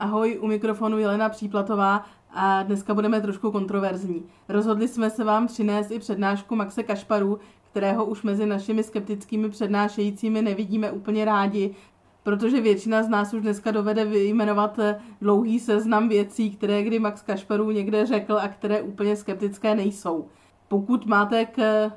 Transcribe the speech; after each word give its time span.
Ahoj, 0.00 0.38
u 0.40 0.46
mikrofonu 0.46 0.98
Jelena 0.98 1.28
Příplatová 1.28 2.04
a 2.30 2.62
dneska 2.62 2.94
budeme 2.94 3.20
trošku 3.20 3.50
kontroverzní. 3.50 4.24
Rozhodli 4.48 4.88
jsme 4.88 5.10
se 5.10 5.24
vám 5.24 5.46
přinést 5.46 5.90
i 5.90 5.98
přednášku 5.98 6.56
Maxe 6.56 6.82
Kašparu, 6.82 7.38
kterého 7.70 8.04
už 8.04 8.22
mezi 8.22 8.46
našimi 8.46 8.82
skeptickými 8.82 9.50
přednášejícími 9.50 10.42
nevidíme 10.42 10.90
úplně 10.90 11.24
rádi, 11.24 11.74
protože 12.22 12.60
většina 12.60 13.02
z 13.02 13.08
nás 13.08 13.34
už 13.34 13.42
dneska 13.42 13.70
dovede 13.70 14.04
vyjmenovat 14.04 14.78
dlouhý 15.20 15.60
seznam 15.60 16.08
věcí, 16.08 16.50
které 16.50 16.82
kdy 16.82 16.98
Max 16.98 17.22
Kašparu 17.22 17.70
někde 17.70 18.06
řekl 18.06 18.38
a 18.38 18.48
které 18.48 18.82
úplně 18.82 19.16
skeptické 19.16 19.74
nejsou. 19.74 20.28
Pokud 20.68 21.06
máte 21.06 21.44
k 21.44 21.90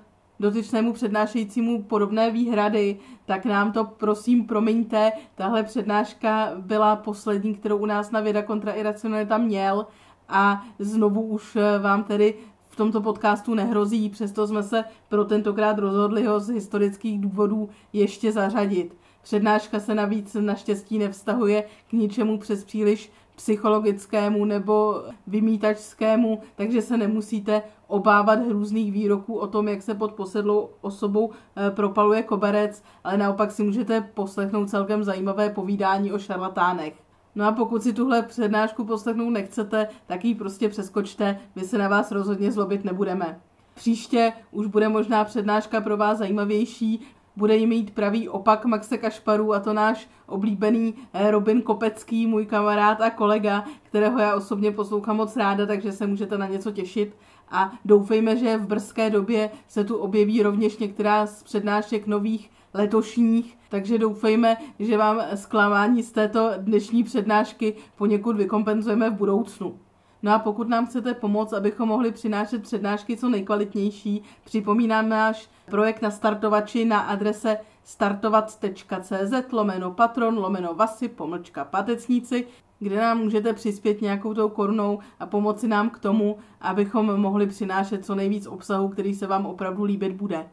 dotyčnému 0.44 0.94
přednášejícímu 0.94 1.84
podobné 1.84 2.32
výhrady, 2.32 3.00
tak 3.25 3.46
nám 3.46 3.71
to 3.71 3.84
prosím 3.84 4.46
promiňte. 4.46 5.12
Tahle 5.36 5.64
přednáška 5.64 6.52
byla 6.57 6.96
poslední, 6.96 7.55
kterou 7.55 7.78
u 7.78 7.86
nás 7.86 8.12
na 8.12 8.20
Věda 8.20 8.42
kontra 8.42 8.71
iracionalita 8.71 9.38
měl 9.38 9.87
a 10.29 10.64
znovu 10.79 11.21
už 11.21 11.57
vám 11.82 12.04
tedy 12.04 12.34
v 12.70 12.75
tomto 12.75 13.01
podcastu 13.01 13.54
nehrozí, 13.54 14.10
přesto 14.10 14.48
jsme 14.48 14.64
se 14.64 14.84
pro 15.10 15.25
tentokrát 15.25 15.78
rozhodli 15.78 16.25
ho 16.25 16.39
z 16.39 16.50
historických 16.50 17.21
důvodů 17.21 17.70
ještě 17.93 18.32
zařadit. 18.32 18.98
Přednáška 19.21 19.79
se 19.79 19.96
navíc 19.96 20.34
naštěstí 20.39 21.00
nevztahuje 21.00 21.64
k 21.89 21.93
ničemu 21.93 22.37
přes 22.37 22.64
příliš 22.64 23.12
psychologickému 23.36 24.46
nebo 24.46 25.04
vymítačskému, 25.28 26.39
takže 26.56 26.82
se 26.82 26.98
nemusíte 26.98 27.62
obávat 27.87 28.39
hrůzných 28.39 28.92
výroků 28.92 29.36
o 29.36 29.47
tom, 29.47 29.68
jak 29.68 29.82
se 29.82 29.93
pod 29.93 30.14
posedlou 30.14 30.69
osobou 30.82 31.32
eh, 31.32 31.71
propaluje 31.71 32.23
koberec, 32.23 32.83
ale 33.03 33.17
naopak 33.17 33.52
si 33.52 33.64
můžete 33.64 34.02
poslechnout 34.02 34.69
celkem 34.69 35.03
zajímavé 35.03 35.50
povídání 35.50 36.11
o 36.11 36.19
šarlatánech. 36.19 36.94
No 37.36 37.45
a 37.45 37.52
pokud 37.52 37.83
si 37.83 37.94
tuhle 37.94 38.22
přednášku 38.22 38.86
poslechnout 38.86 39.30
nechcete, 39.30 39.88
tak 40.06 40.25
ji 40.25 40.36
prostě 40.36 40.69
přeskočte, 40.69 41.39
my 41.56 41.61
se 41.61 41.78
na 41.78 41.88
vás 41.88 42.11
rozhodně 42.11 42.52
zlobit 42.52 42.86
nebudeme. 42.86 43.39
Příště 43.73 44.34
už 44.52 44.67
bude 44.67 44.89
možná 44.89 45.23
přednáška 45.23 45.81
pro 45.81 45.98
vás 45.98 46.17
zajímavější, 46.17 47.08
bude 47.36 47.56
jí 47.56 47.67
mít 47.67 47.92
pravý 47.92 48.30
opak 48.30 48.66
Maxe 48.66 48.98
Kašparu 48.98 49.54
a 49.54 49.59
to 49.59 49.73
náš 49.73 50.09
oblíbený 50.28 50.94
eh, 51.14 51.31
Robin 51.31 51.61
Kopecký, 51.61 52.28
můj 52.28 52.45
kamarád 52.45 53.02
a 53.02 53.09
kolega, 53.09 53.64
kterého 53.84 54.20
já 54.20 54.36
osobně 54.36 54.72
poslouchám 54.72 55.17
moc 55.17 55.36
ráda, 55.36 55.66
takže 55.66 55.92
se 55.92 56.08
můžete 56.08 56.38
na 56.38 56.48
něco 56.48 56.72
těšit. 56.72 57.16
A 57.54 57.72
doufejme, 57.86 58.38
že 58.38 58.58
v 58.58 58.68
brzké 58.68 59.09
době 59.09 59.50
se 59.68 59.84
tu 59.84 59.98
objeví 59.98 60.44
rovněž 60.44 60.78
některá 60.78 61.26
z 61.26 61.44
přednášek 61.44 62.08
nových 62.08 62.52
letošních, 62.73 63.58
takže 63.70 63.98
doufejme, 63.98 64.58
že 64.80 64.98
vám 64.98 65.22
zklamání 65.36 66.04
z 66.04 66.12
této 66.12 66.52
dnešní 66.58 67.04
přednášky 67.04 67.76
poněkud 67.95 68.38
vykompenzujeme 68.38 69.10
v 69.10 69.14
budoucnu. 69.14 69.80
No 70.23 70.34
a 70.34 70.40
pokud 70.40 70.70
nám 70.70 70.86
chcete 70.86 71.14
pomoct, 71.14 71.54
abychom 71.54 71.90
mohli 71.90 72.12
přinášet 72.12 72.62
přednášky 72.62 73.18
co 73.18 73.30
nejkvalitnější, 73.30 74.23
připomínám 74.44 75.10
náš 75.10 75.50
projekt 75.66 76.02
na 76.02 76.12
startovači 76.12 76.86
na 76.86 77.00
adrese 77.00 77.58
startovat.cz 77.84 79.52
lomeno 79.52 79.92
patron 79.92 80.38
lomeno 80.38 80.73
vasy 80.73 81.08
pomlčka 81.08 81.66
patecníci, 81.66 82.48
kde 82.84 83.02
nám 83.02 83.17
můžete 83.17 83.53
přispět 83.53 84.02
nějakou 84.02 84.34
tou 84.34 84.50
korunou 84.50 85.00
a 85.20 85.26
pomoci 85.26 85.67
nám 85.67 85.89
k 85.89 86.00
tomu, 86.00 86.38
abychom 86.62 87.22
mohli 87.22 87.48
přinášet 87.48 88.06
co 88.06 88.16
nejvíc 88.16 88.48
obsahu, 88.48 88.89
který 88.89 89.14
se 89.14 89.28
vám 89.28 89.45
opravdu 89.45 89.84
líbit 89.84 90.14
bude. 90.14 90.45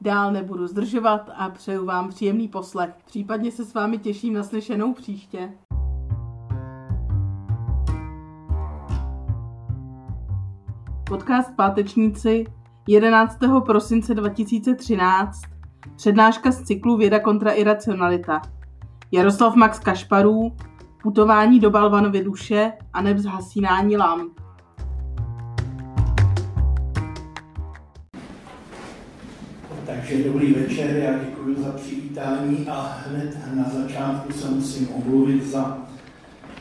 Dál 0.00 0.32
nebudu 0.32 0.66
zdržovat 0.66 1.30
a 1.36 1.50
přeju 1.50 1.84
vám 1.84 2.08
příjemný 2.08 2.48
poslech. 2.48 2.90
Případně 3.06 3.52
se 3.52 3.64
s 3.64 3.74
vámi 3.74 3.98
těším 3.98 4.34
na 4.34 4.42
slyšenou 4.42 4.92
příště. 4.92 5.52
Podcast 11.08 11.56
Pátečníci 11.56 12.44
11. 12.88 13.38
prosince 13.66 14.14
2013 14.14 15.42
Přednáška 15.96 16.50
z 16.50 16.62
cyklu 16.62 16.96
Věda 16.96 17.20
kontra 17.20 17.50
iracionalita 17.50 18.42
Jaroslav 19.12 19.54
Max 19.54 19.78
Kašparů 19.78 20.52
Putování 21.06 21.60
do 21.60 21.70
Balvanovy 21.70 22.24
duše 22.24 22.72
a 22.92 23.02
neb 23.02 23.18
zhasínání 23.18 23.96
lamp 23.96 24.32
Takže 29.86 30.24
dobrý 30.24 30.52
večer, 30.52 30.96
já 30.96 31.18
děkuji 31.18 31.62
za 31.62 31.72
přivítání 31.72 32.66
a 32.68 32.98
hned 33.06 33.38
na 33.54 33.64
začátku 33.64 34.32
se 34.32 34.48
musím 34.50 34.88
omluvit 34.94 35.46
za 35.46 35.78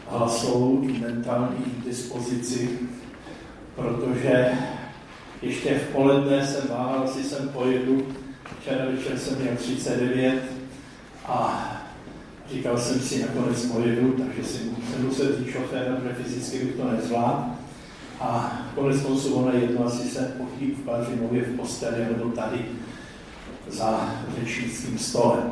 hlasovou 0.10 0.82
i 0.84 1.00
mentální 1.00 1.66
dispozici 1.86 2.80
protože 3.76 4.52
ještě 5.42 5.80
v 5.80 5.92
poledne 5.92 6.48
jsem 6.48 6.70
váhal, 6.70 7.02
jestli 7.02 7.24
jsem 7.24 7.50
pojedu. 7.50 8.08
Včera 8.60 8.86
večer 8.86 9.20
jsem 9.20 9.42
měl 9.42 9.56
39 9.56 10.44
a 11.26 11.72
říkal 12.52 12.78
jsem 12.78 13.00
si, 13.00 13.22
nakonec 13.22 13.66
pojedu, 13.66 14.12
takže 14.12 14.50
jsem 14.50 14.62
musel 15.00 15.38
říct 15.38 15.50
šoféra, 15.50 15.96
protože 15.96 16.24
fyzicky 16.24 16.66
bych 16.66 16.76
to 16.76 16.92
nezvládl. 16.92 17.44
A 18.20 18.62
konec 18.76 19.02
konců 19.02 19.34
ono 19.34 19.52
jedno, 19.52 19.86
asi 19.86 20.10
se 20.10 20.36
pochýb 20.38 20.78
v 20.78 20.86
Bařinově 20.86 21.42
v 21.42 21.56
posteli 21.56 22.06
nebo 22.06 22.30
tady 22.30 22.66
za 23.68 24.16
řečnickým 24.40 24.98
stolem. 24.98 25.52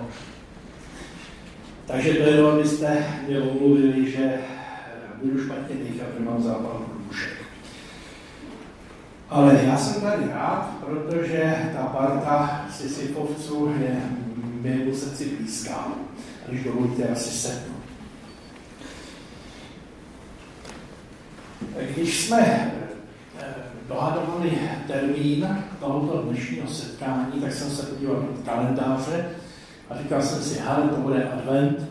Takže 1.86 2.14
to 2.14 2.24
jenom, 2.24 2.52
abyste 2.52 3.06
mě 3.28 3.42
omluvili, 3.42 4.12
že 4.12 4.34
budu 5.24 5.44
špatně 5.44 5.76
dýchat, 5.76 6.08
že 6.20 6.26
mám 6.26 6.44
zápal 6.44 6.86
dušek. 7.08 7.34
Ale 9.30 9.62
já 9.64 9.78
jsem 9.78 10.02
tady 10.02 10.24
rád, 10.34 10.78
protože 10.86 11.72
ta 11.74 11.84
parta 11.84 12.66
Sisyfovců 12.72 13.74
je 13.82 14.02
mému 14.62 14.96
srdci 14.96 15.26
blízká. 15.26 15.88
Když 16.48 16.64
dovolíte, 16.64 17.08
asi 17.08 17.30
sednu. 17.30 17.76
Když 21.96 22.22
jsme 22.22 22.72
eh, 23.40 23.46
dohadovali 23.88 24.52
termín 24.88 25.58
tohoto 25.80 26.22
dnešního 26.22 26.68
setkání, 26.68 27.42
tak 27.42 27.54
jsem 27.54 27.70
se 27.70 27.86
podíval 27.86 28.16
do 28.16 28.42
kalendáře 28.46 29.30
a 29.90 29.98
říkal 29.98 30.22
jsem 30.22 30.42
si, 30.44 30.60
hele, 30.60 30.90
to 30.90 30.96
bude 30.96 31.30
advent, 31.30 31.90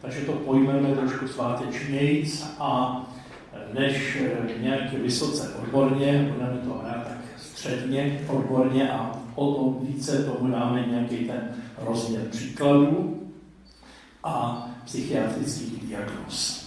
takže 0.00 0.20
to 0.20 0.32
pojmeme 0.32 0.94
trošku 0.94 1.28
svátečnějíc 1.28 2.46
a 2.58 3.02
než 3.74 4.18
eh, 4.20 4.62
nějak 4.62 4.92
vysoce 4.92 5.54
odborně, 5.62 6.32
budeme 6.34 6.58
to 6.58 6.80
hrát 6.84 7.08
tak 7.08 7.18
středně 7.36 8.20
odborně 8.28 8.92
a 8.92 9.20
o 9.34 9.54
to 9.54 9.86
více 9.86 10.24
tomu 10.24 10.50
dáme 10.50 10.86
nějaký 10.86 11.16
ten 11.16 11.48
rozměr 11.78 12.22
příkladů 12.30 13.23
a 14.24 14.68
psychiatrických 14.84 15.86
diagnóz. 15.86 16.66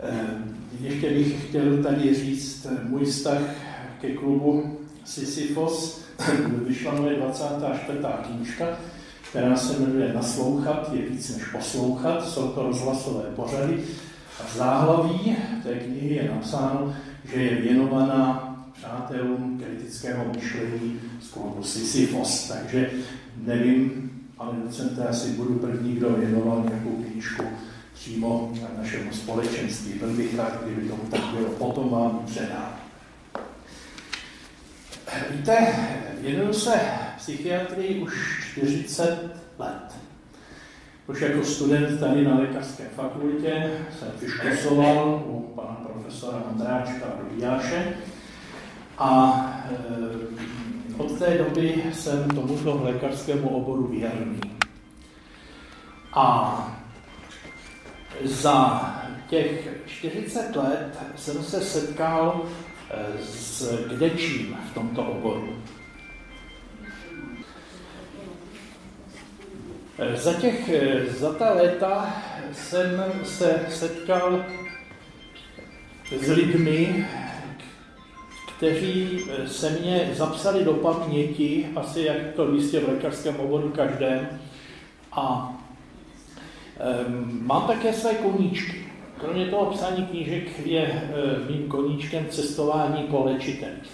Eh, 0.00 0.44
ještě 0.80 1.10
bych 1.10 1.48
chtěl 1.48 1.82
tady 1.82 2.14
říct 2.14 2.66
můj 2.82 3.04
vztah 3.04 3.40
ke 4.00 4.14
klubu 4.14 4.78
Sisyphos. 5.04 6.04
Vyšla 6.66 6.94
moje 6.94 7.16
24. 7.16 7.98
knížka, 8.22 8.66
která 9.30 9.56
se 9.56 9.78
jmenuje 9.78 10.12
Naslouchat 10.12 10.90
je 10.92 11.08
víc 11.08 11.36
než 11.36 11.44
poslouchat, 11.44 12.28
jsou 12.28 12.48
to 12.48 12.62
rozhlasové 12.62 13.22
pořady. 13.22 13.84
A 14.40 14.46
v 14.46 14.56
záhlaví 14.56 15.36
té 15.62 15.74
knihy 15.74 16.14
je 16.14 16.30
napsáno, 16.34 16.94
že 17.24 17.42
je 17.42 17.54
věnovaná 17.54 18.53
přátelům 18.84 19.62
kritického 19.64 20.24
myšlení 20.34 21.00
z 21.22 21.30
klubu 21.30 21.62
Sisyphos. 21.62 22.48
Takže 22.48 22.90
nevím, 23.36 24.10
pane 24.36 24.60
docente, 24.64 25.06
asi 25.06 25.28
budu 25.28 25.54
první, 25.54 25.92
kdo 25.92 26.10
věnoval 26.10 26.64
nějakou 26.68 27.02
knížku 27.02 27.44
přímo 27.94 28.52
na 28.62 28.82
našemu 28.82 29.12
společenství. 29.12 29.92
Byl 29.92 30.12
bych 30.12 30.38
rád, 30.38 30.64
kdyby 30.64 30.88
tomu 30.88 31.02
tak 31.10 31.20
bylo. 31.20 31.48
Potom 31.48 31.90
vám 31.90 32.22
předám. 32.26 32.76
Víte, 35.30 35.74
věnuju 36.20 36.52
se 36.52 36.80
psychiatrii 37.16 38.02
už 38.02 38.12
40 38.52 39.36
let. 39.58 39.94
Už 41.06 41.20
jako 41.20 41.44
student 41.44 42.00
tady 42.00 42.24
na 42.24 42.38
lékařské 42.38 42.84
fakultě 42.96 43.70
jsem 43.98 44.08
vyškosoval 44.20 45.24
u 45.26 45.40
pana 45.40 45.74
profesora 45.74 46.42
Andráčka 46.50 47.06
a 47.06 47.22
Dobijáše 47.22 47.94
a 48.98 49.42
e, 49.70 51.02
od 51.02 51.18
té 51.18 51.38
doby 51.38 51.82
jsem 51.92 52.28
tomuto 52.28 52.80
lékařskému 52.84 53.48
oboru 53.48 53.86
věrný. 53.86 54.40
A 56.12 56.58
za 58.22 58.90
těch 59.28 59.68
40 59.86 60.56
let 60.56 60.98
jsem 61.16 61.42
se 61.42 61.60
setkal 61.60 62.42
s 63.20 63.78
kdečím 63.88 64.56
v 64.70 64.74
tomto 64.74 65.02
oboru. 65.02 65.48
Za, 70.14 70.32
těch, 70.32 70.70
za 71.18 71.32
ta 71.32 71.52
léta 71.52 72.14
jsem 72.52 73.04
se 73.24 73.66
setkal 73.68 74.44
s 76.20 76.28
lidmi, 76.28 77.06
kteří 78.56 79.20
se 79.46 79.70
mě 79.70 80.10
zapsali 80.14 80.64
do 80.64 80.72
paměti, 80.72 81.68
asi 81.76 82.00
jak 82.00 82.16
to 82.36 82.54
jistě 82.54 82.80
v 82.80 82.88
lékařském 82.88 83.40
oboru 83.40 83.68
každém. 83.68 84.28
A 85.12 85.54
um, 87.08 87.40
mám 87.42 87.66
také 87.66 87.92
své 87.92 88.14
koníčky. 88.14 88.84
Kromě 89.20 89.46
toho 89.46 89.66
psání 89.66 90.06
knížek 90.06 90.66
je 90.66 90.82
e, 90.82 91.10
mým 91.52 91.68
koníčkem 91.68 92.26
cestování 92.30 93.02
po 93.02 93.24
léčitelích. 93.24 93.92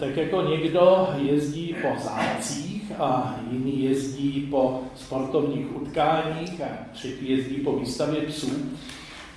Tak 0.00 0.16
jako 0.16 0.42
někdo 0.42 1.08
jezdí 1.16 1.76
po 1.82 1.88
zácích 2.02 2.92
a 2.98 3.40
jiný 3.50 3.82
jezdí 3.82 4.48
po 4.50 4.80
sportovních 4.96 5.76
utkáních 5.76 6.60
a 6.60 6.66
třetí 6.92 7.30
jezdí 7.30 7.54
po 7.54 7.76
výstavě 7.76 8.20
psů, 8.20 8.50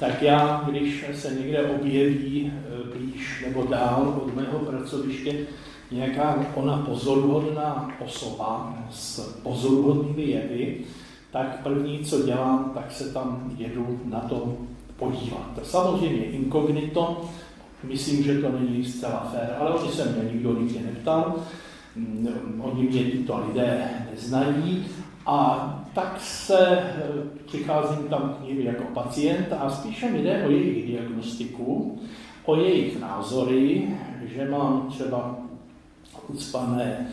tak 0.04 0.22
já, 0.22 0.64
když 0.70 1.06
se 1.14 1.36
někde 1.36 1.64
objeví 1.64 2.52
e, 2.52 2.98
blíž 2.98 3.46
nebo 3.48 3.64
dál 3.64 4.22
od 4.26 4.36
mého 4.36 4.60
pracoviště 4.60 5.36
nějaká 5.92 6.46
ona 6.56 6.78
pozoruhodná 6.78 7.92
osoba 8.00 8.76
s 8.92 9.20
pozoruhodnými 9.44 10.22
jevy, 10.22 10.78
tak 11.32 11.60
první, 11.64 12.00
co 12.00 12.22
dělám, 12.22 12.72
tak 12.74 12.92
se 12.92 13.14
tam 13.14 13.52
jedu 13.58 14.00
na 14.06 14.20
to 14.20 14.58
podívat. 14.96 15.60
Samozřejmě 15.64 16.26
inkognito, 16.26 17.22
myslím, 17.84 18.24
že 18.24 18.42
to 18.42 18.52
není 18.60 18.86
zcela 18.86 19.32
fér, 19.32 19.56
ale 19.60 19.72
oni 19.72 19.92
se 19.92 20.06
mě 20.06 20.32
nikdo 20.32 20.60
nikdy 20.60 20.80
neptal, 20.80 21.36
mm, 21.96 22.62
oni 22.64 22.84
mě 22.84 23.04
tyto 23.04 23.46
lidé 23.48 23.90
neznají 24.12 24.86
a 25.26 25.83
tak 25.94 26.22
se 26.22 26.68
eh, 26.68 27.04
přicházím 27.46 28.08
tam 28.08 28.38
k 28.40 28.48
ním 28.48 28.62
jako 28.62 28.84
pacient 28.84 29.48
a 29.60 29.70
spíše 29.70 30.12
mi 30.12 30.22
jde 30.22 30.44
o 30.48 30.52
jejich 30.52 30.88
diagnostiku, 30.88 32.00
o 32.46 32.56
jejich 32.56 33.00
názory, 33.00 33.88
že 34.36 34.50
mám 34.50 34.88
třeba 34.90 35.36
ucpané, 36.28 37.08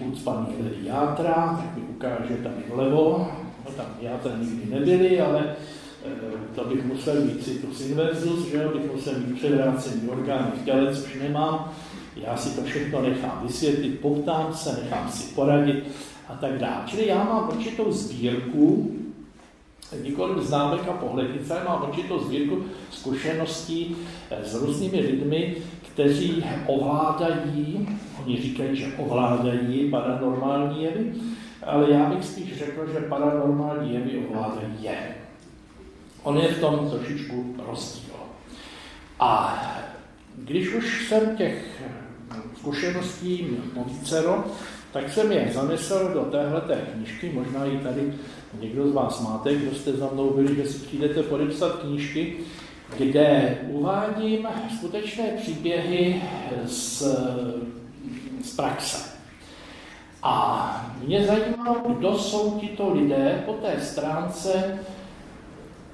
uh, 0.00 0.08
ucpaný 0.08 0.46
játra, 0.82 1.60
tak 1.62 1.76
mi 1.76 1.82
ukáže 1.82 2.34
tam 2.42 2.52
vlevo, 2.74 3.28
no, 3.64 3.72
tam 3.76 3.86
játra 4.00 4.32
nikdy 4.40 4.74
nebyly, 4.74 5.20
ale 5.20 5.56
uh, 6.06 6.40
to 6.54 6.64
bych 6.64 6.84
musel 6.84 7.20
mít 7.20 7.44
citus 7.44 7.80
inversus, 7.80 8.48
že 8.48 8.68
bych 8.68 8.92
musel 8.92 9.12
mít 9.18 9.38
předvrácený 9.38 10.08
orgány 10.08 10.50
v 10.62 10.64
těle, 10.64 10.94
což 10.94 11.14
nemám. 11.22 11.72
Já 12.16 12.36
si 12.36 12.56
to 12.56 12.62
všechno 12.62 13.02
nechám 13.02 13.40
vysvětlit, 13.46 14.00
poptám 14.00 14.54
se, 14.54 14.80
nechám 14.82 15.10
si 15.10 15.34
poradit 15.34 15.84
a 16.28 16.34
tak 16.34 16.58
dále. 16.58 16.82
Čili 16.86 17.06
já 17.06 17.24
mám 17.24 17.48
určitou 17.48 17.92
sbírku, 17.92 18.92
nikoli 20.02 20.44
známek 20.44 20.88
a 20.88 20.92
pohlednice, 20.92 21.62
mám 21.68 21.88
určitou 21.88 22.18
sbírku 22.18 22.64
zkušeností 22.90 23.96
eh, 24.30 24.44
s 24.44 24.54
různými 24.54 25.00
lidmi, 25.00 25.56
kteří 25.92 26.44
ovládají, 26.66 27.88
oni 28.22 28.42
říkají, 28.42 28.76
že 28.76 28.92
ovládají 28.96 29.90
paranormální 29.90 30.82
jevy, 30.82 31.12
ale 31.62 31.90
já 31.90 32.04
bych 32.04 32.24
spíš 32.24 32.58
řekl, 32.58 32.92
že 32.92 33.00
paranormální 33.00 33.94
jevy 33.94 34.26
ovládají 34.28 34.74
je. 34.80 35.14
On 36.22 36.38
je 36.38 36.48
v 36.48 36.60
tom 36.60 36.90
trošičku 36.90 37.54
rozdíl. 37.68 38.14
A 39.20 39.62
když 40.36 40.74
už 40.74 41.08
jsem 41.08 41.36
těch 41.36 41.82
zkušeností 42.56 43.42
měl 43.72 43.84
vícero, 43.84 44.44
tak 44.92 45.12
jsem 45.12 45.32
je 45.32 45.50
zanesl 45.54 46.10
do 46.14 46.20
téhleté 46.20 46.78
knížky, 46.92 47.32
možná 47.34 47.64
ji 47.64 47.78
tady 47.78 48.12
někdo 48.60 48.88
z 48.88 48.92
vás 48.92 49.20
máte, 49.20 49.54
kdo 49.54 49.74
jste 49.74 49.92
za 49.92 50.08
mnou 50.12 50.30
byli, 50.30 50.56
že 50.56 50.68
si 50.68 50.78
přijdete 50.78 51.22
podepsat 51.22 51.72
knížky, 51.72 52.36
kde 52.98 53.58
uvádím 53.68 54.48
skutečné 54.78 55.24
příběhy 55.24 56.22
z, 56.64 57.02
z 58.44 58.56
praxe. 58.56 59.12
A 60.22 60.94
mě 61.04 61.26
zajímalo, 61.26 61.94
kdo 61.98 62.18
jsou 62.18 62.58
tito 62.60 62.94
lidé 62.94 63.42
po 63.46 63.52
té 63.52 63.80
stránce 63.80 64.78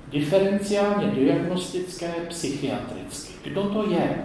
diferenciálně 0.09 1.07
diagnostické, 1.07 2.15
psychiatrické. 2.29 3.33
Kdo 3.45 3.63
to 3.63 3.91
je? 3.91 4.25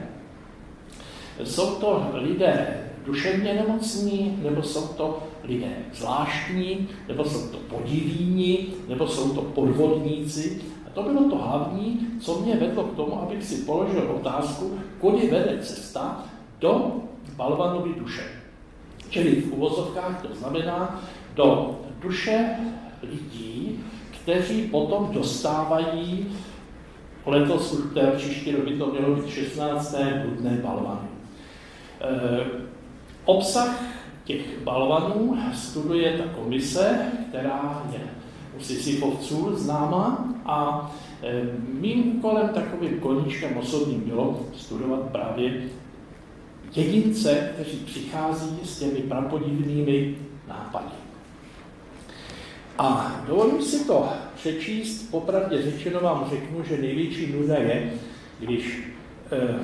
Jsou 1.44 1.75
to 1.75 2.12
lidé 2.14 2.83
duševně 3.06 3.54
nemocní, 3.54 4.40
nebo 4.44 4.64
jsou 4.64 4.88
to 4.88 5.24
lidé 5.44 5.72
zvláštní, 5.94 6.88
nebo 7.08 7.26
jsou 7.26 7.48
to 7.48 7.58
podivíni, 7.58 8.68
nebo 8.88 9.08
jsou 9.08 9.30
to 9.30 9.42
podvodníci, 9.42 10.62
to 10.94 11.04
bylo 11.04 11.30
to 11.30 11.36
hlavní, 11.36 12.08
co 12.22 12.40
mě 12.40 12.56
vedlo 12.56 12.84
k 12.84 12.96
tomu, 12.96 13.22
abych 13.22 13.44
si 13.44 13.56
položil 13.56 14.12
otázku, 14.16 14.80
kudy 15.00 15.28
vede 15.28 15.60
cesta 15.62 16.26
do 16.60 16.92
balvanovy 17.36 17.94
duše. 18.00 18.24
Čili 19.10 19.42
v 19.42 19.54
uvozovkách 19.54 20.26
to 20.28 20.36
znamená 20.36 21.04
do 21.36 21.80
duše 22.02 22.50
lidí, 23.04 23.80
kteří 24.12 24.62
potom 24.62 25.10
dostávají 25.14 26.36
letos 27.26 27.74
už 27.74 27.94
té 27.94 28.12
příští 28.12 28.52
rok 28.52 28.66
by 28.66 28.78
to 28.78 28.88
mělo 28.88 29.16
být 29.16 29.30
16. 29.30 29.96
dudné 30.26 30.60
balvany. 30.64 31.08
Obsah 33.25 33.84
těch 34.24 34.60
balvanů 34.64 35.38
studuje 35.54 36.18
ta 36.18 36.24
komise, 36.40 37.12
která 37.30 37.84
je 37.94 38.00
u 38.60 38.64
Sisyfovců 38.64 39.56
známá 39.56 40.34
a 40.46 40.92
e, 41.24 41.42
mým 41.80 42.18
úkolem 42.18 42.50
takovým 42.50 43.00
koníčkem 43.00 43.58
osobním 43.58 44.02
bylo 44.02 44.46
studovat 44.56 45.00
právě 45.12 45.64
jedince, 46.75 47.50
kteří 47.54 47.78
přichází 47.78 48.60
s 48.64 48.80
těmi 48.80 49.00
prapodivnými 49.00 50.16
nápady. 50.48 50.96
A 52.78 53.16
dovolím 53.28 53.62
si 53.62 53.86
to 53.86 54.10
přečíst, 54.36 55.12
popravdě 55.12 55.62
řečeno 55.62 56.00
vám 56.00 56.28
řeknu, 56.30 56.64
že 56.64 56.78
největší 56.78 57.34
nuda 57.34 57.56
je, 57.56 57.94
když 58.40 58.84
eh, 59.31 59.60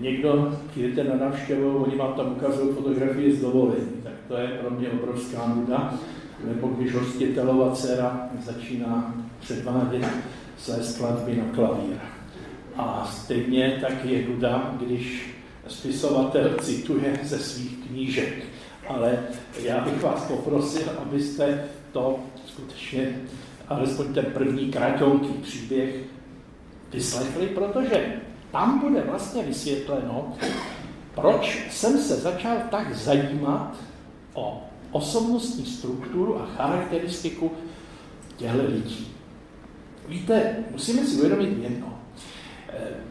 někdo 0.00 0.58
přijdete 0.70 1.04
na 1.04 1.16
návštěvu, 1.16 1.84
oni 1.84 1.96
vám 1.96 2.12
tam 2.12 2.32
ukazují 2.32 2.74
fotografie 2.74 3.34
z 3.34 3.40
dovolení, 3.40 3.92
tak 4.02 4.12
to 4.28 4.36
je 4.36 4.48
pro 4.48 4.70
mě 4.70 4.88
obrovská 4.88 5.52
nuda 5.54 5.98
nebo 6.44 6.68
když 6.68 6.94
hostitelová 6.94 7.74
dcera 7.74 8.28
začíná 8.44 9.14
předvádět 9.40 10.06
své 10.58 10.82
skladby 10.82 11.36
na 11.36 11.44
klavír. 11.54 11.96
A 12.76 13.10
stejně 13.12 13.78
tak 13.80 14.04
je 14.04 14.28
nuda, 14.28 14.74
když 14.80 15.34
spisovatel 15.68 16.50
cituje 16.60 17.20
ze 17.22 17.38
svých 17.38 17.86
knížek. 17.86 18.34
Ale 18.88 19.18
já 19.62 19.80
bych 19.80 20.02
vás 20.02 20.24
poprosil, 20.24 20.82
abyste 21.02 21.64
to 21.92 22.18
skutečně, 22.46 23.20
alespoň 23.68 24.14
ten 24.14 24.24
první 24.24 24.70
kratonký 24.70 25.32
příběh 25.32 25.96
vyslechli, 26.92 27.46
protože 27.46 28.12
tam 28.52 28.78
bude 28.78 29.00
vlastně 29.00 29.42
vysvětleno, 29.42 30.32
proč 31.14 31.66
jsem 31.70 31.98
se 31.98 32.16
začal 32.16 32.56
tak 32.70 32.94
zajímat 32.94 33.76
o 34.34 34.62
osobnostní 34.90 35.66
strukturu 35.66 36.42
a 36.42 36.46
charakteristiku 36.46 37.52
těchto 38.36 38.66
lidí. 38.66 39.14
Víte, 40.08 40.56
musíme 40.70 41.06
si 41.06 41.16
uvědomit 41.16 41.62
jedno. 41.62 41.98
Eh, 42.68 43.08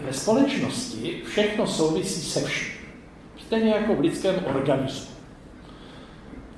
ve 0.00 0.12
společnosti 0.12 1.22
všechno 1.26 1.66
souvisí 1.66 2.20
se 2.20 2.40
vším. 2.40 2.76
Stejně 3.46 3.70
jako 3.70 3.94
v 3.94 4.00
lidském 4.00 4.44
organismu. 4.44 5.16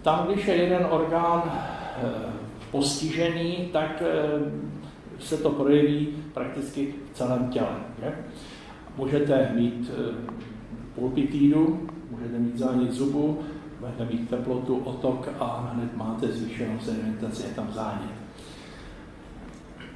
Tam, 0.02 0.26
když 0.26 0.46
je 0.46 0.54
jeden 0.54 0.86
orgán 0.90 1.42
eh, 1.46 2.32
postižený, 2.70 3.68
tak 3.72 4.02
eh, 4.02 4.77
se 5.18 5.36
to 5.36 5.50
projeví 5.50 6.08
prakticky 6.34 6.94
v 7.12 7.16
celém 7.16 7.48
těle. 7.48 7.76
Že? 8.00 8.12
Můžete 8.96 9.52
mít 9.54 9.90
pulpitídu, 10.94 11.88
můžete 12.10 12.38
mít 12.38 12.58
zánět 12.58 12.92
zubu, 12.92 13.38
budete 13.80 14.04
mít 14.04 14.30
teplotu, 14.30 14.76
otok 14.76 15.28
a 15.40 15.70
hned 15.74 15.96
máte 15.96 16.26
zvýšenou 16.26 16.78
sedimentaci, 16.80 17.42
je 17.42 17.54
tam 17.54 17.72
zánět. 17.72 18.10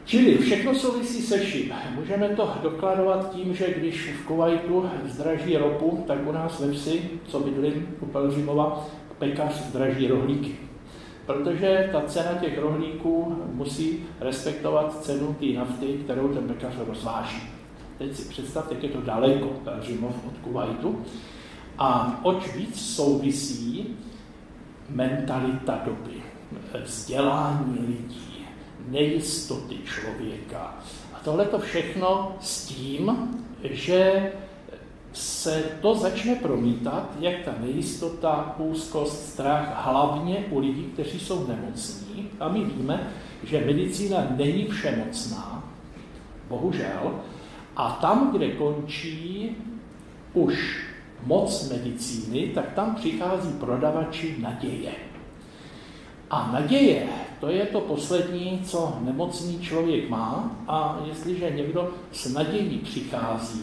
Čili 0.04 0.38
všechno 0.38 0.74
souvisí 0.74 1.22
se 1.22 1.38
vším. 1.38 1.72
Můžeme 1.94 2.28
to 2.28 2.52
dokladovat 2.62 3.34
tím, 3.34 3.54
že 3.54 3.74
když 3.76 4.12
v 4.12 4.26
Kuwaitu 4.26 4.90
zdraží 5.04 5.56
ropu, 5.56 6.04
tak 6.06 6.28
u 6.28 6.32
nás 6.32 6.60
ve 6.60 6.72
vsi, 6.72 7.10
co 7.26 7.40
bydlím 7.40 7.88
u 8.00 8.06
Pelřimova, 8.06 8.86
pekař 9.18 9.52
zdraží 9.52 10.06
rohlíky. 10.06 10.56
Protože 11.32 11.88
ta 11.92 12.00
cena 12.00 12.34
těch 12.34 12.58
rohlíků 12.58 13.42
musí 13.52 14.04
respektovat 14.20 15.02
cenu 15.02 15.36
té 15.40 15.46
nafty, 15.46 15.86
kterou 15.86 16.28
ten 16.28 16.48
pekař 16.48 16.74
rozváží. 16.88 17.42
Teď 17.98 18.16
si 18.16 18.28
představte, 18.28 18.74
jak 18.74 18.82
je 18.82 18.88
to 18.88 19.00
daleko 19.00 19.46
Pelřimov 19.46 20.14
od 20.26 20.38
Kuwaitu. 20.38 21.04
A 21.78 22.20
oč 22.22 22.54
víc 22.54 22.94
souvisí 22.94 23.96
mentalita 24.88 25.80
doby, 25.84 26.22
vzdělání 26.84 27.78
lidí, 27.86 28.46
nejistoty 28.88 29.76
člověka. 29.84 30.74
A 31.14 31.20
tohle 31.24 31.44
to 31.44 31.58
všechno 31.58 32.36
s 32.40 32.66
tím, 32.66 33.28
že 33.62 34.32
se 35.12 35.62
to 35.80 35.94
začne 35.94 36.34
promítat, 36.34 37.10
jak 37.20 37.34
ta 37.44 37.54
nejistota, 37.60 38.54
úzkost, 38.58 39.32
strach, 39.32 39.84
hlavně 39.84 40.44
u 40.50 40.58
lidí, 40.58 40.82
kteří 40.82 41.20
jsou 41.20 41.46
nemocní. 41.46 42.28
A 42.40 42.48
my 42.48 42.64
víme, 42.64 43.10
že 43.44 43.66
medicína 43.66 44.26
není 44.36 44.64
všemocná, 44.66 45.64
bohužel, 46.48 47.20
a 47.76 47.90
tam, 47.90 48.32
kde 48.32 48.48
končí 48.48 49.56
už 50.32 50.86
moc 51.26 51.70
medicíny, 51.70 52.48
tak 52.54 52.72
tam 52.72 52.94
přichází 52.94 53.52
prodavači 53.52 54.36
naděje. 54.38 55.11
A 56.32 56.50
naděje, 56.52 57.08
to 57.40 57.48
je 57.48 57.66
to 57.66 57.80
poslední, 57.80 58.60
co 58.64 58.98
nemocný 59.00 59.60
člověk 59.60 60.08
má 60.08 60.56
a 60.68 61.00
jestliže 61.04 61.50
někdo 61.50 61.90
s 62.12 62.32
nadějí 62.32 62.78
přichází, 62.78 63.62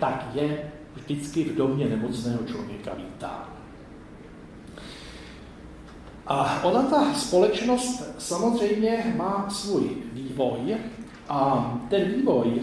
tak 0.00 0.26
je 0.34 0.72
vždycky 0.94 1.44
v 1.44 1.56
domě 1.56 1.86
nemocného 1.86 2.38
člověka 2.44 2.94
vítán. 2.94 3.44
A 6.26 6.64
ona 6.64 6.82
ta 6.82 7.14
společnost 7.14 8.14
samozřejmě 8.18 9.14
má 9.16 9.46
svůj 9.50 9.90
vývoj 10.12 10.76
a 11.28 11.70
ten 11.90 12.04
vývoj 12.04 12.62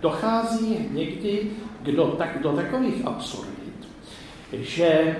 dochází 0.00 0.76
někdy 0.90 1.50
do, 1.82 2.06
tak, 2.06 2.42
do 2.42 2.52
takových 2.52 3.06
absurdit, 3.06 3.88
že 4.52 5.16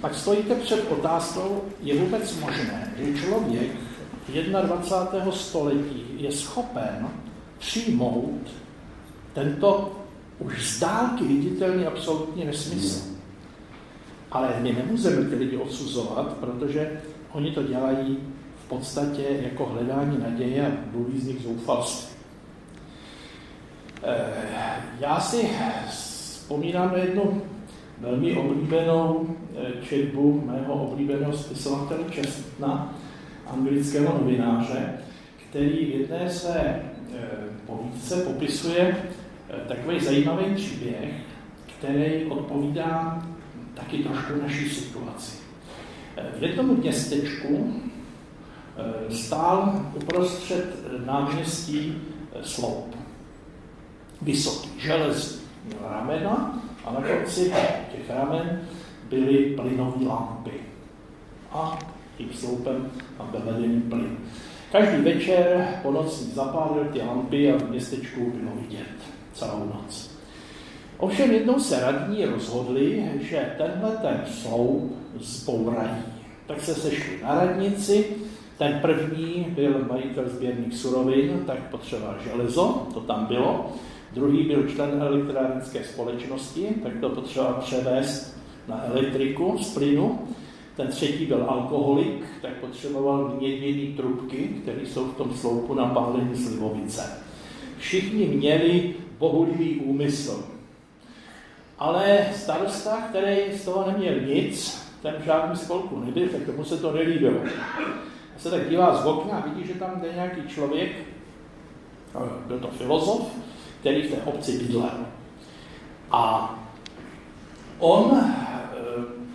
pak 0.00 0.14
stojíte 0.14 0.54
před 0.54 0.90
otázkou, 0.90 1.62
je 1.80 2.00
vůbec 2.00 2.40
možné, 2.40 2.92
že 2.98 3.24
člověk 3.24 3.70
21. 4.28 5.32
století 5.32 6.04
je 6.16 6.32
schopen 6.32 7.08
přijmout 7.58 8.50
tento 9.32 9.92
už 10.38 10.68
z 10.68 10.80
dálky 10.80 11.24
viditelný 11.24 11.86
absolutní 11.86 12.44
nesmysl. 12.44 13.12
Ale 14.30 14.54
my 14.60 14.72
nemůžeme 14.72 15.24
ty 15.30 15.34
lidi 15.34 15.56
odsuzovat, 15.56 16.32
protože 16.32 17.00
oni 17.32 17.50
to 17.50 17.62
dělají 17.62 18.18
v 18.64 18.68
podstatě 18.68 19.22
jako 19.42 19.66
hledání 19.66 20.18
naděje 20.18 20.66
a 20.66 20.70
mluví 20.92 21.20
z 21.20 21.26
nich 21.26 21.42
zoufalství. 21.42 22.16
Eh, 24.02 24.16
já 25.00 25.20
si 25.20 25.50
vzpomínám 25.90 26.92
na 26.92 26.98
jednu 26.98 27.42
velmi 28.02 28.36
oblíbenou 28.36 29.26
eh, 29.56 29.86
četbu 29.88 30.42
mého 30.46 30.74
oblíbeného 30.74 31.32
spisovatele 31.32 32.04
Čestna, 32.10 32.94
anglického 33.46 34.18
novináře, 34.18 34.94
který 35.36 35.86
v 35.86 36.00
jedné 36.00 36.30
své 36.30 36.82
eh, 37.14 37.28
povídce 37.66 38.16
popisuje 38.16 38.96
takový 39.68 40.00
zajímavý 40.00 40.54
příběh, 40.54 41.14
který 41.78 42.24
odpovídá 42.24 43.22
taky 43.74 43.98
trošku 43.98 44.32
naší 44.42 44.70
situaci. 44.70 45.36
V 46.38 46.42
jednom 46.42 46.76
městečku 46.76 47.74
stál 49.10 49.86
uprostřed 49.94 50.64
náměstí 51.06 52.02
sloup 52.42 52.96
vysoký, 54.22 54.68
železný. 54.78 55.42
Ramena 55.90 56.62
a 56.84 56.92
na 56.92 57.00
konci 57.00 57.52
těch 58.02 58.16
ramen 58.16 58.60
byly 59.08 59.36
plynové 59.36 60.06
lampy. 60.06 60.52
A 61.52 61.78
tím 62.18 62.28
sloupem 62.34 62.90
tam 63.18 63.28
byl 63.30 63.40
vedený 63.40 63.80
plyn. 63.80 64.16
Každý 64.72 65.02
večer 65.02 65.68
po 65.82 65.90
noci 65.90 66.24
zapálil 66.24 66.84
ty 66.92 66.98
lampy 66.98 67.52
a 67.52 67.56
v 67.56 67.70
městečku 67.70 68.32
bylo 68.34 68.50
vidět 68.60 68.86
celou 69.34 69.58
noc. 69.58 70.10
Ovšem 70.98 71.30
jednou 71.30 71.58
se 71.58 71.80
radní 71.80 72.24
rozhodli, 72.24 73.10
že 73.20 73.54
tenhle 73.58 73.96
ten 73.96 74.24
sloup 74.26 74.96
zbourají. 75.20 76.02
Tak 76.46 76.60
se 76.60 76.74
sešli 76.74 77.22
na 77.22 77.34
radnici, 77.34 78.06
ten 78.58 78.78
první 78.82 79.46
byl 79.48 79.86
majitel 79.90 80.28
sběrných 80.28 80.76
surovin, 80.76 81.42
tak 81.46 81.58
potřeboval 81.70 82.16
železo, 82.24 82.86
to 82.94 83.00
tam 83.00 83.26
bylo. 83.26 83.72
Druhý 84.12 84.42
byl 84.42 84.68
člen 84.68 85.02
elektrárenské 85.02 85.84
společnosti, 85.84 86.68
tak 86.82 86.92
to 87.00 87.08
potřeboval 87.08 87.54
převést 87.54 88.38
na 88.68 88.84
elektriku 88.84 89.58
z 89.58 89.74
plynu. 89.74 90.28
Ten 90.76 90.88
třetí 90.88 91.26
byl 91.26 91.44
alkoholik, 91.48 92.24
tak 92.42 92.52
potřeboval 92.52 93.34
měděný 93.38 93.94
trubky, 93.96 94.36
které 94.62 94.86
jsou 94.86 95.04
v 95.04 95.16
tom 95.16 95.34
sloupu 95.34 95.74
na 95.74 95.86
pálení 95.86 96.36
slivovice. 96.36 97.18
Všichni 97.78 98.26
měli 98.26 98.94
bohulivý 99.18 99.76
úmysl. 99.76 100.44
Ale 101.78 102.26
starosta, 102.36 103.00
který 103.08 103.36
z 103.58 103.64
toho 103.64 103.90
neměl 103.90 104.20
nic, 104.20 104.82
ten 105.02 105.14
v 105.20 105.24
žádném 105.24 105.56
spolku 105.56 106.00
nebyl, 106.00 106.28
tak 106.28 106.42
tomu 106.42 106.64
se 106.64 106.76
to 106.76 106.92
nelíbilo. 106.92 107.40
A 108.36 108.38
se 108.38 108.50
tak 108.50 108.68
dívá 108.68 109.02
z 109.02 109.06
okna 109.06 109.38
a 109.38 109.48
vidí, 109.48 109.66
že 109.66 109.74
tam 109.74 110.00
jde 110.00 110.12
nějaký 110.14 110.48
člověk, 110.48 110.92
byl 112.46 112.58
to 112.58 112.68
filozof, 112.68 113.32
který 113.82 114.02
v 114.02 114.10
té 114.10 114.22
obci 114.22 114.58
bydlel. 114.58 115.06
A 116.10 116.54
on 117.78 118.16
e, 118.16 118.34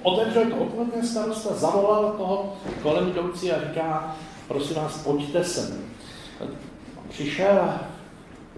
otevřel 0.04 0.46
to 0.46 0.86
ten 0.92 1.08
starosta 1.08 1.54
zavolal 1.54 2.12
toho 2.18 2.58
kolem 2.82 3.10
jdoucí 3.10 3.52
a 3.52 3.68
říká, 3.68 4.16
prosím 4.48 4.76
vás, 4.76 5.04
pojďte 5.04 5.44
sem. 5.44 5.84
Přišel 7.10 7.60
a 7.60 7.88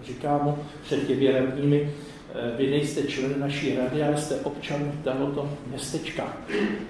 říká 0.04 0.38
mu 0.38 0.58
před 0.84 1.08
těmi 1.08 1.32
radními, 1.32 1.94
eh, 2.34 2.58
vy 2.58 2.72
nejste 2.72 3.04
člen 3.04 3.40
naší 3.40 3.76
rady, 3.76 4.04
ale 4.04 4.22
jste 4.22 4.36
občan 4.36 4.92
tohoto 5.04 5.50
městečka. 5.68 6.38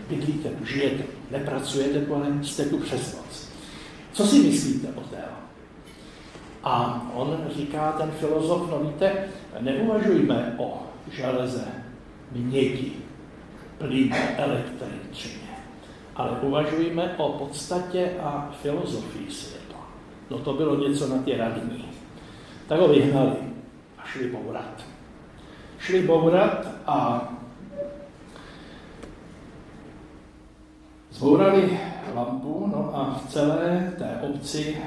Bydlíte, 0.09 0.49
žijete, 0.65 1.03
nepracujete 1.31 2.05
ale 2.15 2.27
jste 2.43 2.65
tu 2.65 2.77
přes 2.77 3.15
noc. 3.17 3.49
Co 4.11 4.27
si 4.27 4.39
myslíte 4.39 4.87
o 4.95 5.01
té 5.01 5.17
a 6.63 7.05
on 7.15 7.37
říká, 7.55 7.91
ten 7.91 8.11
filozof, 8.11 8.71
no 8.71 8.79
víte, 8.79 9.27
neuvažujme 9.59 10.55
o 10.57 10.81
železe, 11.11 11.67
mědi, 12.31 12.91
plynu, 13.77 14.15
elektřině, 14.37 15.49
ale 16.15 16.31
uvažujme 16.41 17.15
o 17.17 17.29
podstatě 17.29 18.11
a 18.23 18.49
filozofii 18.61 19.31
světa. 19.31 19.75
No 20.29 20.39
to 20.39 20.53
bylo 20.53 20.75
něco 20.75 21.07
na 21.07 21.21
ty 21.21 21.37
radní. 21.37 21.85
Tak 22.67 22.79
ho 22.79 22.87
vyhnali 22.87 23.35
a 23.97 24.05
šli 24.05 24.27
bourat. 24.27 24.83
Šli 25.79 26.01
bourat 26.01 26.67
a 26.85 27.29
zbourali 31.11 31.79
lampu, 32.15 32.71
no 32.75 32.91
a 32.95 33.21
v 33.25 33.31
celé 33.31 33.93
té 33.97 34.19
obci 34.21 34.77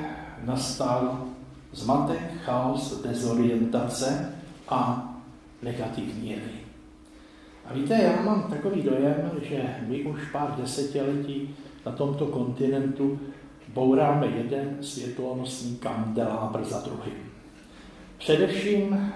nastal 0.44 1.31
zmatek, 1.72 2.20
chaos, 2.44 3.02
dezorientace 3.02 4.34
a 4.68 5.08
negativní 5.62 6.30
jevy. 6.30 6.52
A 7.66 7.74
víte, 7.74 7.94
já 7.94 8.22
mám 8.22 8.42
takový 8.42 8.82
dojem, 8.82 9.30
že 9.42 9.76
my 9.86 10.02
už 10.02 10.20
pár 10.32 10.54
desetiletí 10.60 11.54
na 11.86 11.92
tomto 11.92 12.26
kontinentu 12.26 13.20
bouráme 13.68 14.26
jeden 14.26 14.76
světlonosný 14.80 15.76
kandelábr 15.76 16.64
za 16.64 16.80
druhým. 16.80 17.14
Především 18.18 19.12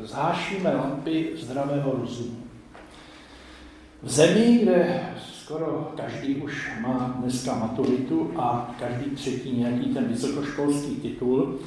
zhášíme 0.00 0.76
lampy 0.76 1.30
zdravého 1.36 1.92
rozumu. 1.92 2.36
V 4.02 4.10
zemi, 4.10 4.58
kde 4.62 5.00
skoro 5.22 5.92
každý 5.96 6.34
už 6.34 6.70
má 6.80 7.16
dneska 7.20 7.54
maturitu 7.54 8.32
a 8.36 8.74
každý 8.78 9.10
třetí 9.10 9.52
nějaký 9.52 9.94
ten 9.94 10.04
vysokoškolský 10.04 10.96
titul, 10.96 11.58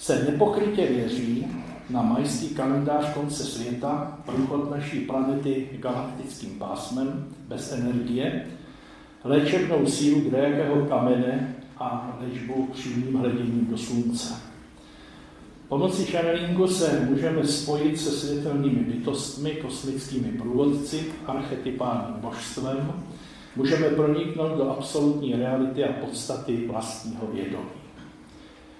se 0.00 0.24
nepokrytě 0.24 0.86
věří 0.86 1.46
na 1.90 2.02
majský 2.02 2.48
kalendář 2.48 3.14
konce 3.14 3.44
světa, 3.44 4.18
průchod 4.26 4.70
naší 4.70 5.00
planety 5.00 5.68
galaktickým 5.78 6.58
pásmem 6.58 7.26
bez 7.48 7.72
energie, 7.72 8.46
léčebnou 9.24 9.86
sílu 9.86 10.20
kdejakého 10.20 10.86
kamene 10.86 11.54
a 11.78 12.18
léčbu 12.20 12.68
přímým 12.72 13.14
hleděním 13.14 13.66
do 13.70 13.78
slunce. 13.78 14.34
Pomocí 15.68 16.04
channelingu 16.04 16.66
se 16.66 17.06
můžeme 17.10 17.46
spojit 17.46 18.00
se 18.00 18.10
světelnými 18.10 18.80
bytostmi, 18.80 19.50
kosmickými 19.50 20.28
průvodci, 20.28 21.04
archetypálním 21.26 22.20
božstvem, 22.20 22.92
můžeme 23.56 23.88
proniknout 23.88 24.58
do 24.58 24.70
absolutní 24.70 25.36
reality 25.36 25.84
a 25.84 25.92
podstaty 25.92 26.66
vlastního 26.66 27.26
vědomí. 27.32 27.80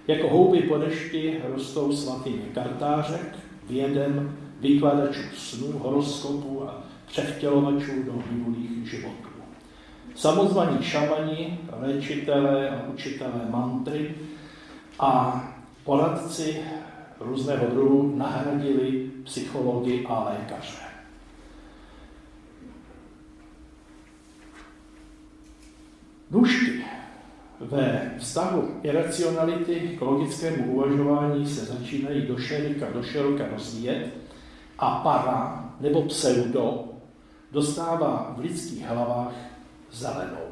Jako 0.08 0.28
houby 0.28 0.62
po 0.62 0.78
dešti 0.78 1.40
rostou 1.48 1.92
svatými 1.92 2.42
kartářek, 2.54 3.36
vědem, 3.68 4.36
vykladačů 4.60 5.20
snů, 5.36 5.78
horoskopů 5.78 6.68
a 6.68 6.82
převtělovačů 7.06 8.02
do 8.02 8.22
minulých 8.30 8.90
životů. 8.90 9.30
samozvaní 10.14 10.84
šamani, 10.84 11.58
léčitelé 11.80 12.70
a 12.70 12.88
učitelé 12.94 13.46
mantry 13.50 14.14
a 14.98 15.42
poradci 15.84 16.56
různého 17.20 17.66
druhu 17.66 18.16
nahradili 18.16 19.10
psychologi 19.24 20.06
a 20.06 20.24
lékaře. 20.24 20.90
Nůžky 26.30 26.84
ve 27.60 28.10
vztahu 28.18 28.68
iracionality 28.82 29.96
k 29.98 30.00
logickému 30.00 30.72
uvažování 30.72 31.46
se 31.46 31.64
začínají 31.64 32.26
do 32.26 32.38
šerika, 32.38 32.86
do 32.94 33.02
široka 33.02 33.44
rozvíjet 33.52 34.08
a 34.78 35.00
para 35.00 35.64
nebo 35.80 36.02
pseudo 36.02 36.84
dostává 37.52 38.34
v 38.36 38.40
lidských 38.40 38.86
hlavách 38.86 39.32
zelenou. 39.92 40.50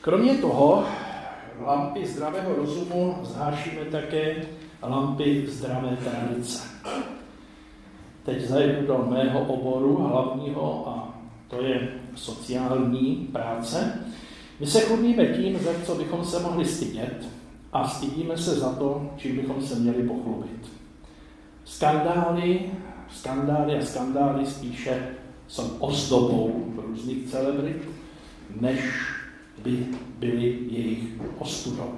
Kromě 0.00 0.34
toho 0.34 0.84
lampy 1.60 2.06
zdravého 2.06 2.54
rozumu 2.54 3.18
zhášíme 3.22 3.84
také 3.84 4.36
lampy 4.82 5.44
zdravé 5.46 5.96
tradice. 5.96 6.68
Teď 8.24 8.40
zajdu 8.40 8.86
do 8.86 9.06
mého 9.10 9.40
oboru 9.40 9.96
hlavního 9.96 10.88
a 10.88 11.14
to 11.48 11.62
je 11.62 11.88
sociální 12.14 13.28
práce. 13.32 14.04
My 14.60 14.66
se 14.66 14.80
chlubíme 14.80 15.26
tím, 15.26 15.58
za 15.58 15.70
co 15.86 15.94
bychom 15.94 16.24
se 16.24 16.40
mohli 16.40 16.64
stydět 16.64 17.28
a 17.72 17.88
stydíme 17.88 18.38
se 18.38 18.54
za 18.54 18.72
to, 18.72 19.10
čím 19.16 19.36
bychom 19.36 19.62
se 19.62 19.74
měli 19.74 20.02
pochlubit. 20.02 20.68
Skandály, 21.64 22.60
skandály 23.10 23.78
a 23.78 23.84
skandály 23.84 24.46
spíše 24.46 25.08
jsou 25.48 25.76
ozdobou 25.78 26.74
různých 26.76 27.30
celebrit, 27.30 27.88
než 28.60 28.80
by 29.62 29.86
byly 30.18 30.58
jejich 30.70 31.04
ostudou. 31.38 31.92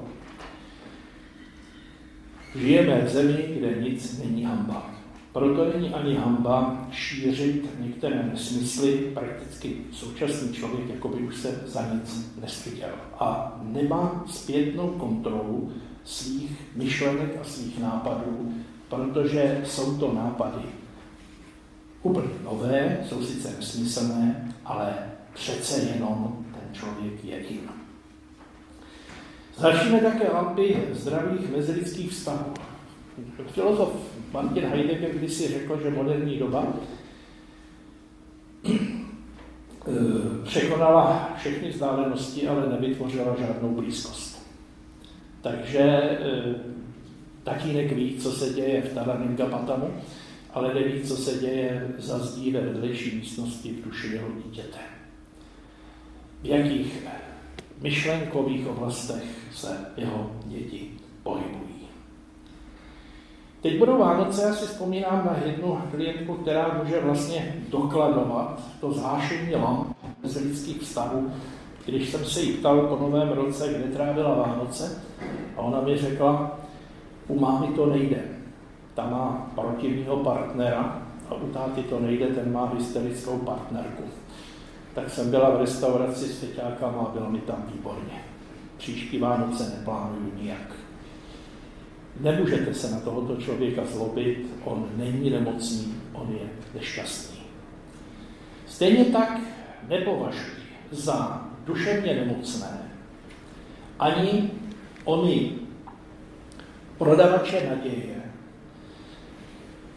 Žijeme 2.56 3.00
v 3.00 3.08
zemi, 3.08 3.54
kde 3.58 3.82
nic 3.82 4.18
není 4.18 4.44
hamba. 4.44 4.99
Proto 5.32 5.72
není 5.74 5.94
ani 5.94 6.14
hamba 6.14 6.86
šířit 6.92 7.80
některé 7.80 8.22
nesmysly, 8.32 8.92
prakticky 9.14 9.76
současný 9.92 10.52
člověk 10.54 10.88
jako 10.88 11.08
by 11.08 11.22
už 11.22 11.36
se 11.36 11.60
za 11.66 11.86
nic 11.94 12.34
nestyděl. 12.40 12.90
A 13.18 13.58
nemá 13.62 14.24
zpětnou 14.26 14.88
kontrolu 14.88 15.72
svých 16.04 16.50
myšlenek 16.76 17.38
a 17.40 17.44
svých 17.44 17.78
nápadů, 17.78 18.54
protože 18.88 19.60
jsou 19.64 19.98
to 19.98 20.12
nápady 20.12 20.62
úplně 22.02 22.28
nové, 22.44 22.98
jsou 23.08 23.24
sice 23.24 23.54
nesmyslné, 23.56 24.54
ale 24.64 24.94
přece 25.34 25.80
jenom 25.80 26.46
ten 26.52 26.74
člověk 26.74 27.24
je 27.24 27.46
jim. 27.48 27.70
Začneme 29.56 30.00
také 30.00 30.32
lampy 30.32 30.82
zdravých 30.92 31.50
mezilidských 31.56 32.10
vztahů. 32.10 32.54
Filozof 33.46 33.92
Martin 34.32 34.64
Heidegger 34.64 35.10
kdysi 35.10 35.48
řekl, 35.48 35.80
že 35.82 35.90
moderní 35.90 36.36
doba 36.36 36.66
eh, 38.68 38.72
překonala 40.44 41.32
všechny 41.38 41.68
vzdálenosti, 41.68 42.48
ale 42.48 42.68
nevytvořila 42.68 43.36
žádnou 43.38 43.74
blízkost. 43.74 44.46
Takže 45.42 45.80
eh, 45.80 46.54
tatínek 47.42 47.92
ví, 47.92 48.16
co 48.16 48.32
se 48.32 48.54
děje 48.54 48.82
v 48.82 48.94
Taraným 48.94 49.36
Gabatamu, 49.36 49.94
ale 50.54 50.74
neví, 50.74 51.02
co 51.02 51.16
se 51.16 51.38
děje 51.38 51.88
za 51.98 52.18
zdí 52.18 52.50
ve 52.50 52.60
vedlejší 52.60 53.16
místnosti 53.16 53.72
v 53.72 53.84
duši 53.84 54.06
jeho 54.06 54.28
dítěte. 54.44 54.78
V 56.42 56.46
jakých 56.46 57.06
myšlenkových 57.80 58.66
oblastech 58.66 59.24
se 59.54 59.86
jeho 59.96 60.36
děti 60.46 60.90
pohybují. 61.22 61.69
Teď 63.60 63.78
budou 63.78 63.98
Vánoce, 63.98 64.42
já 64.42 64.54
si 64.54 64.66
vzpomínám 64.66 65.26
na 65.26 65.36
jednu 65.46 65.80
klientku, 65.90 66.34
která 66.34 66.78
může 66.82 67.00
vlastně 67.00 67.54
dokladovat 67.68 68.60
to 68.80 68.92
zhášení 68.92 69.56
lamp 69.56 69.96
z 70.22 70.36
lidských 70.36 70.80
vztahů. 70.80 71.30
Když 71.86 72.10
jsem 72.10 72.24
se 72.24 72.40
jí 72.40 72.52
ptal 72.52 72.80
po 72.80 72.96
novém 72.96 73.28
roce, 73.28 73.68
kde 73.68 73.96
trávila 73.96 74.34
Vánoce, 74.34 75.02
a 75.56 75.60
ona 75.60 75.80
mi 75.80 75.96
řekla, 75.96 76.58
u 77.28 77.40
mámy 77.40 77.66
to 77.66 77.86
nejde. 77.86 78.22
Ta 78.94 79.06
má 79.06 79.50
protivního 79.54 80.16
partnera 80.16 81.02
a 81.28 81.34
u 81.34 81.46
táty 81.46 81.82
to 81.82 82.00
nejde, 82.00 82.26
ten 82.26 82.52
má 82.52 82.72
hysterickou 82.74 83.38
partnerku. 83.38 84.02
Tak 84.94 85.10
jsem 85.10 85.30
byla 85.30 85.50
v 85.50 85.60
restauraci 85.60 86.24
s 86.24 86.44
a 86.68 87.10
bylo 87.12 87.30
mi 87.30 87.38
tam 87.38 87.64
výborně. 87.74 88.24
Příští 88.76 89.18
Vánoce 89.18 89.74
neplánuju 89.78 90.32
nijak. 90.42 90.89
Nemůžete 92.20 92.74
se 92.74 92.90
na 92.90 93.00
tohoto 93.00 93.36
člověka 93.36 93.82
zlobit, 93.84 94.46
on 94.64 94.88
není 94.96 95.30
nemocný, 95.30 95.94
on 96.12 96.28
je 96.40 96.48
nešťastný. 96.74 97.40
Stejně 98.66 99.04
tak 99.04 99.40
nepovažuji 99.88 100.60
za 100.90 101.48
duševně 101.66 102.14
nemocné 102.14 102.90
ani 104.00 104.50
oni 105.04 105.58
prodavače 106.98 107.68
naděje, 107.68 108.22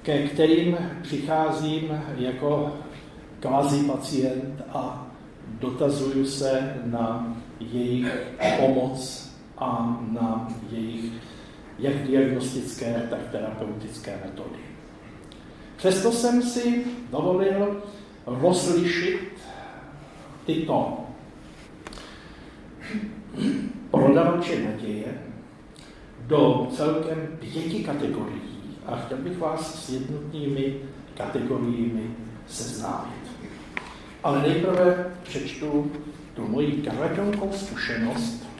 ke 0.01 0.27
kterým 0.27 0.77
přicházím 1.01 2.01
jako 2.17 2.73
kvazi 3.39 3.83
pacient 3.83 4.61
a 4.69 5.07
dotazuju 5.59 6.25
se 6.25 6.81
na 6.85 7.37
jejich 7.59 8.33
pomoc 8.59 9.29
a 9.57 9.99
na 10.11 10.47
jejich 10.71 11.11
jak 11.79 12.07
diagnostické, 12.07 13.07
tak 13.09 13.19
terapeutické 13.31 14.19
metody. 14.25 14.59
Přesto 15.77 16.11
jsem 16.11 16.41
si 16.41 16.85
dovolil 17.11 17.81
rozlišit 18.25 19.33
tyto 20.45 20.97
prodavače 23.91 24.63
naděje 24.63 25.21
do 26.27 26.67
celkem 26.75 27.27
pěti 27.39 27.83
kategorií 27.83 28.77
a 28.85 28.95
chtěl 28.95 29.17
bych 29.17 29.37
vás 29.37 29.85
s 29.85 29.89
jednotnými 29.89 30.75
kategoriemi 31.17 32.15
seznámit. 32.47 33.23
Ale 34.23 34.41
nejprve 34.41 35.13
přečtu 35.23 35.91
tu 36.33 36.47
moji 36.47 36.71
karvaťonkou 36.71 37.51
zkušenost 37.53 38.52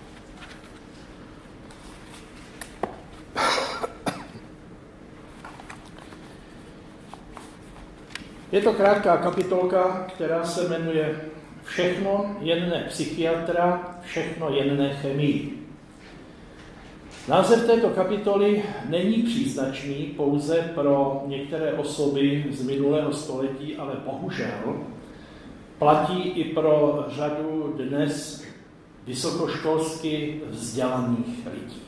Je 8.54 8.62
to 8.62 8.74
krátká 8.74 9.18
kapitolka, 9.18 10.08
která 10.16 10.46
se 10.46 10.70
jmenuje 10.70 11.16
Všechno 11.64 12.36
jen 12.40 12.84
psychiatra, 12.88 13.98
všechno 14.02 14.50
jen 14.50 14.90
chemii. 15.02 15.68
Název 17.28 17.66
této 17.66 17.90
kapitoly 17.90 18.64
není 18.90 19.24
příznačný 19.24 19.96
pouze 19.96 20.72
pro 20.76 21.24
některé 21.26 21.74
osoby 21.74 22.46
z 22.52 22.66
minulého 22.66 23.14
století, 23.14 23.76
ale 23.76 23.94
bohužel 24.06 24.76
platí 25.80 26.22
i 26.22 26.54
pro 26.54 27.06
řadu 27.10 27.74
dnes 27.78 28.44
vysokoškolsky 29.06 30.42
vzdělaných 30.50 31.48
lidí. 31.54 31.82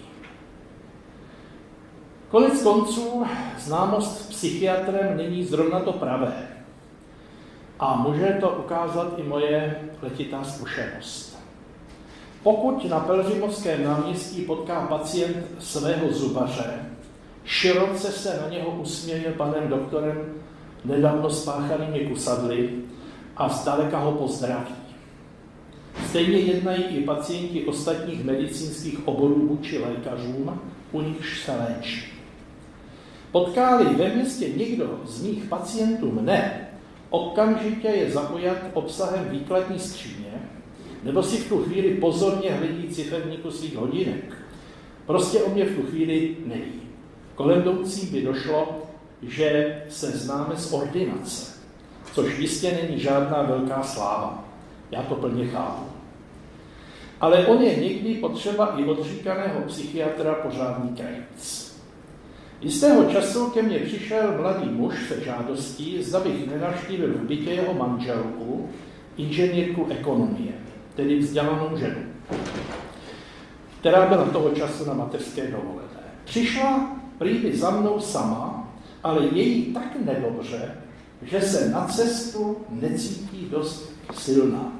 Konec 2.29 2.63
konců 2.63 3.25
známost 3.59 4.29
psychiatrem 4.29 5.17
není 5.17 5.43
zrovna 5.43 5.79
to 5.79 5.93
pravé. 5.93 6.54
A 7.79 7.95
může 7.95 8.37
to 8.39 8.49
ukázat 8.49 9.13
i 9.17 9.23
moje 9.23 9.79
letitá 10.01 10.43
zkušenost. 10.43 11.39
Pokud 12.43 12.89
na 12.89 12.99
Pelřimovském 12.99 13.83
náměstí 13.83 14.41
potká 14.41 14.81
pacient 14.81 15.37
svého 15.59 16.13
zubaře, 16.13 16.73
široce 17.43 18.11
se 18.11 18.39
na 18.41 18.49
něho 18.49 18.71
usměje 18.71 19.31
panem 19.31 19.67
doktorem 19.67 20.33
nedávno 20.85 21.29
spáchanými 21.29 21.99
kusadly 21.99 22.69
a 23.37 23.49
zdaleka 23.49 23.99
ho 23.99 24.11
pozdraví. 24.11 24.75
Stejně 26.09 26.37
jednají 26.37 26.83
i 26.83 27.03
pacienti 27.03 27.65
ostatních 27.65 28.25
medicínských 28.25 29.07
oborů 29.07 29.47
vůči 29.47 29.79
lékařům, 29.79 30.61
u 30.91 31.01
nichž 31.01 31.41
se 31.41 31.51
léčí. 31.55 32.03
Potkáli 33.31 33.95
ve 33.95 34.09
městě 34.09 34.49
někdo 34.49 34.99
z 35.05 35.23
mých 35.23 35.43
pacientů 35.43 36.11
mne, 36.11 36.67
okamžitě 37.09 37.87
je 37.87 38.11
zaujat 38.11 38.57
obsahem 38.73 39.25
výkladní 39.29 39.79
skříně, 39.79 40.33
nebo 41.03 41.23
si 41.23 41.37
v 41.37 41.49
tu 41.49 41.63
chvíli 41.63 41.93
pozorně 41.93 42.51
hledí 42.51 42.87
ciferníku 42.87 43.51
svých 43.51 43.75
hodinek. 43.75 44.33
Prostě 45.05 45.43
o 45.43 45.49
mě 45.49 45.65
v 45.65 45.75
tu 45.75 45.81
chvíli 45.87 46.37
neví. 46.45 46.81
Kolem 47.35 47.61
jdoucí 47.61 48.05
by 48.05 48.21
došlo, 48.21 48.83
že 49.21 49.81
se 49.89 50.11
známe 50.11 50.57
z 50.57 50.73
ordinace, 50.73 51.59
což 52.13 52.39
jistě 52.39 52.79
není 52.81 52.99
žádná 52.99 53.41
velká 53.41 53.83
sláva. 53.83 54.43
Já 54.91 55.03
to 55.03 55.15
plně 55.15 55.47
chápu. 55.47 55.83
Ale 57.21 57.45
on 57.45 57.61
je 57.61 57.75
někdy 57.75 58.13
potřeba 58.13 58.65
i 58.65 58.83
odříkaného 58.83 59.61
psychiatra 59.61 60.33
pořádný 60.33 60.95
krajic. 60.95 61.64
Jistého 62.61 63.11
času 63.11 63.49
ke 63.49 63.61
mně 63.61 63.79
přišel 63.79 64.37
mladý 64.37 64.69
muž 64.69 64.95
se 65.07 65.21
žádostí, 65.21 66.03
zda 66.03 66.19
bych 66.19 66.47
nenavštívil 66.47 67.13
v 67.13 67.27
bytě 67.27 67.51
jeho 67.51 67.73
manželku, 67.73 68.69
inženýrku 69.17 69.87
ekonomie, 69.89 70.53
tedy 70.95 71.19
vzdělanou 71.19 71.77
ženu, 71.77 71.99
která 73.79 74.05
byla 74.05 74.25
toho 74.25 74.49
času 74.49 74.85
na 74.85 74.93
mateřské 74.93 75.47
dovolené. 75.47 75.99
Přišla 76.25 76.95
prý 77.17 77.57
za 77.57 77.69
mnou 77.69 77.99
sama, 77.99 78.73
ale 79.03 79.25
je 79.25 79.43
jí 79.43 79.73
tak 79.73 80.05
nedobře, 80.05 80.77
že 81.21 81.41
se 81.41 81.69
na 81.69 81.85
cestu 81.85 82.57
necítí 82.69 83.47
dost 83.51 83.93
silná. 84.13 84.71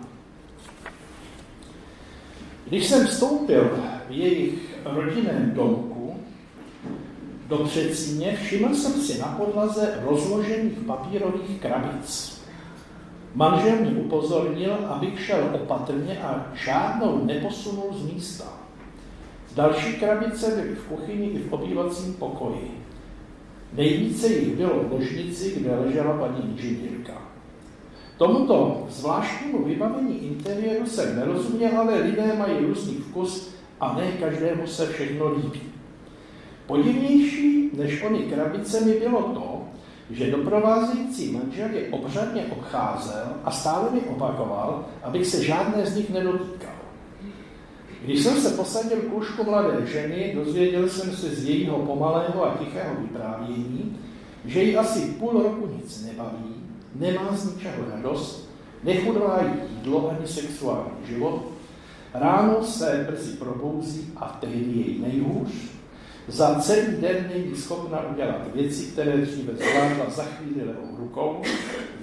Když 2.67 2.87
jsem 2.87 3.07
vstoupil 3.07 3.79
v 4.09 4.11
jejich 4.11 4.75
rodinném 4.85 5.51
domku 5.55 5.94
do 7.47 7.57
předsíně, 7.57 8.37
všiml 8.43 8.75
jsem 8.75 8.93
si 8.93 9.19
na 9.19 9.27
podlaze 9.27 9.99
rozložených 10.05 10.77
papírových 10.77 11.61
krabic. 11.61 12.41
Manžel 13.35 13.75
mi 13.75 13.87
upozornil, 13.87 14.73
abych 14.87 15.25
šel 15.25 15.49
opatrně 15.53 16.19
a 16.21 16.45
žádnou 16.53 17.25
neposunul 17.25 17.93
z 17.93 18.13
místa. 18.13 18.45
Další 19.55 19.93
krabice 19.93 20.55
byly 20.55 20.75
v 20.75 20.87
kuchyni 20.87 21.27
i 21.27 21.39
v 21.39 21.53
obývacím 21.53 22.13
pokoji. 22.13 22.71
Nejvíce 23.73 24.27
jich 24.27 24.55
bylo 24.55 24.83
v 24.83 24.91
ložnici, 24.91 25.55
kde 25.59 25.75
ležela 25.75 26.17
paní 26.17 26.51
inženýrka. 26.51 27.21
Tomuto 28.17 28.87
zvláštnímu 28.89 29.65
vybavení 29.65 30.27
interiéru 30.27 30.85
jsem 30.85 31.15
nerozuměl, 31.15 31.79
ale 31.79 31.99
lidé 31.99 32.33
mají 32.37 32.65
různý 32.65 32.93
vkus 32.93 33.55
a 33.79 33.95
ne 33.95 34.11
každému 34.11 34.67
se 34.67 34.87
všechno 34.87 35.33
líbí. 35.33 35.74
Podivnější 36.67 37.69
než 37.73 38.03
ony 38.03 38.19
krabice 38.19 38.81
mi 38.81 38.93
bylo 38.93 39.21
to, 39.21 39.61
že 40.09 40.31
doprovázející 40.31 41.31
manžel 41.31 41.69
je 41.69 41.89
obřadně 41.89 42.45
obcházel 42.45 43.25
a 43.43 43.51
stále 43.51 43.91
mi 43.91 44.01
opakoval, 44.01 44.85
abych 45.03 45.25
se 45.25 45.43
žádné 45.43 45.85
z 45.85 45.95
nich 45.95 46.09
nedotýkal. 46.09 46.75
Když 48.01 48.23
jsem 48.23 48.41
se 48.41 48.49
posadil 48.49 48.97
k 48.97 49.13
lůžku 49.13 49.43
mladé 49.43 49.85
ženy, 49.85 50.31
dozvěděl 50.35 50.89
jsem 50.89 51.11
se 51.11 51.29
z 51.29 51.49
jejího 51.49 51.77
pomalého 51.77 52.45
a 52.45 52.57
tichého 52.57 52.95
vyprávění, 53.01 53.97
že 54.45 54.63
jí 54.63 54.77
asi 54.77 54.99
půl 54.99 55.31
roku 55.31 55.69
nic 55.77 56.05
nebaví, 56.05 56.55
nemá 56.95 57.29
z 57.31 57.55
ničeho 57.55 57.83
radost, 57.91 58.49
nechudlá 58.83 59.39
jídlo 59.43 60.09
ani 60.09 60.27
sexuální 60.27 61.07
život, 61.07 61.43
ráno 62.13 62.63
se 62.63 63.07
brzy 63.09 63.31
probouzí 63.31 64.13
a 64.15 64.37
tehdy 64.41 64.79
jej 64.79 64.99
nejhůř, 64.99 65.74
za 66.27 66.55
celý 66.55 67.01
den 67.01 67.31
není 67.33 67.55
schopna 67.55 68.09
udělat 68.09 68.53
věci, 68.53 68.85
které 68.85 69.17
dříve 69.17 69.53
zvládla 69.53 70.09
za 70.09 70.23
chvíli 70.23 70.67
levou 70.67 70.97
rukou. 70.97 71.41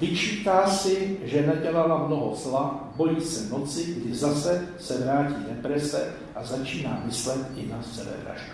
Vyčítá 0.00 0.66
si, 0.66 1.18
že 1.24 1.46
nedělala 1.46 2.06
mnoho 2.06 2.36
zla, 2.36 2.92
bojí 2.96 3.20
se 3.20 3.52
noci, 3.52 3.84
kdy 3.84 4.14
zase 4.14 4.68
se 4.78 4.98
vrátí 4.98 5.34
deprese 5.48 6.12
a 6.34 6.44
začíná 6.44 7.02
myslet 7.06 7.46
i 7.56 7.66
na 7.66 7.82
sebevraždu. 7.82 8.52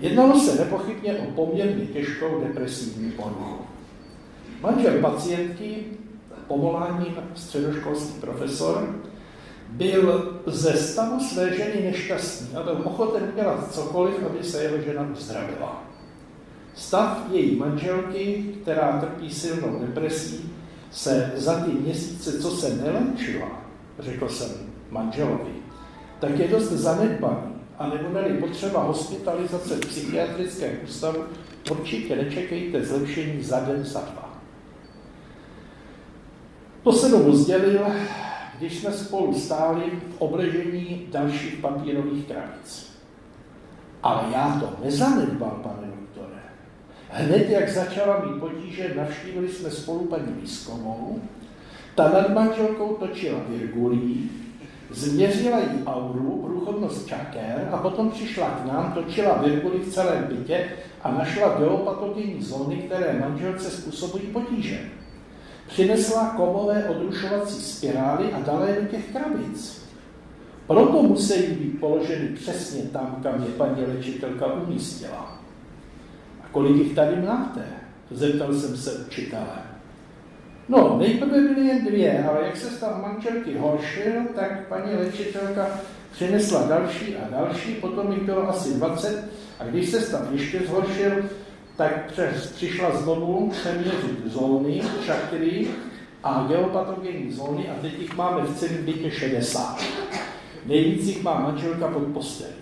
Jednalo 0.00 0.40
se 0.40 0.54
nepochybně 0.64 1.14
o 1.14 1.30
poměrně 1.30 1.86
těžkou 1.86 2.40
depresivní 2.40 3.10
poruchu. 3.10 3.64
Manžel 4.60 5.00
pacientky, 5.00 5.84
povoláním 6.46 7.14
středoškolský 7.34 8.20
profesor, 8.20 8.94
byl 9.72 10.40
ze 10.46 10.72
stavu 10.72 11.20
své 11.20 11.56
ženy 11.56 11.80
nešťastný 11.84 12.56
a 12.56 12.62
byl 12.62 12.80
ochoten 12.84 13.28
udělat 13.32 13.74
cokoliv, 13.74 14.14
aby 14.26 14.44
se 14.44 14.62
jeho 14.62 14.78
žena 14.80 15.08
uzdravila. 15.12 15.84
Stav 16.74 17.18
její 17.30 17.56
manželky, 17.56 18.44
která 18.62 19.00
trpí 19.00 19.30
silnou 19.30 19.78
depresí, 19.78 20.50
se 20.90 21.32
za 21.36 21.60
ty 21.60 21.70
měsíce, 21.70 22.40
co 22.40 22.50
se 22.50 22.76
neléčila, 22.76 23.48
řekl 23.98 24.28
jsem 24.28 24.48
manželovi, 24.90 25.52
tak 26.20 26.38
je 26.38 26.48
dost 26.48 26.68
zanedbaný 26.68 27.52
a 27.78 27.86
nebude-li 27.86 28.38
potřeba 28.38 28.82
hospitalizace 28.82 29.74
v 29.74 29.80
psychiatrickém 29.80 30.72
ústavu, 30.84 31.24
určitě 31.70 32.16
nečekejte 32.16 32.84
zlepšení 32.84 33.42
za 33.42 33.60
den, 33.60 33.84
za 33.84 34.00
dva. 34.00 34.38
To 36.82 36.92
se 36.92 37.08
mu 37.08 37.36
sdělil 37.36 37.86
když 38.62 38.78
jsme 38.78 38.92
spolu 38.92 39.34
stáli 39.34 39.82
v 39.84 40.22
obležení 40.22 41.06
dalších 41.10 41.54
papírových 41.54 42.26
krabic. 42.26 42.92
Ale 44.02 44.22
já 44.32 44.60
to 44.60 44.84
nezanedbal, 44.84 45.60
pane 45.62 45.92
doktore. 46.00 46.40
Hned, 47.08 47.50
jak 47.50 47.68
začala 47.68 48.24
mít 48.24 48.40
potíže, 48.40 48.94
navštívili 48.96 49.48
jsme 49.48 49.70
spolu 49.70 50.04
paní 50.04 50.32
Výzkovou. 50.40 51.20
Ta 51.94 52.08
nad 52.08 52.34
manželkou 52.34 52.94
točila 52.94 53.38
virgulí, 53.48 54.30
změřila 54.90 55.58
jí 55.58 55.84
auru, 55.86 56.42
průchodnost 56.42 57.06
čaker 57.06 57.68
a 57.72 57.76
potom 57.76 58.10
přišla 58.10 58.50
k 58.50 58.66
nám, 58.72 58.92
točila 58.92 59.42
virgulí 59.42 59.78
v 59.78 59.92
celém 59.92 60.24
bytě 60.24 60.68
a 61.02 61.10
našla 61.10 61.58
geopatogenní 61.58 62.42
zóny, 62.42 62.76
které 62.76 63.20
manželce 63.20 63.70
způsobují 63.70 64.26
potíže. 64.26 64.80
Přinesla 65.72 66.34
komové 66.36 66.88
odrušovací 66.88 67.62
spirály 67.62 68.32
a 68.32 68.40
dala 68.40 68.66
je 68.66 68.80
do 68.80 68.88
těch 68.88 69.12
krabic. 69.12 69.82
Proto 70.66 71.02
musí 71.02 71.42
být 71.42 71.80
položeny 71.80 72.28
přesně 72.28 72.82
tam, 72.82 73.20
kam 73.22 73.42
je 73.42 73.48
paní 73.48 73.84
léčitelka 73.86 74.46
umístila. 74.46 75.40
A 76.44 76.48
kolik 76.52 76.76
jich 76.76 76.94
tady 76.94 77.16
máte? 77.16 77.64
Zeptal 78.10 78.54
jsem 78.54 78.76
se 78.76 78.92
učitele. 78.92 79.62
No, 80.68 80.98
nejprve 80.98 81.40
byly 81.40 81.66
jen 81.66 81.84
dvě, 81.84 82.24
ale 82.30 82.46
jak 82.46 82.56
se 82.56 82.70
stav 82.70 83.02
manželky 83.02 83.58
horšil, 83.58 84.12
tak 84.34 84.68
paní 84.68 84.94
léčitelka 84.94 85.80
přinesla 86.12 86.66
další 86.66 87.16
a 87.16 87.30
další, 87.30 87.74
potom 87.74 88.12
jich 88.12 88.22
bylo 88.22 88.48
asi 88.48 88.74
20 88.74 89.24
a 89.60 89.64
když 89.64 89.90
se 89.90 90.00
stav 90.00 90.32
ještě 90.32 90.60
zhoršil, 90.66 91.12
tak 91.76 92.12
přes, 92.12 92.52
přišla 92.52 92.96
znovu 92.96 93.50
přeměřit 93.50 94.26
zóny, 94.26 94.82
čakry 95.06 95.68
a 96.24 96.46
geopatogenní 96.48 97.32
zóny 97.32 97.68
a 97.68 97.74
teď 97.80 97.98
jich 97.98 98.16
máme 98.16 98.42
v 98.42 98.56
celém 98.58 98.84
bytě 98.84 99.10
60. 99.10 99.82
Nejvíc 100.66 101.06
jich 101.06 101.22
má 101.22 101.40
manželka 101.40 101.88
pod 101.88 102.02
postelí. 102.02 102.52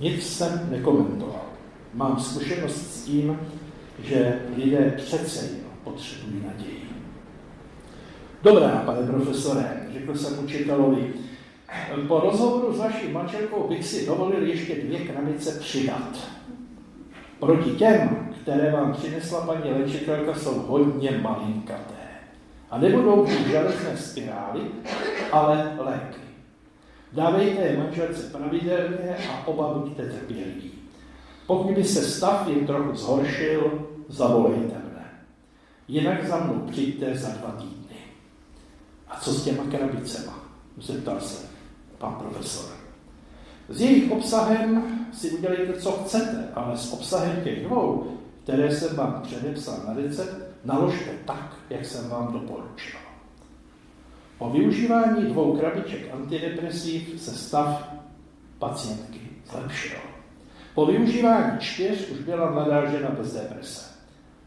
Nic 0.00 0.36
jsem 0.36 0.68
nekomentoval. 0.70 1.44
Mám 1.94 2.20
zkušenost 2.20 2.94
s 2.94 3.04
tím, 3.04 3.40
že 4.02 4.42
lidé 4.56 4.94
přece 4.96 5.44
jen 5.44 5.56
potřebují 5.84 6.42
naději. 6.46 6.90
Dobrá, 8.42 8.82
pane 8.86 9.06
profesore, 9.06 9.86
řekl 9.92 10.14
jsem 10.14 10.44
učitelovi, 10.44 11.12
po 12.08 12.20
rozhovoru 12.20 12.74
s 12.74 12.78
vaší 12.78 13.08
manželkou 13.12 13.68
bych 13.68 13.86
si 13.86 14.06
dovolil 14.06 14.46
ještě 14.46 14.74
dvě 14.74 15.00
krabice 15.00 15.58
přidat. 15.60 16.39
Proti 17.40 17.70
těm, 17.70 18.28
které 18.42 18.72
vám 18.72 18.92
přinesla 18.92 19.46
paní 19.46 19.70
léčitelka, 19.70 20.34
jsou 20.34 20.58
hodně 20.58 21.20
malinkaté. 21.22 21.94
A 22.70 22.78
nebudou 22.78 23.24
být 23.26 23.46
železné 23.46 23.96
spirály, 23.96 24.60
ale 25.32 25.76
léky. 25.78 26.20
Dávejte 27.12 27.60
je 27.62 27.78
manželce 27.78 28.22
pravidelně 28.22 29.16
a 29.30 29.46
oba 29.46 29.74
buďte 29.74 30.02
trpěliví. 30.02 30.72
Pokud 31.46 31.74
by 31.74 31.84
se 31.84 32.02
stav 32.02 32.48
jen 32.48 32.66
trochu 32.66 32.96
zhoršil, 32.96 33.88
zavolejte 34.08 34.74
mne. 34.90 35.04
Jinak 35.88 36.28
za 36.28 36.36
mnou 36.36 36.66
přijďte 36.70 37.16
za 37.16 37.28
dva 37.28 37.50
týdny. 37.50 37.96
A 39.08 39.20
co 39.20 39.32
s 39.32 39.44
těma 39.44 39.64
krabicema? 39.64 40.44
Zeptal 40.78 41.20
se 41.20 41.46
pan 41.98 42.14
profesor. 42.14 42.76
S 43.68 43.80
jejich 43.80 44.12
obsahem 44.12 44.99
si 45.12 45.30
udělejte, 45.30 45.80
co 45.80 45.92
chcete, 45.92 46.48
ale 46.54 46.78
s 46.78 46.92
obsahem 46.92 47.44
těch 47.44 47.64
dvou, 47.64 48.06
které 48.42 48.74
jsem 48.76 48.96
vám 48.96 49.20
předepsal 49.22 49.76
na 49.88 49.94
recept, 49.94 50.36
naložte 50.64 51.10
tak, 51.24 51.56
jak 51.70 51.84
jsem 51.84 52.08
vám 52.08 52.32
doporučil. 52.32 53.00
Po 54.38 54.50
využívání 54.50 55.24
dvou 55.24 55.56
krabiček 55.56 56.14
antidepresiv 56.14 57.20
se 57.20 57.30
stav 57.30 57.94
pacientky 58.58 59.20
zlepšil. 59.50 59.98
Po 60.74 60.86
využívání 60.86 61.58
čtyř 61.58 62.10
už 62.10 62.18
byla 62.18 62.50
mladá 62.50 62.90
žena 62.90 63.10
bez 63.10 63.34
deprese. 63.34 63.90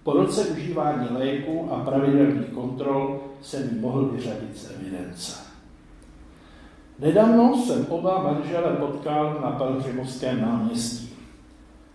Po 0.04 0.14
roce 0.14 0.46
užívání 0.46 1.08
léku 1.12 1.70
a 1.72 1.80
pravidelných 1.80 2.48
kontrol 2.48 3.24
jsem 3.42 3.70
ji 3.72 3.80
mohl 3.80 4.06
vyřadit 4.06 4.58
z 4.58 4.72
evidence. 4.72 5.53
Nedávno 7.00 7.58
jsem 7.58 7.86
oba 7.90 8.24
manžele 8.24 8.76
potkal 8.76 9.40
na 9.44 9.52
Pelhřimovském 9.52 10.42
náměstí. 10.42 11.10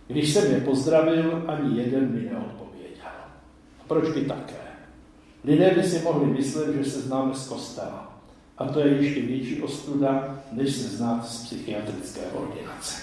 Když 0.07 0.33
jsem 0.33 0.51
je 0.51 0.61
pozdravil, 0.61 1.43
ani 1.47 1.77
jeden 1.77 2.11
mi 2.11 2.21
neodpověděl. 2.21 3.11
Proč 3.87 4.09
by 4.13 4.21
také? 4.21 4.55
Lidé 5.43 5.71
by 5.75 5.83
si 5.83 6.03
mohli 6.03 6.25
myslet, 6.25 6.75
že 6.75 6.91
se 6.91 7.01
známe 7.01 7.33
z 7.33 7.47
kostela. 7.47 8.21
A 8.57 8.65
to 8.65 8.79
je 8.79 8.87
ještě 8.87 9.21
větší 9.21 9.61
ostuda, 9.61 10.39
než 10.51 10.75
se 10.75 10.97
znát 10.97 11.25
z 11.27 11.45
psychiatrické 11.45 12.21
ordinace. 12.21 13.01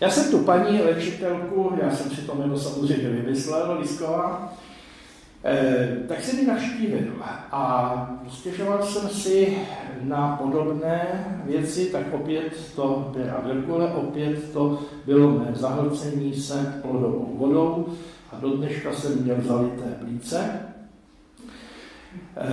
Já 0.00 0.10
jsem 0.10 0.30
tu 0.30 0.38
paní 0.38 0.80
léčitelku, 0.80 1.72
já 1.82 1.90
jsem 1.90 2.10
si 2.10 2.22
to 2.22 2.34
jméno 2.34 2.58
samozřejmě 2.58 3.08
vymyslel, 3.08 3.78
Lisková, 3.80 4.54
tak 6.08 6.20
jsem 6.20 6.38
ji 6.38 6.46
navštívil 6.46 7.12
a 7.52 8.20
stěžoval 8.28 8.82
jsem 8.82 9.08
si 9.08 9.58
na 10.02 10.36
podobné 10.36 11.06
věci, 11.44 11.86
tak 11.86 12.02
opět 12.12 12.72
to 12.76 13.12
byla 13.16 13.40
Virgule, 13.40 13.92
opět 13.92 14.52
to 14.52 14.78
bylo 15.06 15.30
mé 15.30 15.52
zahlcení 15.54 16.34
se 16.34 16.78
plodovou 16.82 17.36
vodou 17.38 17.86
a 18.32 18.40
do 18.40 18.56
dneška 18.56 18.92
jsem 18.92 19.22
měl 19.22 19.36
zalité 19.40 19.96
plíce. 20.04 20.60
Eh, 22.36 22.46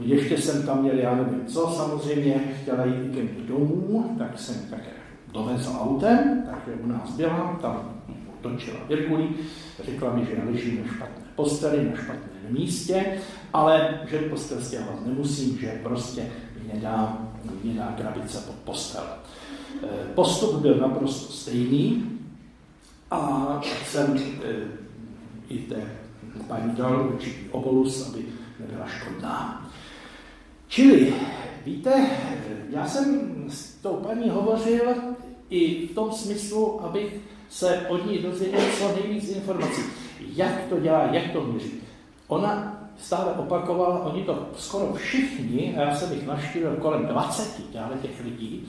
ještě 0.00 0.38
jsem 0.38 0.62
tam 0.62 0.82
měl, 0.82 0.98
já 0.98 1.14
nevím 1.14 1.46
co, 1.46 1.72
samozřejmě 1.76 2.40
chtěla 2.62 2.84
jít 2.84 3.14
ke 3.14 3.22
mně 3.22 3.46
domů, 3.48 4.14
tak 4.18 4.38
jsem 4.38 4.70
také 4.70 4.90
dovezl 5.32 5.70
autem, 5.80 6.44
takže 6.50 6.80
u 6.82 6.86
nás 6.86 7.16
byla, 7.16 7.58
tam 7.62 7.97
točila 8.40 8.80
Virgulí, 8.88 9.28
řekla 9.84 10.14
mi, 10.14 10.26
že 10.26 10.42
ležím 10.50 10.82
na 10.86 10.92
špatné 10.94 11.24
posteli, 11.34 11.84
na 11.84 11.96
špatném 11.96 12.46
místě, 12.48 13.20
ale 13.52 14.00
že 14.10 14.18
postel 14.18 14.60
stěhovat 14.60 15.06
nemusím, 15.06 15.58
že 15.58 15.80
prostě 15.82 16.26
mě 16.62 16.80
dá, 16.80 17.18
mě 17.62 17.74
dá 17.74 17.94
krabice 17.96 18.38
pod 18.46 18.54
postel. 18.54 19.04
Eh, 19.82 19.86
postup 20.14 20.54
byl 20.54 20.74
naprosto 20.74 21.32
stejný 21.32 22.04
a 23.10 23.60
jsem 23.86 24.18
eh, 24.44 24.54
i 25.48 25.58
té 25.58 25.82
paní 26.48 26.72
dal 26.72 27.10
určitý 27.14 27.48
obolus, 27.50 28.08
aby 28.08 28.24
nebyla 28.60 28.86
škodná. 28.86 29.70
Čili, 30.68 31.14
víte, 31.64 32.10
já 32.70 32.86
jsem 32.86 33.34
s 33.48 33.74
tou 33.74 33.96
paní 33.96 34.30
hovořil 34.30 34.94
i 35.50 35.86
v 35.86 35.94
tom 35.94 36.12
smyslu, 36.12 36.84
abych 36.84 37.20
se 37.48 37.86
od 37.88 38.06
ní 38.06 38.18
dozvěděl 38.18 38.60
co 38.78 38.92
nejvíc 39.00 39.28
informací. 39.36 39.82
Jak 40.36 40.64
to 40.68 40.80
dělá, 40.80 41.02
jak 41.12 41.32
to 41.32 41.40
měří. 41.40 41.72
Ona 42.28 42.78
stále 42.98 43.32
opakovala, 43.32 44.04
oni 44.04 44.22
to 44.22 44.48
skoro 44.56 44.92
všichni, 44.92 45.76
a 45.76 45.80
já 45.80 45.96
jsem 45.96 46.12
jich 46.12 46.26
naštívil 46.26 46.76
kolem 46.76 47.06
20 47.06 47.62
těch 48.02 48.24
lidí, 48.24 48.68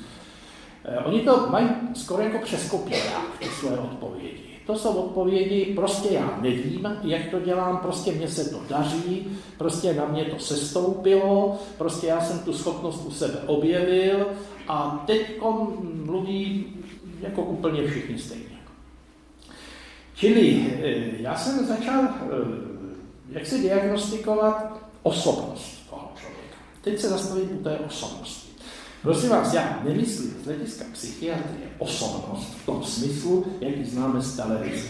eh, 0.85 0.97
oni 0.97 1.19
to 1.19 1.47
mají 1.49 1.67
skoro 1.93 2.23
jako 2.23 2.37
přes 2.45 2.69
kopírák, 2.69 3.37
ty 3.39 3.45
své 3.45 3.77
odpovědi. 3.77 4.49
To 4.65 4.75
jsou 4.75 4.93
odpovědi, 4.93 5.73
prostě 5.75 6.13
já 6.13 6.39
nevím, 6.41 6.97
jak 7.03 7.29
to 7.31 7.39
dělám, 7.39 7.77
prostě 7.77 8.11
mně 8.11 8.27
se 8.27 8.49
to 8.49 8.59
daří, 8.69 9.27
prostě 9.57 9.93
na 9.93 10.05
mě 10.05 10.25
to 10.25 10.39
sestoupilo, 10.39 11.59
prostě 11.77 12.07
já 12.07 12.21
jsem 12.21 12.39
tu 12.39 12.53
schopnost 12.53 13.05
u 13.05 13.11
sebe 13.11 13.39
objevil 13.45 14.27
a 14.67 15.03
teď 15.07 15.41
mluví 16.05 16.65
jako 17.21 17.41
úplně 17.41 17.87
všichni 17.87 18.19
stejně. 18.19 18.48
Čili 20.19 20.65
eh, 20.83 21.21
já 21.21 21.37
jsem 21.37 21.65
začal, 21.65 22.03
eh, 22.03 22.09
jak 23.29 23.47
se 23.47 23.57
diagnostikovat 23.57 24.81
osobnost 25.03 25.89
toho 25.89 26.11
člověka. 26.19 26.55
Teď 26.81 26.99
se 26.99 27.09
zastavím 27.09 27.49
u 27.59 27.63
té 27.63 27.79
osobnosti. 27.79 28.49
Prosím 29.01 29.29
vás, 29.29 29.53
já 29.53 29.79
nemyslím 29.83 30.35
z 30.43 30.45
hlediska 30.45 30.85
psychiatrie 30.93 31.67
osobnost 31.77 32.53
v 32.63 32.65
tom 32.65 32.83
smyslu, 32.83 33.45
jaký 33.61 33.85
známe 33.85 34.21
z 34.21 34.35
televize. 34.35 34.89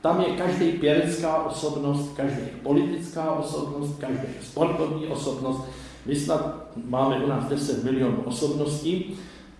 Tam 0.00 0.20
je 0.20 0.36
každý 0.36 0.72
pěvecká 0.72 1.42
osobnost, 1.42 2.12
každý 2.16 2.42
politická 2.62 3.32
osobnost, 3.32 3.98
každý 3.98 4.28
sportovní 4.42 5.06
osobnost. 5.06 5.62
My 6.06 6.16
snad 6.16 6.66
máme 6.88 7.24
u 7.24 7.28
nás 7.28 7.44
10 7.44 7.84
milionů 7.84 8.22
osobností. 8.24 9.18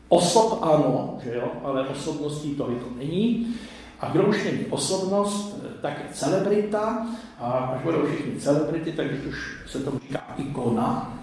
Osob 0.08 0.58
ano, 0.62 1.18
že 1.24 1.34
jo, 1.34 1.52
ale 1.64 1.88
osobností 1.88 2.54
to 2.54 2.64
to 2.64 2.96
není. 2.96 3.54
A 4.02 4.08
kdo 4.08 4.22
už 4.22 4.44
není 4.44 4.66
osobnost, 4.70 5.62
tak 5.82 5.98
je 5.98 6.14
celebrita. 6.14 7.06
A 7.38 7.50
až 7.50 7.82
budou 7.82 8.06
všichni 8.06 8.40
celebrity, 8.40 8.92
tak 8.92 9.06
už 9.28 9.62
se 9.66 9.78
to 9.78 9.98
říká 9.98 10.20
ikona. 10.36 11.18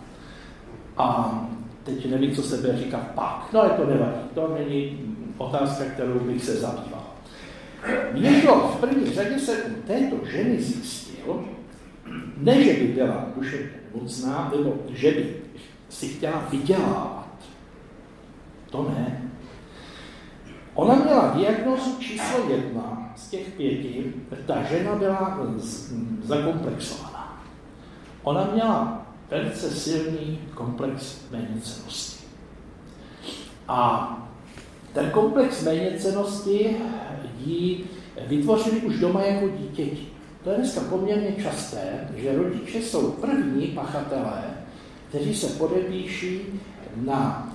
A 0.98 1.39
teď 1.84 2.12
nevím, 2.12 2.36
co 2.36 2.42
se 2.42 2.58
bude 2.58 2.78
říkat 2.78 3.02
pak. 3.15 3.50
No 3.54 3.62
ale 3.62 3.70
to 3.70 3.86
nevadí, 3.86 4.22
to 4.34 4.56
není 4.60 5.00
otázka, 5.38 5.86
kterou 5.86 6.20
bych 6.20 6.44
se 6.44 6.56
zabýval. 6.56 7.04
Někdo 8.13 8.56
v 8.56 8.80
první 8.80 9.13
řadě 9.13 9.39
se 9.39 9.63
u 9.63 9.82
této 9.88 10.26
ženy 10.26 10.62
zjistil, 10.62 11.44
ne, 12.38 12.63
že 12.63 12.74
by 12.74 12.88
byla 12.88 13.26
duševně 13.36 13.70
nemocná, 13.94 14.52
nebo 14.58 14.76
že 14.89 15.12
by 15.12 15.36
si 15.89 16.08
chtěla 16.08 16.48
vydělávat. 16.52 17.36
To 18.70 18.89
ne. 18.89 19.32
Ona 20.80 20.96
měla 20.96 21.34
diagnózu 21.36 21.98
číslo 22.00 22.50
jedna 22.50 23.13
z 23.15 23.30
těch 23.30 23.48
pěti, 23.48 24.13
ta 24.46 24.63
žena 24.63 24.96
byla 24.96 25.39
zakomplexovaná. 26.24 27.44
Ona 28.24 28.50
měla 28.54 29.08
velice 29.30 29.70
silný 29.72 30.39
komplex 30.54 31.22
méněcenosti. 31.32 32.26
A 33.68 34.18
ten 34.94 35.10
komplex 35.12 35.63
méněcenosti 35.63 36.78
jí 37.39 37.84
vytvořili 38.28 38.82
už 38.82 39.00
doma 39.00 39.22
jako 39.22 39.50
dítěti. 39.50 40.08
To 40.44 40.50
je 40.50 40.58
dneska 40.58 40.82
poměrně 40.89 41.36
časté, 41.44 42.08
že 42.15 42.38
rodiče 42.38 42.82
jsou 42.82 43.12
první 43.12 43.68
pachatelé, 43.68 44.44
kteří 45.10 45.36
se 45.36 45.48
podepíší 45.48 46.42
na 46.96 47.49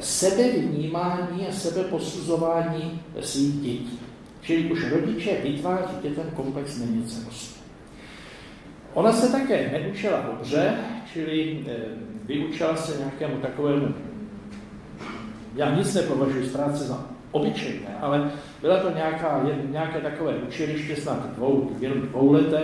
sebevnímání 0.00 1.46
a 1.48 1.52
sebeposuzování 1.52 3.02
svých 3.20 3.54
dětí. 3.54 4.00
Čili 4.42 4.70
už 4.70 4.90
rodiče 4.90 5.36
vytváří 5.42 5.94
ten 6.02 6.30
komplex 6.36 6.78
méněcenosti. 6.78 7.60
Ona 8.94 9.12
se 9.12 9.32
také 9.32 9.70
neučila 9.72 10.20
dobře, 10.20 10.74
čili 11.12 11.64
eh, 11.68 11.74
vyučila 12.24 12.76
se 12.76 12.98
nějakému 12.98 13.36
takovému, 13.36 13.94
já 15.54 15.74
nic 15.74 15.94
nepovažuji 15.94 16.46
z 16.46 16.52
práce 16.52 16.84
za 16.84 17.06
obyčejné, 17.30 17.98
ale 18.00 18.30
byla 18.60 18.76
to 18.80 18.90
nějaká, 18.90 19.46
nějaké 19.70 20.00
takové 20.00 20.34
učiliště, 20.34 20.96
snad 20.96 21.34
dvou, 21.36 21.70
jenom 21.80 22.00
dvouleté, 22.00 22.62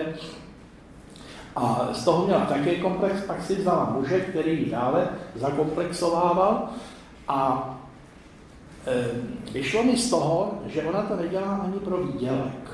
a 1.56 1.88
z 1.92 2.04
toho 2.04 2.26
měla 2.26 2.44
také 2.44 2.74
komplex, 2.74 3.20
pak 3.20 3.42
si 3.42 3.54
vzala 3.54 3.90
muže, 3.90 4.20
který 4.20 4.58
ji 4.64 4.70
dále 4.70 5.08
zakomplexovával 5.34 6.68
a 7.28 7.70
e, 8.86 9.04
vyšlo 9.52 9.82
mi 9.82 9.96
z 9.96 10.10
toho, 10.10 10.54
že 10.66 10.82
ona 10.82 11.02
to 11.02 11.16
nedělá 11.16 11.56
ani 11.56 11.78
pro 11.78 11.96
výdělek. 11.96 12.70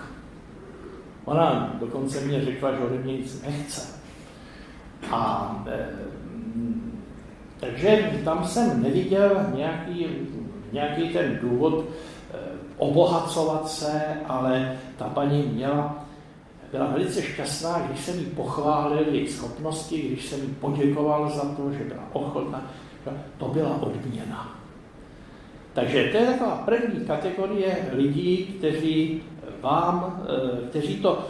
Ona 1.24 1.76
dokonce 1.80 2.20
mě 2.20 2.44
řekla, 2.44 2.72
že 2.72 2.78
ode 2.78 2.98
mě 2.98 3.12
nic 3.12 3.42
nechce. 3.42 4.00
A 5.10 5.56
e, 5.66 5.88
takže 7.60 8.20
tam 8.24 8.44
jsem 8.44 8.82
neviděl 8.82 9.46
nějaký, 9.54 10.06
nějaký 10.72 11.08
ten 11.08 11.38
důvod 11.42 11.84
e, 11.84 12.36
obohacovat 12.76 13.68
se, 13.68 14.02
ale 14.28 14.78
ta 14.96 15.04
paní 15.04 15.42
měla, 15.42 16.01
byla 16.72 16.86
velice 16.86 17.22
šťastná, 17.22 17.78
když 17.78 18.00
jsem 18.00 18.18
jí 18.18 18.26
pochválil 18.26 19.14
její 19.14 19.28
schopnosti, 19.28 20.02
když 20.02 20.26
jsem 20.26 20.42
jí 20.42 20.54
poděkoval 20.60 21.30
za 21.30 21.54
to, 21.54 21.72
že 21.72 21.84
byla 21.84 22.02
ochotná, 22.12 22.70
to 23.38 23.48
byla 23.48 23.82
odměna. 23.82 24.58
Takže 25.72 26.08
to 26.12 26.16
je 26.16 26.26
taková 26.26 26.56
první 26.56 27.06
kategorie 27.06 27.88
lidí, 27.92 28.36
kteří 28.58 29.22
vám, 29.60 30.26
eh, 30.28 30.68
kteří 30.68 30.96
to 30.96 31.28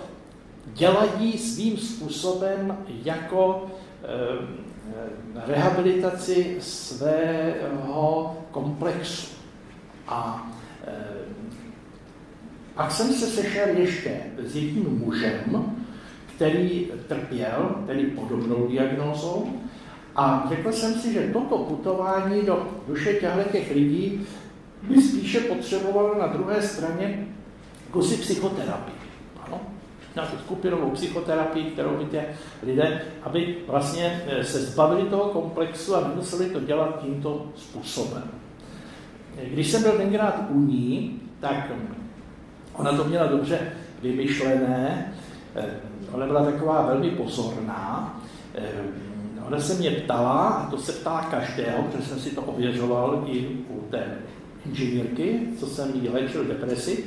dělají 0.66 1.38
svým 1.38 1.76
způsobem 1.76 2.78
jako 3.04 3.66
eh, 4.02 4.62
rehabilitaci 5.46 6.56
svého 6.60 8.36
komplexu. 8.50 9.32
A 10.08 10.50
eh, 10.86 10.92
pak 12.74 12.92
jsem 12.92 13.12
se 13.12 13.26
sešel 13.26 13.68
ještě 13.76 14.20
s 14.44 14.56
jedním 14.56 14.98
mužem, 14.98 15.74
který 16.36 16.88
trpěl, 17.08 17.82
tedy 17.86 18.02
podobnou 18.02 18.66
diagnózou, 18.66 19.48
a 20.16 20.46
řekl 20.48 20.72
jsem 20.72 20.94
si, 20.94 21.12
že 21.12 21.30
toto 21.32 21.58
putování 21.58 22.42
do 22.42 22.68
duše 22.88 23.14
těch 23.52 23.74
lidí 23.74 24.26
by 24.82 25.02
spíše 25.02 25.40
potřebovalo 25.40 26.18
na 26.18 26.26
druhé 26.26 26.62
straně 26.62 27.26
kusy 27.90 28.16
psychoterapii. 28.16 28.94
Ano? 29.46 29.60
Na 30.16 30.28
skupinovou 30.44 30.90
psychoterapii, 30.90 31.64
kterou 31.64 31.96
by 31.96 32.04
ty 32.04 32.20
lidé, 32.62 33.02
aby 33.22 33.56
vlastně 33.68 34.22
eh, 34.26 34.44
se 34.44 34.58
zbavili 34.58 35.08
toho 35.08 35.24
komplexu 35.24 35.96
a 35.96 36.08
nemuseli 36.08 36.50
to 36.50 36.60
dělat 36.60 37.02
tímto 37.02 37.46
způsobem. 37.56 38.22
Když 39.52 39.70
jsem 39.70 39.82
byl 39.82 39.92
tenkrát 39.92 40.44
u 40.50 40.60
ní, 40.60 41.20
tak 41.40 41.70
ona 42.74 42.92
to 42.92 43.04
měla 43.04 43.26
dobře 43.26 43.58
vymyšlené, 44.02 45.12
ona 46.12 46.26
byla 46.26 46.44
taková 46.44 46.82
velmi 46.82 47.10
pozorná. 47.10 48.20
Ona 49.46 49.60
se 49.60 49.74
mě 49.74 49.90
ptala, 49.90 50.48
a 50.48 50.70
to 50.70 50.78
se 50.78 50.92
ptá 50.92 51.28
každého, 51.30 51.82
protože 51.82 52.08
jsem 52.08 52.18
si 52.18 52.30
to 52.30 52.42
ověřoval 52.42 53.24
i 53.26 53.46
u 53.68 53.80
té 53.90 54.04
inženýrky, 54.66 55.40
co 55.58 55.66
jsem 55.66 55.90
jí 55.94 56.08
léčil 56.08 56.44
depresi, 56.44 57.04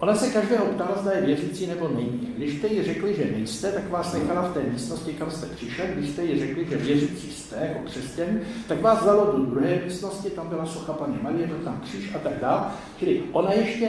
Ona 0.00 0.14
se 0.14 0.30
každého 0.30 0.66
ptala, 0.66 0.98
zda 1.02 1.12
je 1.12 1.20
věřící 1.20 1.66
nebo 1.66 1.88
není. 1.88 2.34
Když 2.36 2.58
jste 2.58 2.66
jí 2.66 2.82
řekli, 2.82 3.14
že 3.14 3.30
nejste, 3.36 3.72
tak 3.72 3.90
vás 3.90 4.12
nechala 4.12 4.42
v 4.42 4.54
té 4.54 4.62
místnosti, 4.62 5.12
kam 5.12 5.30
jste 5.30 5.46
přišel. 5.46 5.86
Když 5.94 6.10
jste 6.10 6.24
jí 6.24 6.38
řekli, 6.38 6.66
že 6.70 6.76
věřící 6.76 7.30
jste 7.30 7.56
jako 7.60 7.78
křesťan, 7.84 8.26
tak 8.68 8.80
vás 8.80 9.00
vzalo 9.00 9.32
do 9.32 9.44
druhé 9.44 9.80
místnosti, 9.84 10.30
tam 10.30 10.48
byla 10.48 10.66
socha 10.66 10.92
paní 10.92 11.18
Marie, 11.22 11.46
byl 11.46 11.58
tam 11.64 11.80
kříž 11.84 12.14
a 12.14 12.18
tak 12.18 12.32
dále. 12.40 12.62
Čili 12.98 13.22
ona 13.32 13.52
ještě 13.52 13.88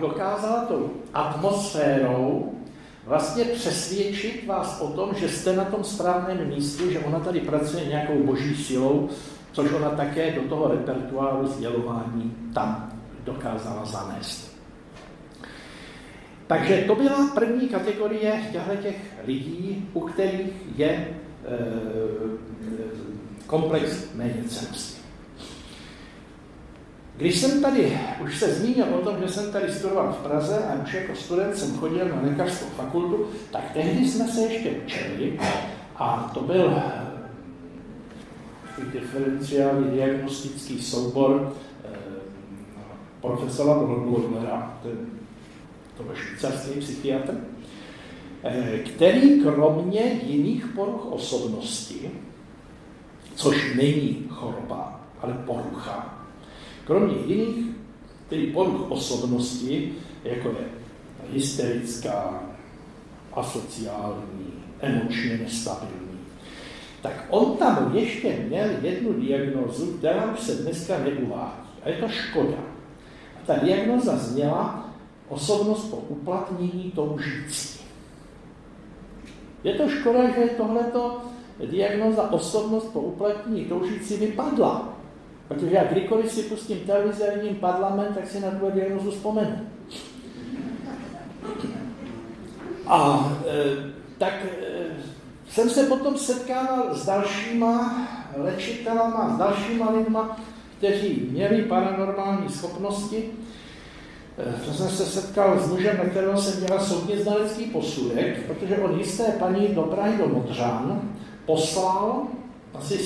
dokázala 0.00 0.64
tou 0.64 0.90
atmosférou 1.14 2.52
vlastně 3.06 3.44
přesvědčit 3.44 4.46
vás 4.46 4.80
o 4.80 4.88
tom, 4.88 5.14
že 5.14 5.28
jste 5.28 5.56
na 5.56 5.64
tom 5.64 5.84
správném 5.84 6.48
místě, 6.48 6.90
že 6.90 6.98
ona 6.98 7.20
tady 7.20 7.40
pracuje 7.40 7.84
nějakou 7.84 8.22
boží 8.22 8.56
silou, 8.56 9.08
což 9.52 9.72
ona 9.72 9.90
také 9.90 10.32
do 10.32 10.42
toho 10.42 10.68
repertoáru 10.68 11.46
sdělování 11.46 12.34
tam 12.54 12.92
dokázala 13.24 13.84
zanést. 13.84 14.58
Takže 16.46 16.84
to 16.86 16.94
byla 16.94 17.30
první 17.34 17.68
kategorie 17.68 18.42
těch 18.82 18.96
lidí, 19.26 19.88
u 19.92 20.00
kterých 20.00 20.52
je 20.76 20.88
e, 20.88 21.08
komplex 23.46 24.14
méněcenosti. 24.14 24.97
Když 27.18 27.38
jsem 27.38 27.62
tady, 27.62 27.98
už 28.22 28.38
se 28.38 28.54
zmínil 28.54 28.86
o 28.94 28.98
tom, 28.98 29.16
že 29.22 29.28
jsem 29.28 29.52
tady 29.52 29.72
studoval 29.72 30.12
v 30.12 30.22
Praze 30.26 30.58
a 30.58 30.82
už 30.82 30.94
jako 30.94 31.14
student 31.14 31.56
jsem 31.56 31.76
chodil 31.76 32.08
na 32.08 32.22
lékařskou 32.22 32.66
fakultu, 32.66 33.26
tak 33.52 33.62
tehdy 33.74 34.08
jsme 34.08 34.28
se 34.28 34.40
ještě 34.40 34.70
učili 34.70 35.40
a 35.96 36.30
to 36.34 36.40
byl 36.40 36.82
diferenciální 38.92 39.90
diagnostický 39.90 40.82
soubor 40.82 41.52
e, 41.84 41.88
profesora 43.20 43.74
ten 44.82 45.18
to 45.98 46.04
byl 46.04 46.14
švýcarský 46.14 46.80
psychiatr, 46.80 47.34
eh, 48.42 48.78
který 48.78 49.40
kromě 49.40 50.20
jiných 50.22 50.66
poruch 50.66 51.12
osobnosti, 51.12 52.10
což 53.34 53.74
není 53.74 54.26
choroba, 54.28 55.00
ale 55.20 55.34
porucha, 55.46 56.17
kromě 56.88 57.14
jiných 57.26 57.66
tedy 58.28 58.46
poruch 58.46 58.90
osobnosti, 58.90 59.92
jako 60.24 60.48
je 60.48 60.64
hysterická, 61.32 62.42
asociální, 63.32 64.52
emočně 64.80 65.38
nestabilní, 65.42 66.18
tak 67.02 67.26
on 67.30 67.56
tam 67.56 67.90
ještě 67.96 68.36
měl 68.48 68.66
jednu 68.82 69.12
diagnozu, 69.12 69.86
která 69.86 70.32
už 70.32 70.40
se 70.40 70.54
dneska 70.54 70.98
neuvádí. 70.98 71.68
A 71.84 71.88
je 71.88 71.94
to 71.94 72.08
škoda. 72.08 72.58
A 73.36 73.46
ta 73.46 73.54
diagnoza 73.54 74.16
zněla 74.16 74.88
osobnost 75.28 75.84
po 75.84 75.96
uplatnění 75.96 76.92
toužící. 76.94 77.80
Je 79.64 79.74
to 79.74 79.88
škoda, 79.88 80.30
že 80.30 80.48
tohleto 80.56 81.20
diagnoza 81.70 82.32
osobnost 82.32 82.92
po 82.92 83.00
uplatnění 83.00 83.64
toužící 83.64 84.16
vypadla. 84.16 84.97
Protože 85.48 85.76
já 85.76 85.84
kdykoliv 85.84 86.32
si 86.32 86.42
pustím 86.42 86.78
televizorním 86.78 87.54
parlament, 87.54 88.14
tak 88.14 88.28
si 88.28 88.40
na 88.40 88.50
tu 88.50 88.70
diagnozu 88.70 89.10
vzpomenu. 89.10 89.56
A 92.86 93.32
e, 93.46 93.92
tak 94.18 94.32
e, 94.32 94.86
jsem 95.50 95.70
se 95.70 95.82
potom 95.82 96.18
setkával 96.18 96.94
s 96.94 97.06
dalšíma 97.06 98.08
léčitelama, 98.36 99.34
s 99.34 99.38
dalšíma 99.38 99.90
lidma, 99.90 100.40
kteří 100.78 101.28
měli 101.30 101.62
paranormální 101.62 102.48
schopnosti 102.48 103.30
to 104.64 104.72
jsem 104.72 104.88
se 104.88 105.06
setkal 105.06 105.60
s 105.60 105.70
mužem, 105.70 105.96
na 105.96 106.04
kterého 106.04 106.42
jsem 106.42 106.66
dělal 106.66 106.80
soudně 106.80 107.18
znalecký 107.18 107.64
posudek, 107.64 108.46
protože 108.46 108.78
on 108.78 108.98
jisté 108.98 109.24
paní 109.24 109.68
do 109.68 109.82
Prahy 109.82 110.18
do 110.18 110.28
Modřan 110.28 111.02
poslal 111.46 112.22
asi 112.74 112.98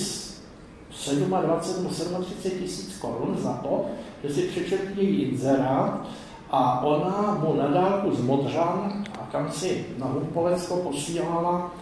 27 0.93 1.89
37 1.89 2.59
tisíc 2.59 2.99
korun 2.99 3.37
za 3.39 3.53
to, 3.53 3.87
že 4.25 4.35
si 4.35 4.43
přečetl 4.43 5.01
její 5.01 5.23
inzerát 5.23 6.07
a 6.51 6.81
ona 6.81 7.39
mu 7.45 7.57
na 7.57 7.67
dálku 7.67 8.17
z 8.17 8.21
Modřan 8.21 9.05
a 9.21 9.29
kam 9.33 9.53
si 9.53 9.87
na 9.99 10.07
Humpolecko 10.07 10.77
posílala, 10.77 11.75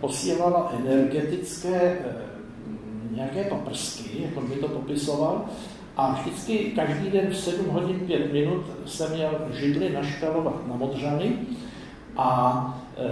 posílala 0.00 0.72
energetické 0.78 1.80
eh, 1.80 2.32
nějaké 3.10 3.44
paprsky, 3.44 4.22
jak 4.22 4.36
on 4.36 4.46
by 4.46 4.54
to 4.54 4.68
popisoval, 4.68 5.44
a 5.96 6.12
vždycky 6.12 6.58
každý 6.58 7.10
den 7.10 7.30
v 7.30 7.36
7 7.36 7.70
hodin 7.70 8.00
5 8.00 8.32
minut 8.32 8.64
jsem 8.86 9.12
měl 9.12 9.30
židli 9.52 9.92
naštelovat 9.92 10.68
na 10.68 10.76
Modřany 10.76 11.32
a 12.16 12.82
e, 12.96 13.02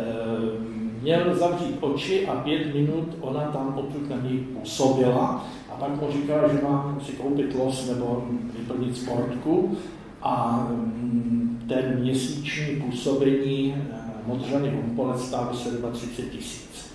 měl 1.02 1.34
zavřít 1.34 1.76
oči 1.80 2.26
a 2.26 2.34
pět 2.34 2.74
minut 2.74 3.16
ona 3.20 3.40
tam 3.40 3.74
odtud 3.78 4.10
na 4.10 4.16
něj 4.16 4.38
působila 4.38 5.46
a 5.72 5.74
pak 5.74 6.00
mu 6.00 6.12
říkala, 6.12 6.48
že 6.48 6.60
mám 6.62 7.00
si 7.06 7.12
koupit 7.12 7.54
los 7.54 7.88
nebo 7.88 8.26
vyplnit 8.58 8.96
sportku 8.96 9.76
a 10.22 10.66
mm, 10.70 11.64
ten 11.68 12.00
měsíční 12.00 12.76
působení 12.76 13.74
e, 13.74 14.00
Modřany 14.26 14.70
Humpolec 14.70 15.24
stálo 15.24 15.50
37 15.92 16.30
tisíc. 16.30 16.92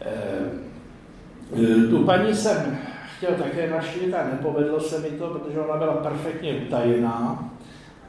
E, 0.00 0.12
e, 1.62 1.88
tu 1.88 2.04
paní 2.04 2.34
jsem 2.34 2.78
chtěl 3.16 3.30
také 3.30 3.70
naštívit 3.70 4.14
a 4.14 4.24
nepovedlo 4.24 4.80
se 4.80 4.98
mi 4.98 5.08
to, 5.08 5.26
protože 5.26 5.60
ona 5.60 5.76
byla 5.76 5.92
perfektně 5.92 6.54
utajená 6.66 7.50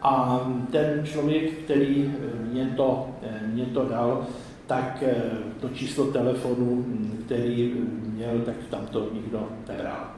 a 0.01 0.41
ten 0.71 1.01
člověk, 1.05 1.53
který 1.53 2.13
mě 2.51 2.73
to, 2.77 3.09
mě 3.53 3.65
to 3.65 3.85
dal, 3.85 4.27
tak 4.67 4.97
eh, 5.01 5.21
to 5.59 5.69
číslo 5.69 6.05
telefonu, 6.05 6.85
který 7.25 7.73
měl, 8.03 8.39
tak 8.45 8.55
tam 8.69 8.87
to 8.87 9.09
nikdo 9.13 9.49
nebral. 9.67 10.11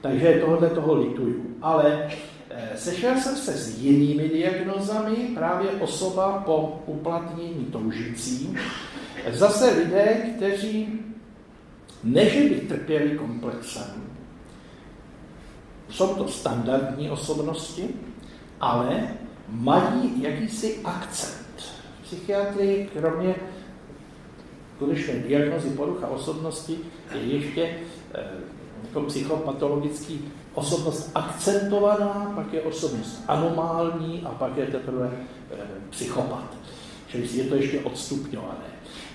Takže 0.00 0.42
tohle 0.46 0.70
toho 0.70 0.94
lituju. 0.94 1.56
Ale 1.62 2.10
eh, 2.50 2.70
sešel 2.76 3.16
jsem 3.16 3.36
se 3.36 3.52
s 3.52 3.78
jinými 3.78 4.28
diagnozami, 4.28 5.16
právě 5.34 5.70
osoba 5.70 6.42
po 6.46 6.82
uplatnění 6.86 7.64
toužící. 7.72 8.56
Zase 9.30 9.70
lidé, 9.78 10.16
kteří 10.36 11.00
než 12.04 12.48
by 12.48 12.54
trpěli 12.54 13.18
komplexem, 13.18 14.04
jsou 15.88 16.14
to 16.14 16.28
standardní 16.28 17.10
osobnosti, 17.10 17.88
ale 18.60 19.08
mají 19.48 20.22
jakýsi 20.22 20.80
akcent. 20.84 21.46
V 22.00 22.02
psychiatrii, 22.02 22.90
kromě 22.92 23.34
konečné 24.78 25.14
diagnozy 25.14 25.70
porucha 25.70 26.06
osobnosti, 26.06 26.78
je 27.14 27.20
ještě 27.20 27.70
eh, 28.14 28.24
jako 28.84 29.00
psychopatologický 29.00 30.20
osobnost 30.54 31.10
akcentovaná, 31.14 32.32
pak 32.34 32.52
je 32.52 32.62
osobnost 32.62 33.22
anomální 33.28 34.22
a 34.24 34.28
pak 34.28 34.56
je 34.56 34.66
teprve 34.66 35.10
eh, 35.50 35.56
psychopat. 35.90 36.56
Čili 37.08 37.28
je 37.34 37.44
to 37.44 37.54
ještě 37.54 37.80
odstupňované. 37.80 38.66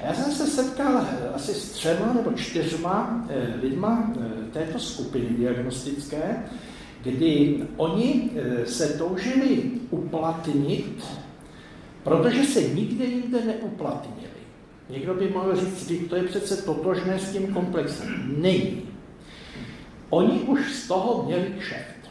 A 0.02 0.06
já 0.06 0.14
jsem 0.14 0.32
se 0.32 0.48
setkal 0.48 0.98
eh, 0.98 1.30
asi 1.30 1.54
s 1.54 1.72
třema 1.72 2.14
nebo 2.14 2.34
čtyřma 2.34 3.28
lidma 3.62 4.14
této 4.52 4.80
skupiny 4.80 5.30
diagnostické, 5.30 6.46
kdy 7.04 7.64
oni 7.78 8.32
se 8.66 8.88
toužili 8.88 9.72
uplatnit, 9.90 11.04
protože 12.04 12.44
se 12.44 12.62
nikde 12.62 13.06
jinde 13.06 13.46
neuplatnili. 13.46 14.23
Někdo 14.90 15.14
by 15.14 15.30
mohl 15.30 15.56
říct, 15.56 15.90
že 15.90 16.08
to 16.10 16.16
je 16.16 16.24
přece 16.24 16.62
totožné 16.62 17.20
s 17.20 17.32
tím 17.32 17.54
komplexem. 17.54 18.36
Není. 18.38 18.82
Oni 20.10 20.40
už 20.40 20.76
z 20.76 20.88
toho 20.88 21.24
měli 21.24 21.54
kšeft. 21.60 22.10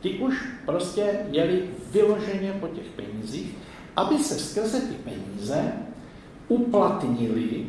Ty 0.00 0.18
už 0.18 0.34
prostě 0.64 1.26
jeli 1.30 1.64
vyloženě 1.92 2.52
po 2.52 2.68
těch 2.68 2.86
penězích, 2.96 3.56
aby 3.96 4.18
se 4.18 4.34
skrze 4.38 4.80
ty 4.80 4.94
peníze 4.94 5.72
uplatnili 6.48 7.66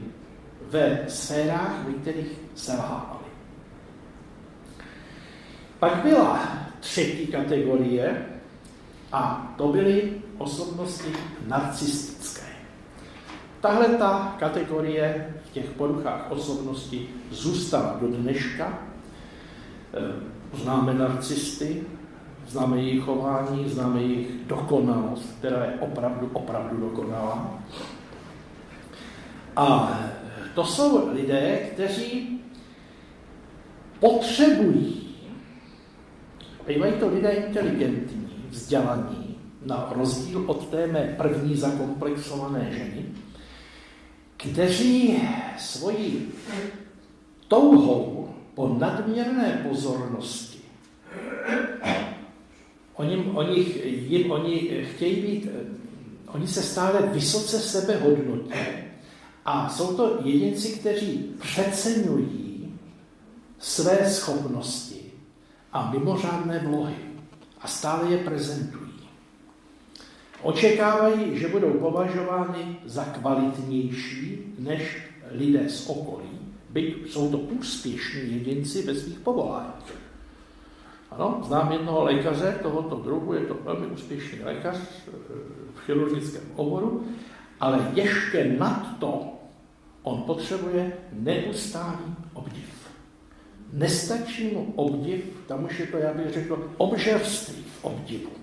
ve 0.70 1.06
sférách, 1.08 1.86
ve 1.88 1.94
kterých 1.94 2.32
selhávali. 2.56 3.26
Pak 5.80 5.96
byla 5.96 6.40
třetí 6.80 7.28
kategorie 7.28 8.26
a 9.12 9.54
to 9.58 9.68
byly 9.68 10.14
osobnosti 10.38 11.14
narcistické. 11.48 12.41
Tahle 13.62 13.88
ta 13.88 14.36
kategorie 14.40 15.34
v 15.46 15.54
těch 15.54 15.70
poruchách 15.70 16.32
osobnosti 16.32 17.10
zůstala 17.32 17.98
do 18.02 18.08
dneška. 18.08 18.80
Eh, 19.94 20.00
známe 20.54 20.94
narcisty, 20.94 21.84
známe 22.48 22.78
jejich 22.78 23.04
chování, 23.04 23.70
známe 23.70 24.02
jejich 24.02 24.46
dokonalost, 24.46 25.36
která 25.40 25.66
je 25.66 25.74
opravdu, 25.80 26.30
opravdu 26.34 26.78
dokonalá. 26.78 27.60
A 29.56 30.00
to 30.56 30.66
jsou 30.66 31.14
lidé, 31.14 31.58
kteří 31.74 32.42
potřebují, 34.00 35.16
bývají 36.68 36.94
to 36.94 37.08
lidé 37.10 37.30
inteligentní, 37.30 38.30
vzdělaní, 38.50 39.38
na 39.66 39.92
rozdíl 39.96 40.44
od 40.48 40.68
té 40.68 40.88
mé 40.88 41.16
první 41.18 41.56
zakomplexované 41.56 42.72
ženy, 42.72 43.06
kteří 44.42 45.22
svoji 45.58 46.32
touhou 47.48 48.30
po 48.54 48.76
nadměrné 48.80 49.66
pozornosti, 49.70 50.60
oni, 52.96 53.18
oni, 53.34 53.60
jim, 54.08 54.32
oni 54.32 54.86
chtějí 54.96 55.16
být, 55.22 55.50
oni 56.28 56.48
se 56.48 56.62
stále 56.62 57.02
vysoce 57.02 57.60
sebe 57.60 57.98
hodnotí 57.98 58.54
a 59.46 59.70
jsou 59.70 59.98
to 59.98 60.20
jedinci, 60.24 60.80
kteří 60.80 61.36
přeceňují 61.42 62.74
své 63.60 64.10
schopnosti 64.10 65.02
a 65.74 65.92
mimořádné 65.92 66.60
vlohy 66.60 66.96
a 67.62 67.68
stále 67.68 68.12
je 68.12 68.18
prezentují. 68.18 68.81
Očekávají, 70.42 71.40
že 71.40 71.48
budou 71.48 71.72
považovány 71.72 72.78
za 72.86 73.06
kvalitnější 73.06 74.56
než 74.60 74.98
lidé 75.32 75.70
z 75.70 75.90
okolí, 75.90 76.40
byť 76.70 77.12
jsou 77.12 77.32
to 77.32 77.38
úspěšní 77.38 78.34
jedinci 78.34 78.84
ve 78.84 78.96
svých 78.96 79.20
povoláních. 79.20 79.94
Ano, 81.12 81.42
znám 81.48 81.72
jednoho 81.72 82.04
lékaře 82.04 82.60
tohoto 82.62 82.96
druhu, 82.96 83.34
je 83.34 83.40
to 83.40 83.58
velmi 83.64 83.88
úspěšný 83.88 84.40
lékař 84.44 84.78
eh, 84.78 85.12
v 85.76 85.80
chirurgickém 85.86 86.44
oboru, 86.56 87.08
ale 87.60 87.92
ještě 87.96 88.56
nad 88.60 88.98
to 89.00 89.34
on 90.04 90.22
potřebuje 90.22 90.94
neustálý 91.14 92.16
obdiv. 92.34 92.88
Nestačí 93.74 94.48
mu 94.54 94.74
obdiv, 94.76 95.24
tam 95.48 95.66
už 95.66 95.80
je 95.80 95.88
to, 95.88 95.98
já 95.98 96.14
bych 96.14 96.34
řekl, 96.34 96.72
obžerství 96.78 97.64
v 97.64 97.86
obdivu 97.86 98.41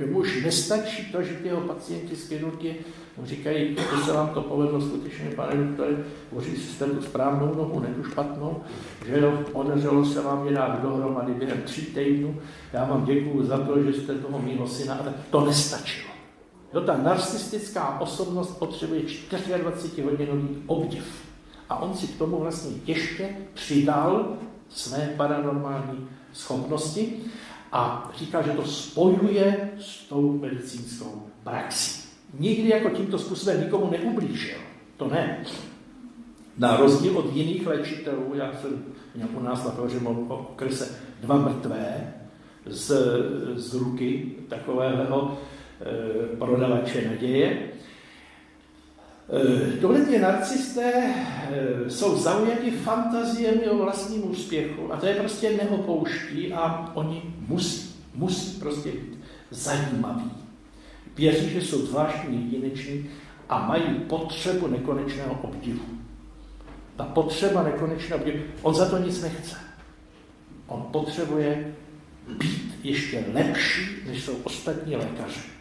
že 0.00 0.06
mu 0.06 0.18
už 0.18 0.44
nestačí 0.44 1.12
to, 1.12 1.22
že 1.22 1.34
ty 1.34 1.48
jeho 1.48 1.60
pacienti 1.60 2.16
z 2.16 2.28
chirurgie 2.28 2.74
mu 3.18 3.26
říkají, 3.26 3.76
že 3.76 4.04
se 4.04 4.12
vám 4.12 4.28
to 4.28 4.40
povedlo 4.40 4.80
skutečně, 4.80 5.30
pane 5.36 5.64
doktore, 5.64 5.96
boří 6.32 6.56
jste 6.56 6.86
tu 6.86 7.02
správnou 7.02 7.54
nohu, 7.54 7.80
ne 7.80 7.88
tu 7.88 8.04
špatnou, 8.04 8.62
že 9.06 9.20
jo, 9.20 9.32
podařilo 9.52 10.04
se 10.04 10.22
vám 10.22 10.46
je 10.46 10.54
dát 10.54 10.82
dohromady 10.82 11.34
během 11.34 11.62
tří 11.62 11.82
týdnů, 11.82 12.40
já 12.72 12.84
vám 12.84 13.04
děkuju 13.04 13.44
za 13.44 13.58
to, 13.58 13.82
že 13.82 13.92
jste 13.92 14.14
toho 14.14 14.38
mýho 14.38 14.68
syna, 14.68 14.94
ale 14.94 15.14
to 15.30 15.46
nestačilo. 15.46 16.10
Jo, 16.74 16.80
ta 16.80 16.96
narcistická 16.96 18.00
osobnost 18.00 18.58
potřebuje 18.58 19.02
24-hodinový 19.02 20.48
obdiv. 20.66 21.04
A 21.68 21.82
on 21.82 21.94
si 21.94 22.06
k 22.06 22.18
tomu 22.18 22.40
vlastně 22.40 22.70
ještě 22.86 23.28
přidal 23.54 24.36
své 24.68 25.14
paranormální 25.16 26.08
schopnosti 26.32 27.16
a 27.72 28.10
říká, 28.18 28.42
že 28.42 28.50
to 28.50 28.64
spojuje 28.64 29.70
s 29.80 30.08
tou 30.08 30.38
medicínskou 30.38 31.22
praxí. 31.44 32.08
Nikdy 32.38 32.68
jako 32.68 32.90
tímto 32.90 33.18
způsobem 33.18 33.60
nikomu 33.60 33.90
neublížil. 33.90 34.58
To 34.96 35.08
ne. 35.08 35.44
Na 36.58 36.76
rozdíl 36.76 37.18
od 37.18 37.36
jiných 37.36 37.66
léčitelů, 37.66 38.32
já 38.34 38.52
jsem 38.52 38.84
měl 39.14 39.28
u 39.34 39.42
nás 39.42 39.64
na 39.64 39.74
o 40.28 40.36
okrese 40.36 40.98
dva 41.20 41.36
mrtvé 41.36 42.14
z, 42.66 42.92
z 43.54 43.74
ruky 43.74 44.32
takového 44.48 45.38
e, 45.80 46.36
prodavače 46.36 47.08
naděje, 47.08 47.68
Tohle 49.80 50.00
ty 50.00 50.18
narcisté 50.18 50.92
eh, 50.94 51.90
jsou 51.90 52.16
zaujati 52.18 52.70
fantaziemi 52.70 53.68
o 53.68 53.76
vlastním 53.76 54.30
úspěchu 54.30 54.92
a 54.92 54.96
to 54.96 55.06
je 55.06 55.14
prostě 55.14 55.50
neopouští 55.50 56.52
a 56.52 56.90
oni 56.94 57.22
musí, 57.48 57.94
musí 58.14 58.60
prostě 58.60 58.90
být 58.90 59.18
zajímaví. 59.50 60.30
Věří, 61.16 61.50
že 61.50 61.62
jsou 61.62 61.86
zvláštní 61.86 62.52
jedineční 62.52 63.10
a 63.48 63.66
mají 63.66 63.94
potřebu 64.08 64.66
nekonečného 64.66 65.38
obdivu. 65.42 65.84
Ta 66.96 67.04
potřeba 67.04 67.62
nekonečného 67.62 68.22
obdivu, 68.22 68.44
on 68.62 68.74
za 68.74 68.88
to 68.88 68.98
nic 68.98 69.22
nechce. 69.22 69.56
On 70.66 70.86
potřebuje 70.92 71.74
být 72.38 72.74
ještě 72.82 73.24
lepší, 73.32 73.88
než 74.06 74.24
jsou 74.24 74.36
ostatní 74.44 74.96
lékaři. 74.96 75.59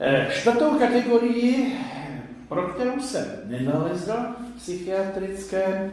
Eh, 0.00 0.28
čtvrtou 0.30 0.78
kategorii, 0.78 1.78
pro 2.48 2.62
kterou 2.62 3.00
jsem 3.00 3.26
nenalezl 3.44 4.12
v 4.12 4.56
psychiatrickém 4.56 5.92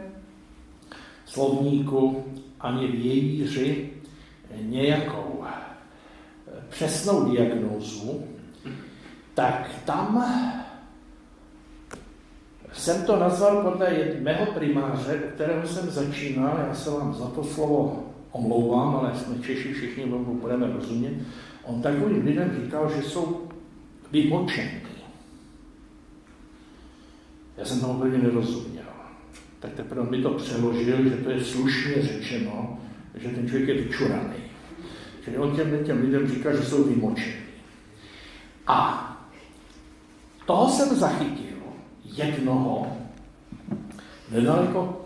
slovníku 1.24 2.24
ani 2.60 2.86
v 2.86 2.94
jejíři 3.04 3.90
nějakou 4.60 5.44
eh, 5.46 5.52
přesnou 6.68 7.30
diagnózu, 7.30 8.24
tak 9.34 9.70
tam 9.84 10.24
jsem 12.72 13.02
to 13.02 13.16
nazval 13.16 13.62
podle 13.62 13.88
mého 14.20 14.46
primáře, 14.46 15.14
u 15.14 15.34
kterého 15.34 15.66
jsem 15.68 15.90
začínal, 15.90 16.58
já 16.68 16.74
se 16.74 16.90
vám 16.90 17.14
za 17.14 17.26
to 17.26 17.44
slovo 17.44 18.04
omlouvám, 18.32 18.96
ale 18.96 19.12
jsme 19.14 19.38
Češi, 19.38 19.74
všichni 19.74 20.04
budeme 20.40 20.72
rozumět. 20.72 21.14
On 21.64 21.82
takovým 21.82 22.24
lidem 22.24 22.60
říkal, 22.64 22.90
že 22.96 23.02
jsou 23.02 23.45
vymočený. 24.22 24.80
Já 27.56 27.64
jsem 27.64 27.80
tomu 27.80 27.92
úplně 27.92 28.18
nerozuměl. 28.18 28.84
Tak 29.60 29.72
teprve 29.72 30.10
mi 30.10 30.22
to 30.22 30.30
přeložil, 30.30 31.08
že 31.08 31.16
to 31.16 31.30
je 31.30 31.44
slušně 31.44 32.02
řečeno, 32.02 32.78
že 33.14 33.28
ten 33.28 33.48
člověk 33.48 33.68
je 33.68 33.74
vyčuraný. 33.74 34.36
Čili 35.24 35.38
on 35.38 35.56
těm, 35.56 35.84
těm 35.84 36.00
lidem 36.00 36.28
říká, 36.28 36.56
že 36.56 36.64
jsou 36.64 36.84
vymočení. 36.84 37.46
A 38.66 39.02
toho 40.46 40.68
jsem 40.68 40.96
zachytil 40.96 41.56
jednoho 42.04 42.96
nedaleko 44.30 45.04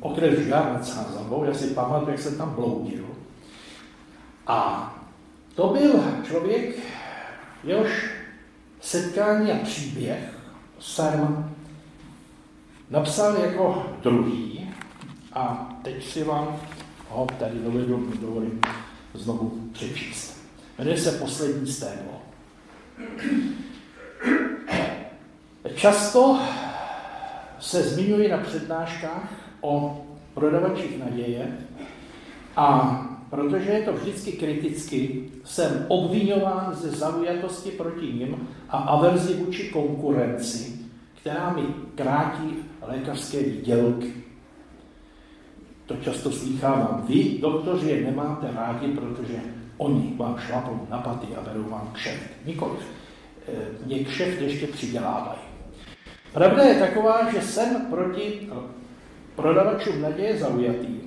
okres 0.00 0.38
Žár 0.38 0.72
nad 0.72 0.86
Sázavou, 0.86 1.44
já 1.44 1.54
si 1.54 1.66
pamatuju, 1.66 2.10
jak 2.10 2.20
jsem 2.20 2.36
tam 2.36 2.50
bloudil. 2.50 3.04
A 4.46 4.92
to 5.54 5.68
byl 5.68 6.04
člověk, 6.26 6.78
jehož 7.64 8.10
setkání 8.80 9.52
a 9.52 9.58
příběh 9.64 10.38
jsem 10.80 11.50
napsal 12.90 13.36
jako 13.36 13.86
druhý 14.02 14.70
a 15.32 15.68
teď 15.82 16.04
si 16.04 16.24
vám 16.24 16.60
ho 17.08 17.26
tady 17.38 17.58
dovedu, 17.58 18.12
dovolím 18.20 18.60
znovu 19.14 19.68
přečíst. 19.72 20.46
Jmenuje 20.78 20.98
se 20.98 21.12
Poslední 21.12 21.72
stéblo. 21.72 22.22
Často 25.74 26.40
se 27.60 27.82
zmiňuji 27.82 28.28
na 28.28 28.38
přednáškách 28.38 29.32
o 29.60 30.04
prodavačích 30.34 30.98
naděje 30.98 31.58
a 32.56 33.15
protože 33.30 33.70
je 33.70 33.82
to 33.82 33.92
vždycky 33.92 34.32
kriticky, 34.32 35.24
jsem 35.44 35.86
obvinován 35.88 36.74
ze 36.74 36.90
zaujatosti 36.90 37.70
proti 37.70 38.06
nim 38.06 38.48
a 38.68 38.78
averzi 38.78 39.34
vůči 39.34 39.68
konkurenci, 39.68 40.78
která 41.20 41.52
mi 41.52 41.62
krátí 41.94 42.56
lékařské 42.82 43.42
výdělky. 43.42 44.12
To 45.86 45.96
často 45.96 46.30
slýchávám. 46.32 47.04
Vy, 47.08 47.38
doktoři, 47.40 47.88
je 47.88 48.10
nemáte 48.10 48.50
rádi, 48.54 48.88
protože 48.88 49.40
oni 49.76 50.14
vám 50.16 50.38
šlapou 50.38 50.86
na 50.90 50.98
paty 50.98 51.26
a 51.36 51.40
berou 51.40 51.62
vám 51.62 51.90
kšeft. 51.92 52.30
Nikoliv. 52.46 52.82
E, 53.48 53.86
mě 53.86 54.04
kšeft 54.04 54.40
ještě 54.40 54.66
přidělávají. 54.66 55.38
Pravda 56.32 56.62
je 56.62 56.74
taková, 56.74 57.32
že 57.32 57.42
jsem 57.42 57.86
proti 57.90 58.48
prodavačům 59.36 60.02
naděje 60.02 60.38
zaujatý, 60.38 61.00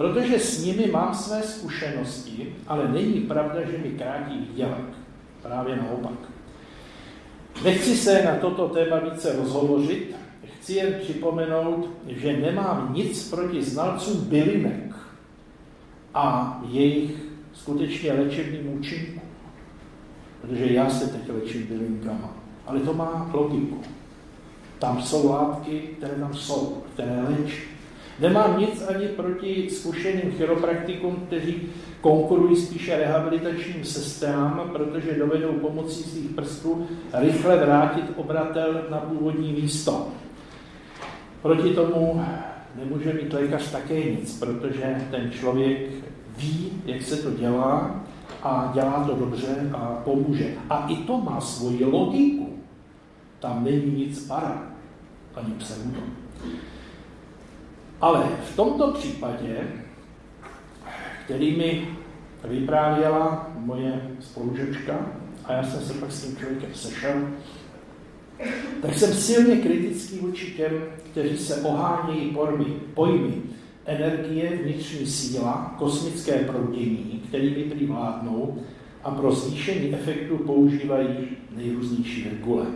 Protože 0.00 0.38
s 0.38 0.64
nimi 0.64 0.86
mám 0.86 1.14
své 1.14 1.42
zkušenosti, 1.42 2.54
ale 2.66 2.88
není 2.88 3.20
pravda, 3.20 3.60
že 3.70 3.78
mi 3.78 3.90
krátí 3.90 4.38
výdělek. 4.38 4.84
Právě 5.42 5.76
naopak. 5.76 6.18
Nechci 7.64 7.96
se 7.96 8.22
na 8.24 8.36
toto 8.36 8.68
téma 8.68 8.98
více 8.98 9.36
rozhovořit, 9.36 10.16
chci 10.44 10.72
jen 10.72 10.94
připomenout, 11.02 11.88
že 12.06 12.36
nemám 12.36 12.92
nic 12.94 13.30
proti 13.30 13.62
znalcům 13.62 14.24
bylinek 14.24 14.94
a 16.14 16.60
jejich 16.68 17.10
skutečně 17.52 18.12
léčebným 18.12 18.78
účinkům. 18.78 19.22
Protože 20.40 20.72
já 20.72 20.90
se 20.90 21.08
teď 21.08 21.22
léčím 21.28 21.62
bylinkama. 21.66 22.36
Ale 22.66 22.80
to 22.80 22.94
má 22.94 23.30
logiku. 23.32 23.80
Tam 24.78 25.02
jsou 25.02 25.30
látky, 25.30 25.80
které 25.98 26.14
tam 26.14 26.34
jsou, 26.34 26.82
které 26.94 27.22
léčí. 27.22 27.69
Nemám 28.20 28.60
nic 28.60 28.84
ani 28.88 29.08
proti 29.08 29.70
zkušeným 29.70 30.32
chiropraktikům, 30.32 31.16
kteří 31.26 31.62
konkurují 32.00 32.56
spíše 32.56 32.96
rehabilitačním 32.96 33.84
sestrám, 33.84 34.70
protože 34.72 35.18
dovedou 35.18 35.52
pomocí 35.52 36.02
svých 36.02 36.30
prstů 36.30 36.86
rychle 37.12 37.56
vrátit 37.56 38.04
obratel 38.16 38.86
na 38.90 38.98
původní 38.98 39.52
místo. 39.52 40.08
Proti 41.42 41.74
tomu 41.74 42.24
nemůže 42.78 43.12
mít 43.12 43.32
lékař 43.32 43.70
také 43.70 44.04
nic, 44.10 44.38
protože 44.38 45.06
ten 45.10 45.30
člověk 45.30 45.78
ví, 46.36 46.72
jak 46.86 47.02
se 47.02 47.16
to 47.16 47.30
dělá 47.30 48.00
a 48.42 48.70
dělá 48.74 49.04
to 49.04 49.14
dobře 49.14 49.70
a 49.72 49.78
pomůže. 50.04 50.54
A 50.70 50.86
i 50.88 50.96
to 50.96 51.20
má 51.20 51.40
svoji 51.40 51.84
logiku. 51.84 52.48
Tam 53.38 53.64
není 53.64 54.06
nic 54.06 54.26
para, 54.26 54.62
ani 55.34 55.52
pseudo. 55.52 56.00
Ale 58.00 58.28
v 58.52 58.56
tomto 58.56 58.92
případě, 58.92 59.58
který 61.24 61.56
mi 61.56 61.88
vyprávěla 62.44 63.50
moje 63.58 64.10
spolužečka, 64.20 65.06
a 65.44 65.52
já 65.52 65.62
jsem 65.62 65.80
se 65.80 65.94
pak 65.94 66.12
s 66.12 66.24
tím 66.24 66.36
člověkem 66.36 66.74
sešel, 66.74 67.28
tak 68.82 68.94
jsem 68.94 69.12
silně 69.12 69.56
kritický 69.56 70.18
vůči 70.18 70.50
těm, 70.50 70.72
kteří 71.10 71.38
se 71.38 71.56
ohánějí 71.56 72.30
pojmy, 72.30 72.64
pojmy 72.94 73.42
energie, 73.84 74.58
vnitřní 74.62 75.06
síla, 75.06 75.74
kosmické 75.78 76.32
proudění, 76.32 77.22
kterými 77.28 77.64
prý 77.64 77.86
vládnou 77.86 78.58
a 79.04 79.10
pro 79.10 79.32
zvýšení 79.32 79.94
efektu 79.94 80.38
používají 80.38 81.28
nejrůznější 81.56 82.28
regule. 82.30 82.66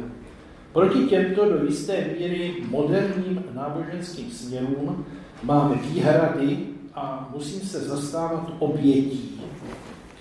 Proti 0.74 1.06
těmto 1.06 1.48
do 1.48 1.64
jisté 1.64 2.04
míry 2.18 2.54
moderním 2.70 3.44
náboženským 3.52 4.30
směrům 4.30 5.06
máme 5.42 5.74
výhrady 5.74 6.58
a 6.94 7.30
musím 7.34 7.60
se 7.60 7.80
zastávat 7.80 8.52
obětí, 8.58 9.42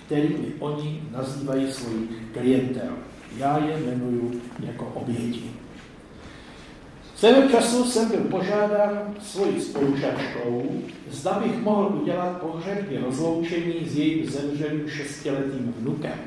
kterými 0.06 0.52
oni 0.58 1.02
nazývají 1.10 1.72
svůj 1.72 2.08
klientel. 2.32 2.92
Já 3.36 3.58
je 3.58 3.78
jmenuju 3.78 4.40
jako 4.60 4.84
oběti. 4.94 5.50
Svého 7.16 7.48
času 7.48 7.84
jsem 7.84 8.08
byl 8.08 8.20
požádán 8.20 9.14
svojí 9.20 9.60
spolužačkou, 9.60 10.62
zda 11.10 11.32
bych 11.32 11.62
mohl 11.62 11.98
udělat 12.02 12.40
pohřební 12.40 12.98
rozloučení 12.98 13.88
s 13.88 13.96
jejím 13.96 14.30
zemřelým 14.30 14.88
šestiletým 14.88 15.74
vnukem. 15.78 16.18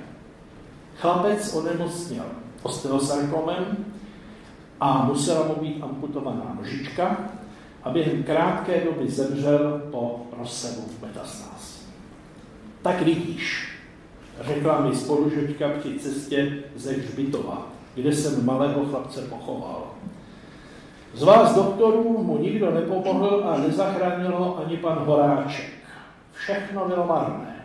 Chlapec 0.95 1.53
onemocněl 1.53 2.25
osteosarkomem 2.63 3.85
a 4.79 5.05
musela 5.05 5.47
mu 5.47 5.55
být 5.55 5.83
amputovaná 5.83 6.55
nožička 6.59 7.17
a 7.83 7.89
během 7.89 8.23
krátké 8.23 8.81
doby 8.85 9.09
zemřel 9.09 9.81
po 9.91 10.21
rozsevu 10.39 10.83
metastáz. 11.01 11.81
Tak 12.81 13.01
vidíš, 13.01 13.73
řekla 14.41 14.81
mi 14.81 14.95
spolužečka 14.95 15.69
při 15.79 15.99
cestě 15.99 16.63
ze 16.75 16.91
Hřbitova, 16.91 17.67
kde 17.95 18.13
jsem 18.13 18.45
malého 18.45 18.85
chlapce 18.85 19.21
pochoval. 19.21 19.83
Z 21.13 21.23
vás 21.23 21.55
doktorů 21.55 22.23
mu 22.23 22.37
nikdo 22.37 22.71
nepomohl 22.71 23.43
a 23.49 23.57
nezachránil 23.57 24.31
ho 24.31 24.59
ani 24.65 24.77
pan 24.77 24.97
Horáček. 24.97 25.69
Všechno 26.33 26.87
bylo 26.87 27.07
marné. 27.07 27.55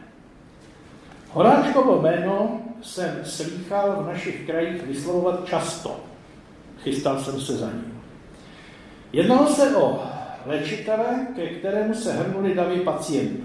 Horáčkovo 1.33 2.03
jméno 2.03 2.61
jsem 2.83 3.21
slýchal 3.25 4.03
v 4.03 4.07
našich 4.07 4.47
krajích 4.47 4.87
vyslovovat 4.87 5.45
často. 5.45 6.12
Chystal 6.83 7.21
jsem 7.21 7.41
se 7.41 7.57
za 7.57 7.67
ním. 7.67 8.03
Jednalo 9.13 9.47
se 9.47 9.77
o 9.77 10.03
léčitele, 10.47 11.27
ke 11.37 11.47
kterému 11.47 11.95
se 11.95 12.13
hrnuli 12.13 12.55
davy 12.55 12.81
pacientů. 12.81 13.43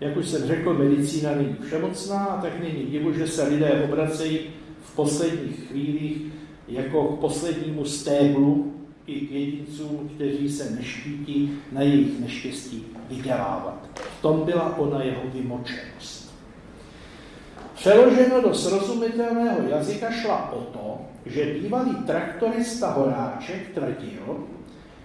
Jak 0.00 0.16
už 0.16 0.28
jsem 0.28 0.46
řekl, 0.46 0.74
medicína 0.74 1.34
není 1.34 1.56
všemocná, 1.66 2.38
tak 2.42 2.60
není 2.60 2.86
divu, 2.86 3.12
že 3.12 3.26
se 3.26 3.48
lidé 3.48 3.82
obracejí 3.84 4.40
v 4.82 4.96
posledních 4.96 5.68
chvílích 5.68 6.22
jako 6.68 7.04
k 7.04 7.20
poslednímu 7.20 7.84
stéblu 7.84 8.74
i 9.06 9.20
k 9.20 9.30
jedincům, 9.30 10.10
kteří 10.14 10.48
se 10.48 10.70
neštítí 10.70 11.58
na 11.72 11.82
jejich 11.82 12.20
neštěstí 12.20 12.86
vydělávat. 13.10 13.88
V 14.18 14.22
tom 14.22 14.40
byla 14.44 14.78
ona 14.78 15.02
jeho 15.02 15.22
vymočenost. 15.34 16.17
Přeloženo 17.78 18.40
do 18.40 18.54
srozumitelného 18.54 19.68
jazyka 19.68 20.10
šla 20.10 20.52
o 20.52 20.60
to, 20.60 20.98
že 21.26 21.54
bývalý 21.54 21.94
traktorista 21.94 22.90
Horáček 22.90 23.74
tvrdil, 23.74 24.46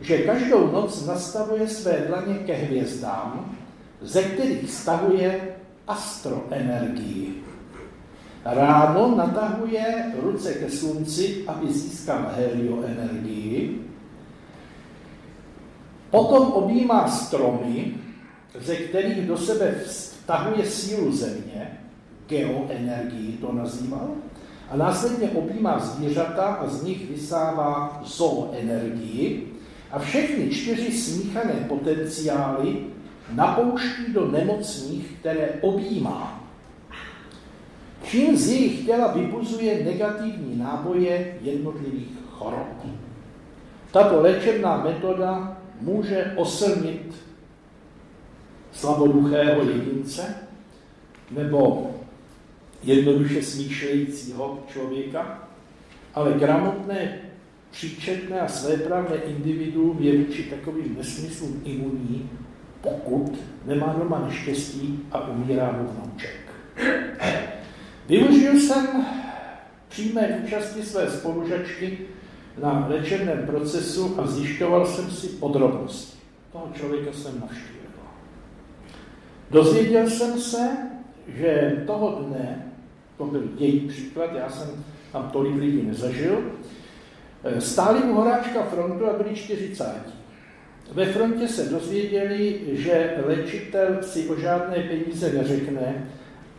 že 0.02 0.18
každou 0.18 0.72
noc 0.72 1.06
nastavuje 1.06 1.68
své 1.68 1.98
dlaně 2.08 2.36
ke 2.36 2.54
hvězdám, 2.54 3.58
ze 4.02 4.24
kterých 4.24 4.72
stahuje 4.72 5.56
astroenergii. 5.88 7.44
Ráno 8.46 9.16
natahuje 9.16 10.14
ruce 10.22 10.54
ke 10.54 10.70
slunci, 10.70 11.44
aby 11.48 11.74
získal 11.74 12.32
helioenergii. 12.36 13.86
Potom 16.10 16.52
objímá 16.52 17.08
stromy, 17.08 17.94
ze 18.60 18.76
kterých 18.76 19.28
do 19.28 19.38
sebe 19.38 19.76
vtahuje 20.24 20.66
sílu 20.66 21.12
země, 21.12 21.83
geoenergii 22.28 23.38
to 23.42 23.54
nazýval, 23.54 24.10
a 24.70 24.78
následně 24.78 25.30
objímá 25.30 25.80
zvířata 25.80 26.44
a 26.44 26.68
z 26.68 26.84
nich 26.84 27.10
vysává 27.10 28.02
zooenergii 28.06 29.54
a 29.92 30.00
všechny 30.00 30.50
čtyři 30.50 30.92
smíchané 30.92 31.54
potenciály 31.68 32.86
napouští 33.32 34.14
do 34.14 34.32
nemocných, 34.32 35.06
které 35.20 35.50
objímá. 35.62 36.44
Čím 38.04 38.38
z 38.38 38.48
jejich 38.48 38.86
těla 38.86 39.08
vybuzuje 39.08 39.84
negativní 39.86 40.58
náboje 40.58 41.38
jednotlivých 41.42 42.08
chorob. 42.32 42.86
Tato 43.92 44.22
léčebná 44.22 44.78
metoda 44.78 45.58
může 45.82 46.34
oslnit 46.36 47.16
slaboduchého 48.72 49.64
jedince 49.64 50.36
nebo 51.32 51.93
jednoduše 52.84 53.44
smýšlejícího 53.44 54.64
člověka, 54.74 55.48
ale 56.14 56.34
gramotné, 56.34 57.20
příčetné 57.72 58.42
a 58.42 58.48
svéprávné 58.48 59.16
individuum 59.16 59.98
je 60.00 60.18
vůči 60.18 60.44
takovým 60.44 60.96
nesmyslům 60.98 61.62
imunní, 61.66 62.30
pokud 62.82 63.40
nemá 63.66 63.96
doma 64.00 64.26
neštěstí 64.28 65.00
a 65.12 65.28
umírá 65.28 65.72
mu 65.72 65.88
vnouček. 65.88 66.44
Využil 68.08 68.60
jsem 68.60 69.06
přímé 69.90 70.42
účasti 70.44 70.84
své 70.84 71.10
spolužačky 71.10 71.98
na 72.62 72.88
léčebném 72.90 73.46
procesu 73.46 74.16
a 74.22 74.28
zjišťoval 74.28 74.86
jsem 74.88 75.12
si 75.12 75.28
podrobnosti. 75.28 76.18
Toho 76.52 76.72
člověka 76.74 77.14
jsem 77.14 77.40
navštívil. 77.40 77.74
Dozvěděl 79.52 80.10
jsem 80.10 80.40
se, 80.40 80.78
že 81.28 81.84
toho 81.88 82.12
dne 82.12 82.73
to 83.18 83.26
byl 83.26 83.44
její 83.58 83.80
příklad, 83.80 84.30
já 84.36 84.50
jsem 84.50 84.86
tam 85.12 85.30
tolik 85.34 85.56
lidí 85.56 85.82
nezažil, 85.82 86.44
eh, 87.44 87.62
stáli 87.62 88.00
u 88.00 88.14
Horáčka 88.14 88.64
frontu 88.64 89.10
a 89.10 89.14
byli 89.14 89.36
40. 89.36 90.14
Ve 90.92 91.06
frontě 91.06 91.48
se 91.48 91.70
dozvěděli, 91.70 92.60
že 92.72 93.14
léčitel 93.26 93.98
si 94.02 94.30
o 94.30 94.40
žádné 94.40 94.76
peníze 94.76 95.34
neřekne, 95.34 96.08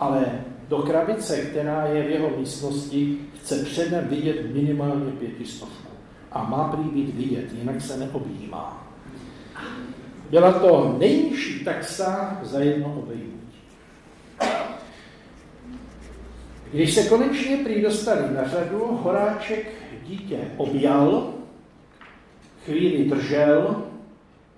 ale 0.00 0.44
do 0.68 0.78
krabice, 0.78 1.36
která 1.36 1.86
je 1.86 2.02
v 2.02 2.10
jeho 2.10 2.30
místnosti, 2.38 3.18
chce 3.34 3.64
předem 3.64 4.08
vidět 4.08 4.54
minimálně 4.54 5.12
pětistovku. 5.12 5.88
A 6.32 6.44
má 6.44 6.68
prý 6.68 6.90
být 6.90 7.14
vidět, 7.14 7.52
jinak 7.52 7.80
se 7.80 7.96
neobjímá. 7.96 8.94
Byla 10.30 10.52
to 10.52 10.96
nejnižší 10.98 11.64
taxa 11.64 12.40
za 12.42 12.60
jedno 12.60 12.94
obejmutí. 12.98 13.43
Když 16.74 16.94
se 16.94 17.08
konečně 17.08 17.56
prý 17.56 17.82
dostali 17.82 18.34
na 18.34 18.48
řadu, 18.48 18.78
Horáček 18.78 19.72
dítě 20.06 20.38
objal, 20.56 21.34
chvíli 22.64 23.04
držel 23.04 23.84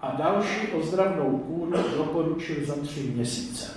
a 0.01 0.17
další 0.19 0.69
ozdravnou 0.69 1.39
kůru 1.39 1.73
doporučil 1.97 2.57
za 2.64 2.75
tři 2.75 3.01
měsíce. 3.01 3.73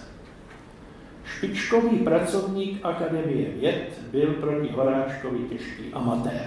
Špičkový 1.26 1.98
pracovník 1.98 2.80
Akademie 2.84 3.50
věd 3.50 4.02
byl 4.12 4.34
proti 4.34 4.74
Horáčkovi 4.74 5.40
těžký 5.40 5.84
amatér. 5.94 6.46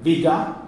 Vida, 0.00 0.62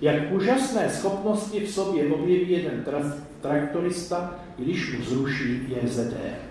jak 0.00 0.32
úžasné 0.32 0.90
schopnosti 0.90 1.60
v 1.60 1.70
sobě 1.70 2.06
objeví 2.06 2.50
jeden 2.50 2.84
tra- 2.86 3.20
traktorista, 3.40 4.40
když 4.58 4.98
mu 4.98 5.04
zruší 5.04 5.60
JZD. 5.68 6.49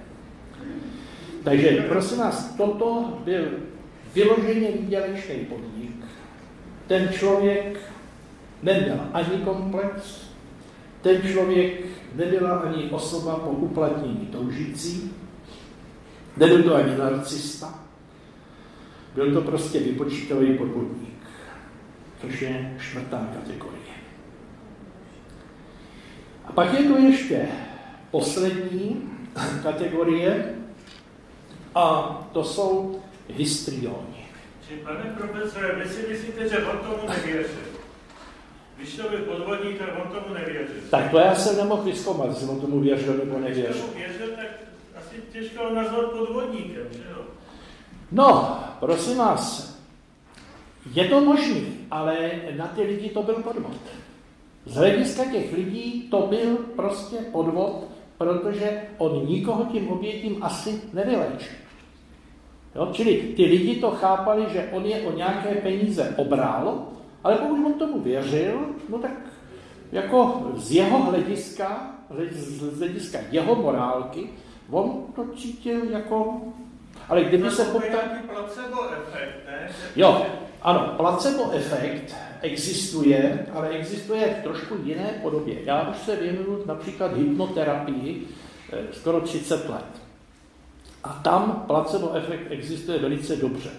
Takže 1.43 1.85
prosím 1.89 2.17
vás, 2.17 2.55
toto 2.57 3.17
byl 3.25 3.49
vyloženě 4.13 4.71
výdělečný 4.71 5.35
podnik. 5.35 6.05
Ten 6.87 7.09
člověk 7.13 7.79
neměl 8.63 8.99
ani 9.13 9.37
komplex, 9.37 10.21
ten 11.01 11.21
člověk 11.21 11.85
nebyla 12.15 12.57
ani 12.57 12.89
osoba 12.89 13.35
po 13.35 13.49
uplatnění 13.49 14.29
toužící, 14.31 15.11
nebyl 16.37 16.63
to 16.63 16.75
ani 16.75 16.97
narcista, 16.97 17.79
byl 19.15 19.33
to 19.33 19.41
prostě 19.41 19.79
vypočítavý 19.79 20.57
podvodník, 20.57 21.23
což 22.21 22.41
je 22.41 22.77
čtvrtá 22.79 23.27
kategorie. 23.33 23.79
A 26.45 26.51
pak 26.51 26.73
je 26.73 26.83
tu 26.83 27.05
ještě 27.05 27.47
poslední 28.11 29.09
kategorie 29.63 30.58
a 31.75 32.17
to 32.33 32.43
jsou 32.43 33.01
histrioni. 33.27 34.25
Pane 34.83 35.15
profesore, 35.17 35.75
vy 35.75 35.89
si 35.89 36.07
myslíte, 36.07 36.49
že 36.49 36.57
on 36.65 36.77
tomu 36.77 37.09
nevěří? 37.09 37.53
Když 38.77 38.95
to 38.95 39.09
byl 39.09 39.19
podvodník, 39.19 39.79
tak 39.79 39.89
on 40.05 40.21
tomu 40.21 40.33
nevěřil. 40.33 40.75
Tak 40.89 41.11
to 41.11 41.17
já 41.19 41.35
jsem 41.35 41.57
nemohl 41.57 41.83
vyzkoumat, 41.83 42.29
jestli 42.29 42.47
on 42.47 42.61
tomu 42.61 42.79
věřil 42.79 43.13
nebo 43.13 43.39
nevěřil. 43.39 43.63
Když 43.63 43.81
tomu 43.81 43.93
věřil, 43.93 44.35
tak 44.35 44.47
asi 44.97 45.15
těžko 45.33 45.69
nazvat 45.73 46.05
podvodníkem, 46.05 46.87
že 46.91 47.03
jo? 47.11 47.21
No, 48.11 48.59
prosím 48.79 49.17
vás, 49.17 49.73
je 50.93 51.07
to 51.07 51.21
možný, 51.21 51.77
ale 51.91 52.31
na 52.57 52.67
ty 52.67 52.81
lidi 52.81 53.09
to 53.09 53.23
byl 53.23 53.35
podvod. 53.35 53.77
Z 54.65 54.75
hlediska 54.75 55.25
těch 55.25 55.53
lidí 55.53 56.07
to 56.11 56.27
byl 56.27 56.57
prostě 56.57 57.17
podvod, 57.31 57.87
protože 58.19 58.81
on 58.97 59.27
nikoho 59.27 59.63
tím 59.65 59.87
obětím 59.87 60.43
asi 60.43 60.81
nevyléčil. 60.93 61.53
Jo? 62.75 62.89
Čili 62.91 63.13
ty 63.15 63.45
lidi 63.45 63.75
to 63.75 63.91
chápali, 63.91 64.45
že 64.51 64.69
on 64.71 64.85
je 64.85 65.01
o 65.01 65.11
nějaké 65.11 65.55
peníze 65.55 66.13
obral, 66.17 66.87
ale 67.23 67.35
pokud 67.35 67.65
on 67.65 67.73
tomu 67.73 67.99
věřil, 67.99 68.59
no 68.89 68.97
tak 68.97 69.11
jako 69.91 70.47
z 70.55 70.71
jeho 70.71 70.97
hlediska, 70.97 71.95
z 72.49 72.77
hlediska 72.77 73.19
jeho 73.31 73.55
morálky, 73.55 74.29
on 74.71 75.05
to 75.15 75.27
cítil 75.27 75.89
jako... 75.89 76.41
Ale 77.09 77.23
kdyby 77.23 77.51
se 77.51 77.65
poptal... 77.65 77.99
placebo 78.33 78.77
efekt, 78.91 79.45
ne? 79.47 79.69
Jo, 79.95 80.25
ano, 80.61 80.93
placebo 80.97 81.51
efekt 81.51 82.15
existuje, 82.41 83.45
ale 83.53 83.69
existuje 83.69 84.35
v 84.39 84.43
trošku 84.43 84.75
jiné 84.83 85.19
podobě. 85.21 85.55
Já 85.65 85.89
už 85.89 85.97
se 85.97 86.15
věnuju 86.15 86.63
například 86.65 87.17
hypnoterapii 87.17 88.27
eh, 88.73 88.77
skoro 88.91 89.21
30 89.21 89.69
let. 89.69 89.85
A 91.03 91.09
tam 91.09 91.63
placebo 91.67 92.13
efekt 92.13 92.47
existuje 92.49 92.99
velice 92.99 93.35
dobře. 93.35 93.69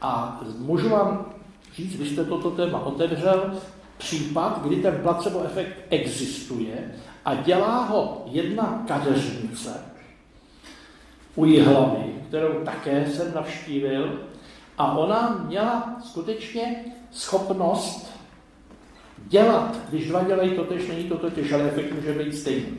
A 0.00 0.40
můžu 0.58 0.88
vám 0.88 1.32
říct, 1.74 1.96
vy 1.96 2.06
jste 2.06 2.24
toto 2.24 2.50
téma 2.50 2.80
otevřel, 2.80 3.54
případ, 3.98 4.62
kdy 4.62 4.76
ten 4.76 5.00
placebo 5.02 5.44
efekt 5.44 5.76
existuje 5.90 6.94
a 7.24 7.34
dělá 7.34 7.84
ho 7.84 8.24
jedna 8.26 8.84
kadeřnice 8.88 9.92
u 11.34 11.62
hlavy, 11.62 12.14
kterou 12.28 12.64
také 12.64 13.06
jsem 13.06 13.34
navštívil, 13.34 14.20
a 14.78 14.96
ona 14.96 15.44
měla 15.46 15.96
skutečně 16.04 16.84
schopnost 17.12 18.12
dělat, 19.28 19.78
když 19.88 20.08
dva 20.08 20.24
dělají 20.24 20.56
to 20.56 20.64
tež, 20.64 20.88
není 20.88 21.04
to 21.04 21.18
totiž, 21.18 21.52
ale 21.52 21.68
efekt 21.68 21.92
může 21.92 22.12
být 22.12 22.36
stejný. 22.36 22.78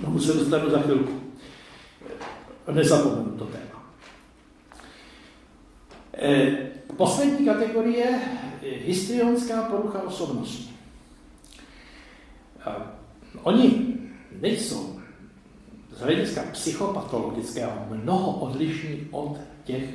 Tomu 0.00 0.18
se 0.18 0.32
dostanu 0.32 0.70
za 0.70 0.78
chvilku. 0.78 1.20
Nezapomenu 2.72 3.38
to 3.38 3.44
téma. 3.44 3.84
E, 6.14 6.56
poslední 6.96 7.46
kategorie 7.46 8.20
histrionská 8.60 9.62
porucha 9.62 10.02
osobnosti. 10.02 10.74
E, 12.66 12.72
oni 13.42 13.94
nejsou 14.40 15.00
z 15.90 16.00
hlediska 16.00 16.42
psychopatologického 16.52 17.86
mnoho 17.90 18.32
odlišní 18.32 19.08
od 19.10 19.38
těch, 19.64 19.90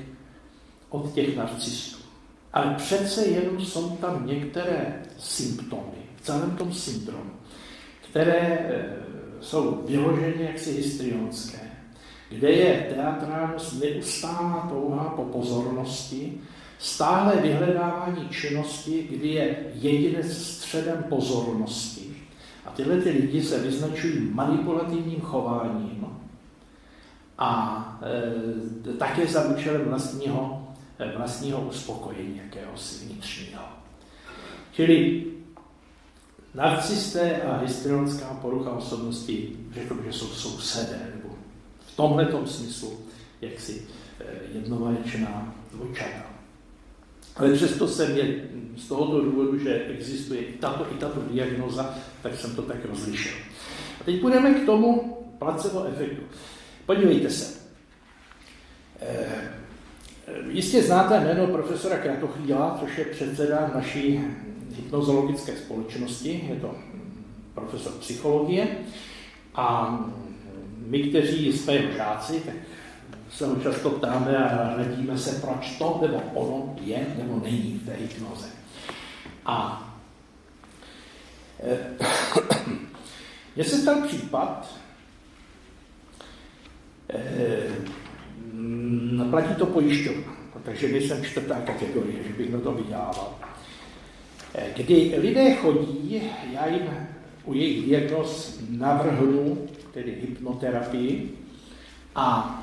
od 0.90 1.14
těch 1.14 1.38
narcistů. 1.38 2.07
Ale 2.54 2.74
přece 2.74 3.26
jenom 3.26 3.60
jsou 3.60 3.90
tam 3.90 4.28
některé 4.28 5.04
symptomy 5.18 5.98
v 6.16 6.22
celém 6.22 6.52
tom 6.52 6.74
syndromu, 6.74 7.32
které 8.10 8.40
e, 8.40 8.96
jsou 9.42 9.84
vyloženě 9.88 10.44
jaksi 10.44 10.72
histrionské, 10.72 11.60
kde 12.30 12.52
je 12.52 12.94
teatrálnost 12.96 13.82
neustálá 13.84 14.68
touha 14.70 15.04
po 15.04 15.24
pozornosti, 15.24 16.42
stále 16.80 17.36
vyhledávání 17.36 18.30
činnosti, 18.30 19.08
kdy 19.12 19.28
je 19.28 19.58
jedinec 19.74 20.38
středem 20.38 21.06
pozornosti. 21.10 22.18
A 22.66 22.72
tyhle 22.72 23.02
ty 23.02 23.10
lidi 23.10 23.44
se 23.44 23.60
vyznačují 23.60 24.30
manipulativním 24.34 25.22
chováním 25.22 26.08
a 27.38 28.00
e, 28.90 28.94
také 28.94 29.28
za 29.28 29.46
účelem 29.46 29.86
vlastního, 29.86 30.67
vlastního 31.18 31.62
uspokojení 31.62 32.42
jakéhosi 32.46 33.06
vnitřního. 33.06 33.64
Čili 34.72 35.24
narcisté 36.54 37.42
a 37.42 37.58
histrionická 37.58 38.26
porucha 38.42 38.72
osobnosti, 38.72 39.58
řekl 39.74 40.04
že 40.06 40.14
jsou 40.14 40.28
sousedé, 40.28 41.12
nebo 41.16 41.36
v 41.80 41.96
tomhle 41.96 42.28
smyslu 42.46 43.00
jaksi 43.42 43.88
eh, 44.20 44.24
jednovaječná 44.54 45.56
dvojčata. 45.72 46.24
Ale 47.36 47.54
přesto 47.54 47.88
jsem 47.88 48.18
je 48.18 48.50
z 48.78 48.88
tohoto 48.88 49.22
důvodu, 49.22 49.60
že 49.60 49.86
existuje 49.86 50.42
i 50.42 50.54
tato, 50.54 50.88
i 50.92 50.96
tato 50.96 51.22
diagnoza, 51.32 51.96
tak 52.22 52.36
jsem 52.36 52.56
to 52.56 52.62
tak 52.62 52.86
rozlišil. 52.86 53.38
A 54.02 54.04
teď 54.04 54.22
půjdeme 54.22 54.54
k 54.54 54.66
tomu 54.66 55.18
placebo 55.40 55.86
efektu. 55.86 56.22
Podívejte 56.86 57.30
se. 57.30 57.60
E, 59.02 59.28
jistě 60.50 60.84
znáte 60.84 61.20
jméno 61.20 61.48
profesora 61.48 61.98
Kratochvíla, 61.98 62.78
což 62.80 62.98
je 62.98 63.06
předseda 63.06 63.72
naší 63.76 64.24
hypnozologické 64.76 65.58
společnosti, 65.58 66.48
je 66.50 66.56
to 66.56 66.76
profesor 67.54 67.92
psychologie 67.94 68.68
a 69.56 69.98
my, 70.88 71.04
kteří 71.04 71.54
jsme 71.54 71.74
jeho 71.74 71.92
žáci, 71.92 72.42
tak 72.46 72.56
se 73.32 73.46
ho 73.46 73.56
často 73.56 73.90
ptáme 73.90 74.38
a 74.38 74.78
radíme 74.78 75.18
se, 75.18 75.42
proč 75.42 75.78
to 75.78 76.00
nebo 76.02 76.22
ono 76.34 76.76
je 76.82 77.08
nebo 77.18 77.40
není 77.44 77.82
v 77.84 77.86
té 77.86 77.94
hypnoze. 77.94 78.48
A 79.46 79.84
mně 83.56 83.64
se 83.64 83.78
stal 83.78 84.02
případ, 84.08 84.76
eh, 87.10 87.72
platí 89.30 89.56
to 89.56 89.66
pojišťovna, 89.66 90.34
takže 90.64 90.88
nejsem 90.88 91.24
čtvrtá 91.24 91.62
kategorie, 91.62 92.24
že 92.24 92.34
bych 92.34 92.54
na 92.54 92.60
to 92.60 92.72
vydělával. 92.72 93.36
Eh, 94.56 94.74
kdy 94.76 95.14
lidé 95.18 95.56
chodí, 95.56 96.22
já 96.54 96.68
jim 96.68 96.90
u 97.46 97.54
jejich 97.54 97.86
diagnoz 97.86 98.60
navrhnu, 98.70 99.68
tedy 99.94 100.18
hypnoterapii, 100.22 101.32
a 102.16 102.60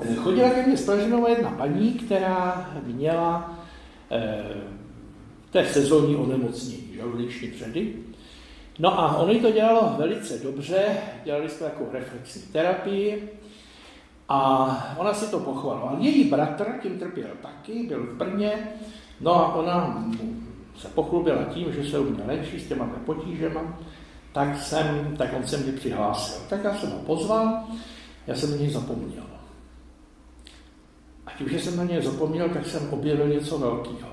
eh, 0.00 0.14
chodila 0.14 0.50
ke 0.50 0.66
mně 0.66 0.76
Spražinová 0.76 1.28
jedna 1.28 1.50
paní, 1.50 1.92
která 1.92 2.70
měla 2.84 3.58
eh, 4.10 4.44
té 5.50 5.66
sezónní 5.66 6.16
onemocnění, 6.16 6.94
žaludeční 6.96 7.48
předy. 7.48 7.92
No 8.78 9.00
a 9.00 9.16
ono 9.16 9.38
to 9.38 9.50
dělalo 9.50 9.94
velice 9.98 10.38
dobře, 10.38 10.84
dělali 11.24 11.48
jsme 11.48 11.66
takovou 11.66 11.90
reflexní 11.92 12.42
terapii 12.42 13.28
a 14.28 14.96
ona 14.98 15.14
si 15.14 15.30
to 15.30 15.40
pochvala. 15.40 15.96
Její 15.98 16.24
bratr 16.24 16.66
tím 16.82 16.98
trpěl 16.98 17.30
taky, 17.42 17.86
byl 17.86 18.06
v 18.06 18.16
Brně, 18.16 18.68
no 19.20 19.34
a 19.34 19.54
ona 19.54 20.04
se 20.76 20.88
pochlubila 20.88 21.44
tím, 21.44 21.72
že 21.72 21.90
se 21.90 21.98
u 21.98 22.10
mě 22.10 22.44
s 22.58 22.68
těma 22.68 22.86
potížema, 23.06 23.60
tak, 24.32 24.56
jsem, 24.60 25.16
tak 25.16 25.30
on 25.36 25.46
se 25.46 25.56
mě 25.56 25.72
přihlásil. 25.72 26.42
Tak 26.48 26.64
já 26.64 26.74
jsem 26.74 26.90
ho 26.90 26.98
pozval, 26.98 27.64
já 28.26 28.34
jsem 28.34 28.50
na 28.50 28.56
něj 28.56 28.70
zapomněl. 28.70 29.24
A 31.26 31.30
tím, 31.38 31.48
že 31.48 31.60
jsem 31.60 31.76
na 31.76 31.84
něj 31.84 32.02
zapomněl, 32.02 32.48
tak 32.48 32.66
jsem 32.66 32.88
objevil 32.90 33.28
něco 33.28 33.58
velkého. 33.58 34.08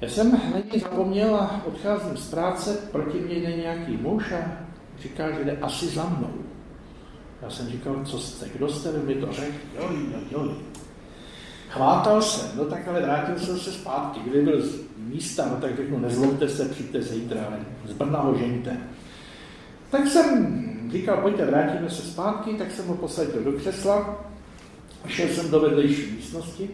Já 0.00 0.08
jsem 0.08 0.32
na 0.32 0.58
něj 0.72 0.80
zapomněl 0.80 1.36
a 1.36 1.60
odcházím 1.66 2.16
z 2.16 2.30
práce, 2.30 2.88
proti 2.92 3.20
mě 3.20 3.34
jde 3.34 3.56
nějaký 3.56 3.96
muž 3.96 4.32
a 4.32 4.66
říká, 4.98 5.30
že 5.30 5.44
jde 5.44 5.58
asi 5.62 5.86
za 5.86 6.04
mnou. 6.04 6.45
Já 7.42 7.50
jsem 7.50 7.68
říkal, 7.68 8.04
co 8.04 8.18
jste, 8.18 8.48
kdo 8.48 8.68
jste, 8.68 8.92
mi 8.92 9.14
to 9.14 9.32
řekl, 9.32 9.54
jo, 9.76 9.88
jo, 10.12 10.18
jo. 10.30 10.54
Chvátal 11.68 12.22
jsem, 12.22 12.58
no 12.58 12.64
tak 12.64 12.88
ale 12.88 13.02
vrátil 13.02 13.38
jsem 13.38 13.58
se 13.58 13.72
zpátky. 13.72 14.20
Kdyby 14.20 14.42
byl 14.42 14.66
z 14.66 14.80
místa, 14.96 15.48
no 15.50 15.56
tak 15.56 15.76
řeknu, 15.76 15.98
nezlobte 15.98 16.48
se, 16.48 16.64
přijďte 16.64 17.02
zítra, 17.02 17.40
ale 17.46 17.58
z 17.84 17.92
Brna 17.92 18.20
ho 18.20 18.34
žeňte. 18.38 18.76
Tak 19.90 20.06
jsem 20.06 20.88
říkal, 20.92 21.16
pojďte, 21.16 21.46
vrátíme 21.46 21.90
se 21.90 22.02
zpátky, 22.02 22.54
tak 22.54 22.70
jsem 22.70 22.86
ho 22.86 22.94
posadil 22.94 23.44
do 23.44 23.52
křesla, 23.52 24.24
šel 25.06 25.28
jsem 25.28 25.50
do 25.50 25.60
vedlejší 25.60 26.12
místnosti 26.12 26.70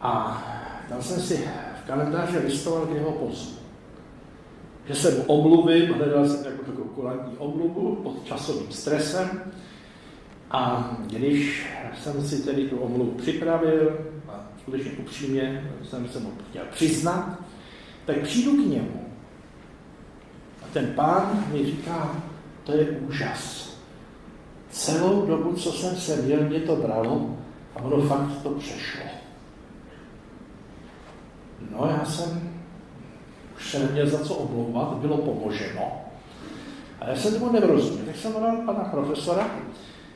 a 0.00 0.42
tam 0.88 1.02
jsem 1.02 1.20
si 1.20 1.48
v 1.82 1.86
kalendáři 1.86 2.38
listoval, 2.38 2.86
kdy 2.86 3.00
ho 3.00 3.12
pozvu. 3.12 3.63
Že 4.88 4.94
se 4.94 5.10
mu 5.10 5.22
omluvím, 5.22 5.94
hledal 5.94 6.28
jsem 6.28 6.44
jako 6.52 6.64
takovou 6.64 6.88
kulantní 6.88 7.36
omluvu 7.38 7.96
pod 7.96 8.24
časovým 8.24 8.72
stresem. 8.72 9.40
A 10.50 10.96
když 11.06 11.66
jsem 12.02 12.28
si 12.28 12.42
tedy 12.42 12.68
tu 12.68 12.76
omluvu 12.76 13.10
připravil, 13.10 13.98
a 14.28 14.50
skutečně 14.60 14.92
upřímně 14.92 15.70
jsem 15.82 16.08
se 16.08 16.20
mu 16.20 16.32
chtěl 16.50 16.62
přiznat, 16.70 17.38
tak 18.06 18.20
přijdu 18.20 18.52
k 18.52 18.66
němu. 18.66 19.04
A 20.62 20.66
ten 20.72 20.86
pán 20.86 21.44
mi 21.52 21.66
říká, 21.66 22.16
to 22.64 22.72
je 22.72 22.84
úžas. 22.84 23.74
Celou 24.70 25.26
dobu, 25.26 25.52
co 25.52 25.72
jsem 25.72 25.96
se 25.96 26.16
měl, 26.16 26.40
mě 26.40 26.60
to 26.60 26.76
bralo 26.76 27.36
a 27.76 27.82
ono 27.82 28.08
fakt 28.08 28.42
to 28.42 28.50
přešlo. 28.50 29.04
No 31.70 31.88
já 31.98 32.04
jsem 32.04 32.53
se 33.70 33.78
neměl 33.78 34.06
za 34.06 34.24
co 34.24 34.34
omlouvat, 34.34 34.88
bylo 34.88 35.16
pomoženo. 35.16 35.92
A 37.00 37.08
já 37.08 37.16
jsem 37.16 37.34
tomu 37.34 37.52
nerozuměl, 37.52 38.06
tak 38.06 38.16
jsem 38.16 38.32
volal 38.32 38.56
pana 38.56 38.84
profesora 38.84 39.50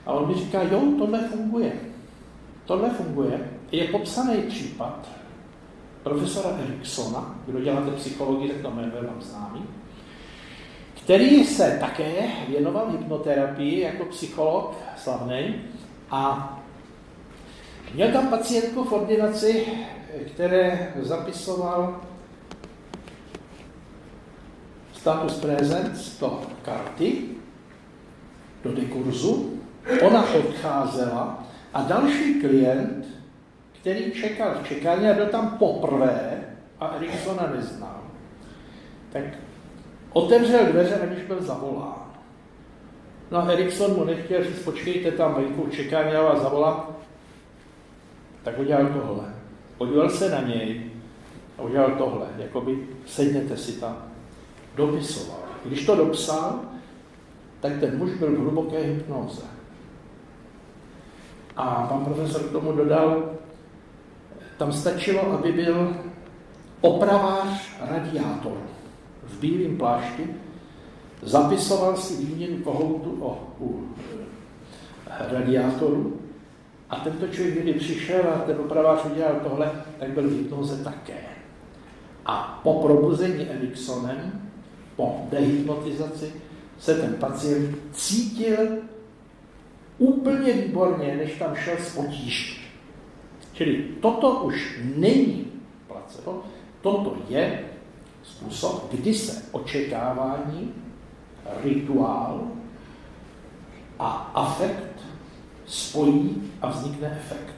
a 0.06 0.12
on 0.12 0.28
mi 0.28 0.34
říká, 0.34 0.62
jo, 0.62 0.82
tohle 0.98 1.28
funguje. 1.28 1.72
Tohle 2.64 2.90
funguje. 2.90 3.50
Je 3.72 3.84
popsaný 3.84 4.36
případ 4.42 5.08
profesora 6.02 6.56
Eriksona, 6.64 7.34
kdo 7.46 7.60
děláte 7.60 7.90
psychologii, 7.90 8.48
tak 8.48 8.62
to 8.62 8.70
jméno 8.70 8.92
vám 9.08 9.22
známý, 9.22 9.64
který 10.94 11.44
se 11.44 11.76
také 11.80 12.12
věnoval 12.48 12.90
hypnoterapii 12.90 13.80
jako 13.80 14.04
psycholog 14.04 14.74
slavný 14.96 15.54
a 16.10 16.54
měl 17.94 18.12
tam 18.12 18.28
pacientku 18.28 18.84
v 18.84 18.92
ordinaci, 18.92 19.66
které 20.26 20.92
zapisoval 21.00 22.00
status 25.00 25.34
presence 25.40 26.20
do 26.20 26.40
karty, 26.62 27.22
do 28.64 28.72
dekurzu, 28.72 29.60
ona 30.02 30.34
odcházela 30.34 31.44
a 31.74 31.82
další 31.82 32.40
klient, 32.40 33.06
který 33.80 34.12
čekal 34.12 34.54
v 34.62 34.68
čekání 34.68 35.08
a 35.08 35.14
byl 35.14 35.26
tam 35.26 35.50
poprvé 35.58 36.44
a 36.80 36.86
Eriksona 36.86 37.52
neznal, 37.56 38.00
tak 39.12 39.24
otevřel 40.12 40.66
dveře, 40.66 41.00
aniž 41.00 41.22
byl 41.22 41.42
zavolán. 41.42 42.08
No 43.30 43.38
a 43.38 43.50
Erikson 43.50 43.94
mu 43.94 44.04
nechtěl 44.04 44.44
říct, 44.44 44.58
počkejte 44.64 45.10
tam 45.12 45.34
venku 45.34 45.68
čekání, 45.70 46.12
a 46.12 46.22
vás 46.22 46.42
zavolám. 46.42 46.86
Tak 48.42 48.58
udělal 48.58 48.86
tohle. 48.86 49.34
Podíval 49.78 50.10
se 50.10 50.30
na 50.30 50.40
něj 50.40 50.90
a 51.58 51.62
udělal 51.62 51.90
tohle, 51.90 52.26
jakoby 52.38 52.88
sedněte 53.06 53.56
si 53.56 53.72
tam. 53.72 54.07
Dopisoval. 54.78 55.38
Když 55.64 55.86
to 55.86 55.96
dopsal, 55.96 56.60
tak 57.60 57.72
ten 57.80 57.98
muž 57.98 58.10
byl 58.10 58.30
v 58.30 58.38
hluboké 58.38 58.78
hypnoze. 58.78 59.42
A 61.56 61.86
pan 61.88 62.04
profesor 62.04 62.42
k 62.42 62.52
tomu 62.52 62.72
dodal, 62.72 63.32
tam 64.58 64.72
stačilo, 64.72 65.32
aby 65.32 65.52
byl 65.52 65.96
opravář 66.80 67.70
radiátoru 67.80 68.62
v 69.22 69.40
bílém 69.40 69.76
plášti, 69.76 70.34
zapisoval 71.22 71.96
si 71.96 72.24
výměnu 72.24 72.62
kohoutu 72.62 73.18
o, 73.20 73.48
u 73.60 73.88
radiátoru 75.08 76.20
a 76.90 76.96
tento 76.96 77.28
člověk, 77.28 77.62
kdy 77.62 77.72
přišel 77.72 78.22
a 78.34 78.38
ten 78.38 78.56
opravář 78.60 79.04
udělal 79.04 79.34
tohle, 79.42 79.72
tak 79.98 80.10
byl 80.10 80.28
v 80.28 80.32
hypnoze 80.32 80.84
také. 80.84 81.20
A 82.26 82.60
po 82.62 82.82
probuzení 82.82 83.50
Eriksonem, 83.50 84.47
po 84.98 85.26
dehypnotizaci, 85.30 86.32
se 86.78 86.94
ten 86.94 87.14
pacient 87.14 87.78
cítil 87.92 88.58
úplně 89.98 90.52
výborně, 90.52 91.16
než 91.16 91.38
tam 91.38 91.56
šel 91.56 91.74
z 91.78 91.94
potíží. 91.94 92.60
Čili 93.52 93.84
toto 94.02 94.30
už 94.30 94.80
není 94.96 95.52
placebo, 95.86 96.42
toto 96.80 97.16
je 97.28 97.64
způsob, 98.22 98.90
kdy 98.92 99.14
se 99.14 99.42
očekávání, 99.52 100.74
rituál 101.64 102.48
a 103.98 104.08
afekt 104.34 105.00
spojí 105.66 106.42
a 106.62 106.70
vznikne 106.70 107.18
efekt. 107.20 107.54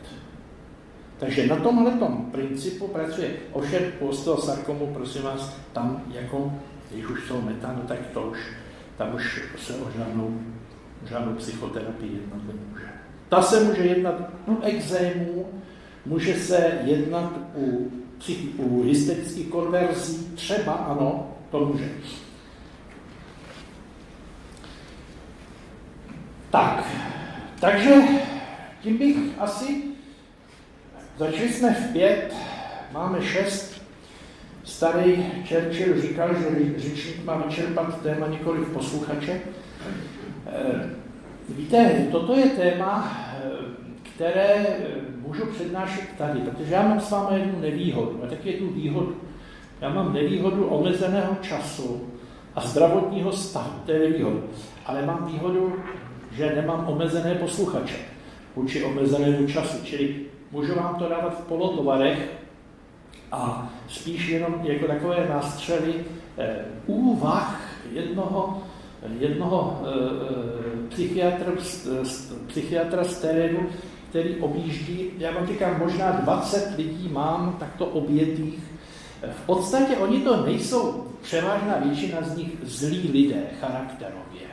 Takže 1.18 1.46
na 1.46 1.56
tomhle 1.56 1.92
principu 2.30 2.88
pracuje. 2.88 3.30
Ovšem 3.52 3.82
osteosarkomu, 4.00 4.86
prosím 4.86 5.22
vás, 5.22 5.56
tam 5.72 6.02
jako, 6.10 6.52
když 6.90 7.06
už 7.06 7.26
jsou 7.26 7.42
meta, 7.42 7.72
no 7.76 7.82
tak 7.82 7.98
to 8.14 8.22
už, 8.22 8.38
tam 8.96 9.14
už 9.14 9.42
se 9.58 9.74
o 9.74 9.90
žádnou, 9.96 10.40
žádnou 11.08 11.34
psychoterapii 11.34 12.12
jednat 12.12 12.40
nemůže. 12.46 12.86
Ta 13.28 13.42
se 13.42 13.64
může 13.64 13.82
jednat 13.82 14.14
u 14.46 14.62
exémů, 14.62 15.48
může 16.06 16.34
se 16.34 16.78
jednat 16.84 17.32
u, 17.54 17.92
u 18.56 18.82
hysterických 18.82 19.48
konverzí, 19.48 20.26
třeba 20.34 20.72
ano, 20.72 21.36
to 21.50 21.66
může. 21.66 21.88
Tak, 26.50 26.84
takže 27.60 27.94
tím 28.82 28.98
bych 28.98 29.16
asi, 29.38 29.82
začali 31.18 31.52
jsme 31.52 31.74
v 31.74 31.92
pět, 31.92 32.34
máme 32.92 33.22
šest, 33.22 33.79
starý 34.70 35.26
Churchill 35.48 36.00
říkal, 36.00 36.28
že 36.34 36.78
řečník 36.80 37.24
má 37.24 37.36
vyčerpat 37.36 38.02
téma 38.02 38.26
nikoli 38.26 38.58
v 38.58 38.72
posluchače. 38.72 39.40
Eh, 40.46 40.90
víte, 41.48 42.06
toto 42.12 42.34
je 42.34 42.46
téma, 42.46 43.12
eh, 43.34 43.50
které 44.02 44.66
můžu 45.26 45.46
přednášet 45.46 46.04
tady, 46.18 46.40
protože 46.40 46.74
já 46.74 46.88
mám 46.88 47.00
s 47.00 47.10
vámi 47.10 47.38
jednu 47.38 47.60
nevýhodu, 47.60 48.20
a 48.24 48.26
taky 48.26 48.52
jednu 48.52 48.68
výhodu. 48.68 49.16
Já 49.80 49.88
mám 49.88 50.12
nevýhodu 50.12 50.64
omezeného 50.66 51.36
času 51.40 52.08
a 52.54 52.60
zdravotního 52.60 53.32
stavu, 53.32 53.72
to 53.86 53.92
je 53.92 53.98
nevýhoda. 53.98 54.40
Ale 54.86 55.06
mám 55.06 55.26
výhodu 55.32 55.74
že 56.32 56.52
nemám 56.56 56.88
omezené 56.88 57.34
posluchače 57.34 57.96
vůči 58.56 58.84
omezenému 58.84 59.46
času, 59.46 59.84
čili 59.84 60.16
můžu 60.52 60.74
vám 60.74 60.94
to 60.94 61.08
dávat 61.08 61.40
v 61.40 61.46
polotovarech 61.46 62.32
a 63.32 63.70
spíš 63.90 64.28
jenom 64.28 64.60
jako 64.62 64.86
takové 64.86 65.26
nástřely 65.28 65.94
eh, 66.38 66.56
úvah 66.86 67.60
jednoho, 67.92 68.62
jednoho 69.18 69.82
eh, 69.84 70.88
psychiatra, 70.88 71.52
psychiatra 72.46 73.04
z 73.04 73.20
terénu, 73.20 73.66
který 74.08 74.36
objíždí, 74.36 75.10
já 75.18 75.30
vám 75.32 75.46
říkám, 75.46 75.78
možná 75.78 76.10
20 76.10 76.76
lidí 76.76 77.08
mám 77.12 77.56
takto 77.60 77.86
obětých. 77.86 78.60
V 79.30 79.46
podstatě 79.46 79.96
oni 79.96 80.20
to 80.20 80.46
nejsou, 80.46 81.06
převážná 81.22 81.76
většina 81.78 82.22
z 82.22 82.36
nich 82.36 82.50
zlí 82.62 83.10
lidé 83.12 83.42
charakterově. 83.60 84.50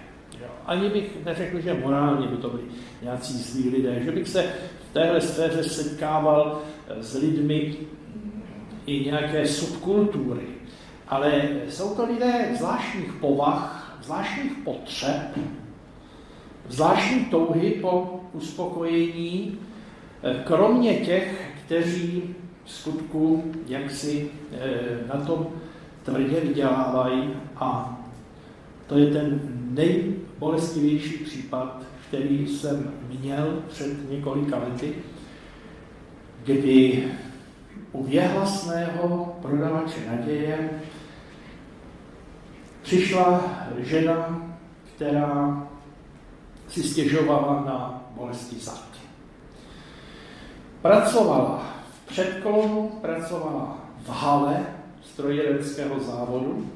Ani 0.65 0.89
bych 0.89 1.25
neřekl, 1.25 1.59
že 1.59 1.73
morálně 1.73 2.27
by 2.27 2.37
to 2.37 2.49
byli 2.49 2.63
nějací 3.01 3.33
zlí 3.33 3.69
lidé, 3.69 4.01
že 4.03 4.11
bych 4.11 4.27
se 4.27 4.43
v 4.89 4.93
téhle 4.93 5.21
sféře 5.21 5.63
setkával 5.63 6.61
eh, 6.87 7.03
s 7.03 7.15
lidmi 7.15 7.75
i 8.87 9.05
nějaké 9.05 9.47
subkultury. 9.47 10.47
Ale 11.07 11.41
jsou 11.69 11.95
to 11.95 12.05
lidé 12.05 12.49
zvláštních 12.57 13.13
povah, 13.13 13.97
zvláštních 14.03 14.51
potřeb, 14.63 15.37
zvláštní 16.69 17.25
touhy 17.25 17.71
po 17.71 18.19
uspokojení, 18.33 19.59
eh, 20.23 20.43
kromě 20.43 20.93
těch, 20.93 21.51
kteří 21.65 22.35
v 22.65 22.71
skutku 22.71 23.43
jaksi 23.67 24.29
eh, 24.51 25.07
na 25.13 25.25
tom 25.25 25.47
tvrdě 26.03 26.39
vydělávají 26.39 27.29
a 27.55 27.99
to 28.87 28.97
je 28.97 29.07
ten 29.07 29.39
nej, 29.71 30.13
bolestivější 30.39 31.17
případ, 31.17 31.83
který 32.07 32.47
jsem 32.47 32.93
měl 33.19 33.63
před 33.67 34.11
několika 34.11 34.57
lety, 34.57 34.93
kdy 36.45 37.03
u 37.91 38.03
věhlasného 38.03 39.35
prodavače 39.41 39.99
naděje 40.11 40.69
přišla 42.81 43.43
žena, 43.77 44.41
která 44.95 45.67
si 46.67 46.83
stěžovala 46.83 47.63
na 47.65 48.03
bolesti 48.15 48.55
zad. 48.55 48.87
Pracovala 50.81 51.73
v 51.91 52.07
předkolonu, 52.07 52.91
pracovala 53.01 53.77
v 54.05 54.09
hale 54.09 54.65
strojírenského 55.01 55.99
závodu, 55.99 56.69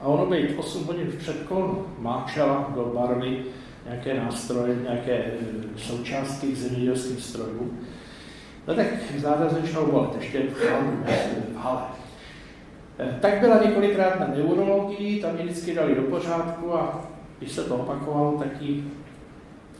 a 0.00 0.06
ono 0.06 0.26
být 0.26 0.58
8 0.58 0.84
hodin 0.84 1.06
v 1.06 1.18
předkol 1.18 1.86
máčela 1.98 2.72
do 2.74 2.92
barvy 2.94 3.44
nějaké 3.84 4.20
nástroje, 4.20 4.76
nějaké 4.82 5.32
součástky 5.76 6.46
k 6.46 6.56
zemědělským 6.56 7.20
No 8.66 8.74
tak 8.74 8.86
záda 9.16 9.48
začal 9.48 9.86
bolet, 9.86 10.10
ještě 10.20 10.42
v 10.42 11.56
hale. 11.56 11.82
Eh, 12.98 13.18
tak 13.20 13.40
byla 13.40 13.62
několikrát 13.62 14.20
na 14.20 14.26
neurologii, 14.26 15.22
tam 15.22 15.34
mě 15.34 15.44
vždycky 15.44 15.74
dali 15.74 15.94
do 15.94 16.02
pořádku 16.02 16.74
a 16.74 17.04
když 17.38 17.52
se 17.52 17.64
to 17.64 17.76
opakovalo, 17.76 18.38
tak 18.38 18.62
jí 18.62 18.90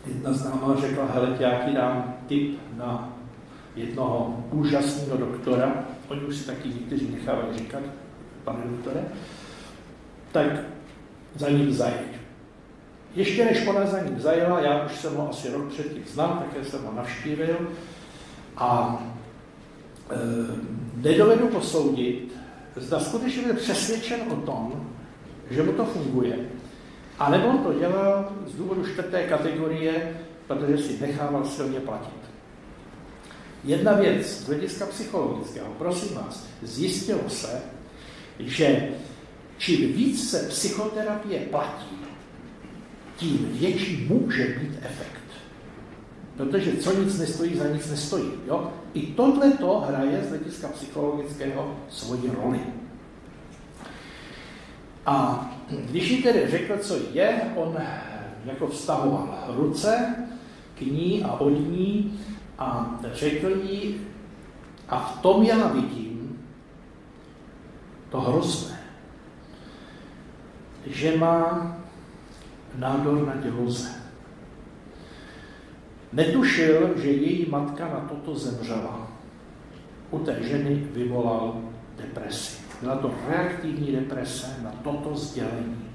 jedna 0.06 0.32
známá 0.32 0.76
řekla, 0.80 1.04
hele, 1.14 1.36
já 1.38 1.50
ti 1.50 1.72
dám 1.72 2.14
tip 2.26 2.58
na 2.76 3.12
jednoho 3.76 4.44
úžasného 4.50 5.16
doktora, 5.16 5.84
oni 6.08 6.20
už 6.20 6.36
si 6.36 6.46
taky 6.46 6.68
někteří 6.68 7.10
nechávají 7.10 7.58
říkat, 7.58 7.82
pane 8.44 8.58
doktore, 8.64 9.00
tak 10.32 10.46
za 11.34 11.48
ním 11.48 11.72
zajeď. 11.72 12.16
Ještě 13.14 13.44
než 13.44 13.66
ona 13.66 13.86
za 13.86 14.00
ním 14.00 14.20
zajela, 14.20 14.60
já 14.60 14.84
už 14.86 14.96
jsem 14.96 15.14
ho 15.14 15.30
asi 15.30 15.52
rok 15.52 15.68
předtím 15.68 16.02
znal, 16.06 16.28
také 16.28 16.64
jsem 16.64 16.84
ho 16.84 16.92
navštívil 16.92 17.56
a 18.56 19.02
e, 20.10 20.16
nedovedu 20.96 21.48
posoudit, 21.48 22.36
zda 22.76 23.00
skutečně 23.00 23.42
byl 23.42 23.54
přesvědčen 23.54 24.20
o 24.32 24.36
tom, 24.36 24.90
že 25.50 25.62
mu 25.62 25.72
to 25.72 25.84
funguje, 25.84 26.38
a 27.18 27.30
nebo 27.30 27.48
on 27.48 27.58
to 27.58 27.78
dělal 27.78 28.32
z 28.46 28.54
důvodu 28.54 28.86
čtvrté 28.86 29.22
kategorie, 29.22 30.16
protože 30.46 30.78
si 30.78 31.00
nechával 31.00 31.44
silně 31.44 31.80
platit. 31.80 32.26
Jedna 33.64 33.92
věc 33.92 34.26
z 34.26 34.46
hlediska 34.46 34.86
psychologického, 34.86 35.68
prosím 35.78 36.16
vás, 36.16 36.46
zjistilo 36.62 37.28
se, 37.28 37.62
že 38.38 38.88
čím 39.58 39.92
víc 39.92 40.30
se 40.30 40.38
psychoterapie 40.48 41.40
platí, 41.40 41.96
tím 43.16 43.48
větší 43.52 44.06
může 44.08 44.44
být 44.44 44.78
efekt. 44.82 45.25
Protože 46.36 46.76
co 46.76 46.92
nic 46.92 47.18
nestojí, 47.18 47.56
za 47.56 47.68
nic 47.68 47.90
nestojí. 47.90 48.30
Jo? 48.46 48.72
I 48.94 49.06
tohle 49.06 49.50
to 49.50 49.80
hraje 49.88 50.24
z 50.24 50.28
hlediska 50.28 50.68
psychologického 50.68 51.76
svoji 51.88 52.32
roli. 52.42 52.60
A 55.06 55.46
když 55.70 56.10
jí 56.10 56.22
tedy 56.22 56.50
řekl, 56.50 56.78
co 56.78 56.96
je, 57.12 57.40
on 57.56 57.76
jako 58.44 58.66
vztahoval 58.66 59.44
ruce 59.56 60.16
k 60.78 60.80
ní 60.80 61.24
a 61.24 61.32
od 61.32 61.50
ní 61.50 62.20
a 62.58 62.98
řekl 63.12 63.48
jí, 63.48 64.00
a 64.88 64.98
v 64.98 65.20
tom 65.20 65.42
já 65.42 65.68
vidím 65.68 66.38
to 68.10 68.20
hrozné, 68.20 68.80
že 70.86 71.16
má 71.16 71.76
nádor 72.78 73.26
na 73.26 73.36
děloze. 73.36 74.05
Netušil, 76.16 76.90
že 76.96 77.10
její 77.10 77.50
matka 77.50 77.88
na 77.88 78.00
toto 78.00 78.34
zemřela. 78.34 79.08
U 80.10 80.18
té 80.18 80.42
ženy 80.42 80.74
vyvolal 80.74 81.60
depresi. 81.96 82.56
Byla 82.80 82.96
to 82.96 83.14
reaktivní 83.28 83.92
deprese 83.92 84.56
na 84.62 84.70
toto 84.70 85.16
sdělení. 85.16 85.88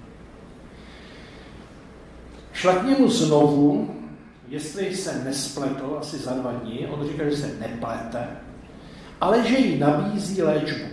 Šla 2.53 2.75
k 2.75 2.83
němu 2.83 3.09
znovu, 3.09 3.95
jestli 4.47 4.95
se 4.95 5.23
nespletl 5.23 5.97
asi 5.99 6.17
za 6.17 6.33
dva 6.33 6.51
dny, 6.51 6.87
on 6.87 7.07
říká, 7.07 7.29
že 7.29 7.37
se 7.37 7.57
neplete, 7.59 8.27
ale 9.21 9.47
že 9.47 9.57
jí 9.57 9.79
nabízí 9.79 10.41
léčbu. 10.41 10.85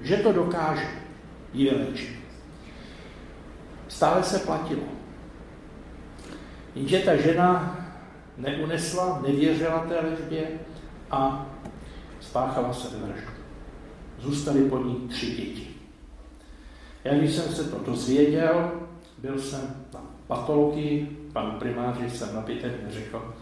Že 0.00 0.16
to 0.16 0.32
dokáže 0.32 0.88
jí 1.52 1.70
léčit. 1.70 2.16
Stále 3.88 4.22
se 4.22 4.38
platilo. 4.38 4.82
Jenže 6.74 6.98
ta 6.98 7.16
žena 7.16 7.81
neunesla, 8.42 9.22
nevěřila 9.26 9.78
té 9.78 10.00
léčbě 10.00 10.48
a 11.10 11.46
spáchala 12.20 12.72
se 12.72 12.96
vraždu. 12.98 13.30
Zůstaly 14.18 14.60
po 14.62 14.78
ní 14.78 15.08
tři 15.08 15.26
děti. 15.26 15.68
Já 17.04 17.14
když 17.14 17.32
jsem 17.32 17.52
se 17.52 17.64
to 17.64 17.78
dozvěděl, 17.78 18.72
byl 19.18 19.38
jsem 19.38 19.60
na 19.94 20.00
patologii, 20.26 21.18
panu 21.32 21.58
primáři 21.58 22.10
jsem 22.10 22.34
na 22.34 22.42
pitevně 22.42 22.90
řekl, 22.90 23.34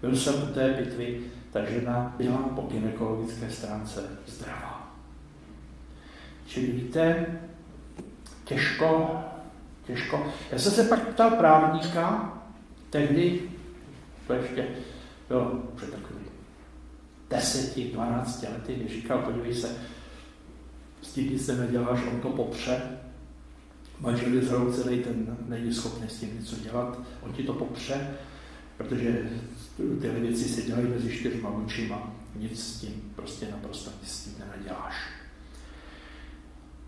byl 0.00 0.16
jsem 0.16 0.42
u 0.42 0.46
té 0.46 0.74
pitvy, 0.74 1.20
ta 1.52 1.64
žena 1.64 2.14
byla 2.18 2.38
po 2.38 2.62
gynekologické 2.62 3.50
stránce 3.50 4.02
zdravá. 4.26 4.94
Čili 6.46 6.66
víte, 6.66 7.26
těžko, 8.44 9.20
těžko. 9.86 10.26
Já 10.52 10.58
jsem 10.58 10.72
se 10.72 10.84
pak 10.84 11.08
ptal 11.08 11.30
právníka, 11.30 12.32
tehdy, 12.90 13.40
to 14.28 14.34
ještě 14.34 14.68
bylo 15.28 15.62
před 15.76 15.90
takový 15.90 16.24
deseti, 17.30 17.90
dvanácti 17.92 18.46
lety, 18.46 18.76
mi 18.76 18.88
říkal, 18.88 19.18
podívej 19.18 19.54
se, 19.54 19.76
s 21.02 21.12
tím 21.12 21.30
nic 21.32 21.48
neděláš, 21.48 22.00
on 22.12 22.20
to 22.20 22.28
popře, 22.28 22.82
manžel 24.00 24.34
je 24.34 24.42
zhroucený, 24.42 24.98
ten 24.98 25.36
není 25.46 25.74
schopný 25.74 26.08
s 26.08 26.20
tím 26.20 26.40
něco 26.40 26.56
dělat, 26.56 26.98
on 27.20 27.32
ti 27.32 27.42
to 27.42 27.52
popře, 27.52 28.10
protože 28.76 29.30
tyhle 30.00 30.20
věci 30.20 30.44
se 30.44 30.62
dělají 30.62 30.86
mezi 30.86 31.16
čtyřma 31.16 31.50
očima, 31.50 32.12
nic 32.36 32.64
s 32.64 32.80
tím 32.80 33.12
prostě 33.16 33.48
naprosto 33.50 33.90
s 34.04 34.24
tím 34.24 34.34
nenaděláš. 34.38 34.94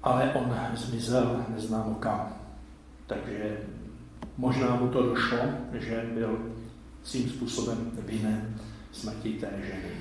Ale 0.03 0.34
on 0.34 0.57
zmizel 0.76 1.45
neznámo 1.49 1.95
kam. 1.95 2.34
Takže 3.07 3.59
možná 4.36 4.76
mu 4.76 4.88
to 4.88 5.03
došlo, 5.03 5.38
že 5.72 6.11
byl 6.14 6.38
svým 7.05 7.28
způsobem 7.28 7.92
vinen 7.98 8.61
smrti 8.92 9.32
té 9.32 9.51
ženy. 9.66 9.92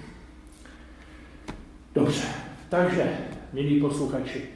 Dobře, 1.96 2.28
takže 2.70 3.18
milí 3.54 3.82
posluchači. 3.82 4.50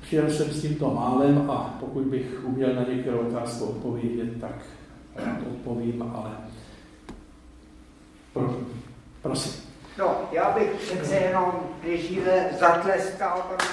Přijel 0.00 0.30
jsem 0.30 0.50
s 0.50 0.62
tímto 0.62 0.94
málem 0.94 1.50
a 1.50 1.76
pokud 1.80 2.04
bych 2.04 2.44
uměl 2.44 2.74
na 2.74 2.82
některou 2.82 3.18
otázku 3.18 3.64
odpovědět, 3.64 4.40
tak 4.40 4.54
rád 5.14 5.38
odpovím, 5.50 6.02
ale 6.02 6.30
pro, 8.32 8.60
prosím. 9.22 9.52
No, 9.98 10.28
já 10.32 10.50
bych 10.50 10.70
přece 10.70 11.14
jenom 11.14 11.52
nejdříve 11.84 12.50
zatleskal 12.60 13.42
panu 13.42 13.70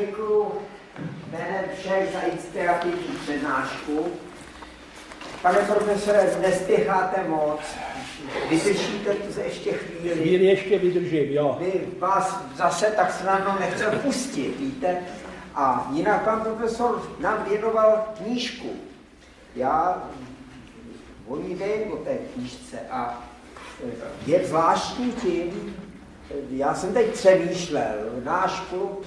Děkuji 0.00 0.52
jménem 1.32 1.64
všech 1.78 2.12
za 2.12 2.20
inspirativní 2.20 3.16
přednášku. 3.22 4.06
Pane 5.42 5.58
profesore, 5.58 6.36
nespěcháte 6.40 7.28
moc, 7.28 7.60
vydržíte 8.50 9.14
tu 9.14 9.40
ještě 9.40 9.72
chvíli. 9.72 10.14
Chvíli 10.14 10.44
ještě 10.44 10.78
vydržím, 10.78 11.32
jo. 11.32 11.56
Vy 11.60 11.80
vás 11.98 12.44
zase 12.56 12.86
tak 12.86 13.12
snadno 13.12 13.56
nechce 13.60 13.84
pustit, 13.84 14.58
víte? 14.58 14.96
A 15.54 15.88
jinak 15.92 16.24
pan 16.24 16.40
profesor 16.40 17.16
nám 17.20 17.44
věnoval 17.48 18.04
knížku. 18.16 18.70
Já 19.56 20.02
o 21.26 21.36
ní 21.36 21.54
vím, 21.54 21.92
o 21.92 21.96
té 21.96 22.18
knížce. 22.34 22.78
A 22.90 23.22
je 24.26 24.46
zvláštní 24.46 25.12
tím, 25.12 25.76
já 26.50 26.74
jsem 26.74 26.94
teď 26.94 27.06
přemýšlel, 27.06 27.94
náš 28.24 28.60
klub 28.60 29.06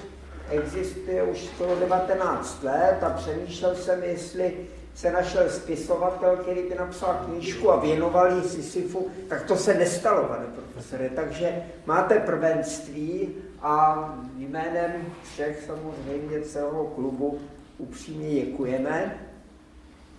existuje 0.52 1.22
už 1.22 1.44
skoro 1.44 1.76
19 1.76 2.62
let 2.62 2.98
a 3.02 3.10
přemýšlel 3.10 3.74
jsem, 3.74 4.02
jestli 4.02 4.66
se 4.94 5.12
našel 5.12 5.50
spisovatel, 5.50 6.36
který 6.36 6.62
by 6.62 6.74
napsal 6.74 7.14
knížku 7.26 7.72
a 7.72 7.76
věnoval 7.76 8.36
ji 8.36 8.42
Sisyfu, 8.42 9.10
tak 9.28 9.42
to 9.42 9.56
se 9.56 9.74
nestalo, 9.74 10.24
pane 10.24 10.46
profesore. 10.46 11.08
Takže 11.08 11.62
máte 11.86 12.18
prvenství 12.18 13.34
a 13.60 14.04
jménem 14.36 14.92
všech 15.32 15.64
samozřejmě 15.66 16.40
celého 16.40 16.84
klubu 16.84 17.40
upřímně 17.78 18.30
děkujeme. 18.30 19.18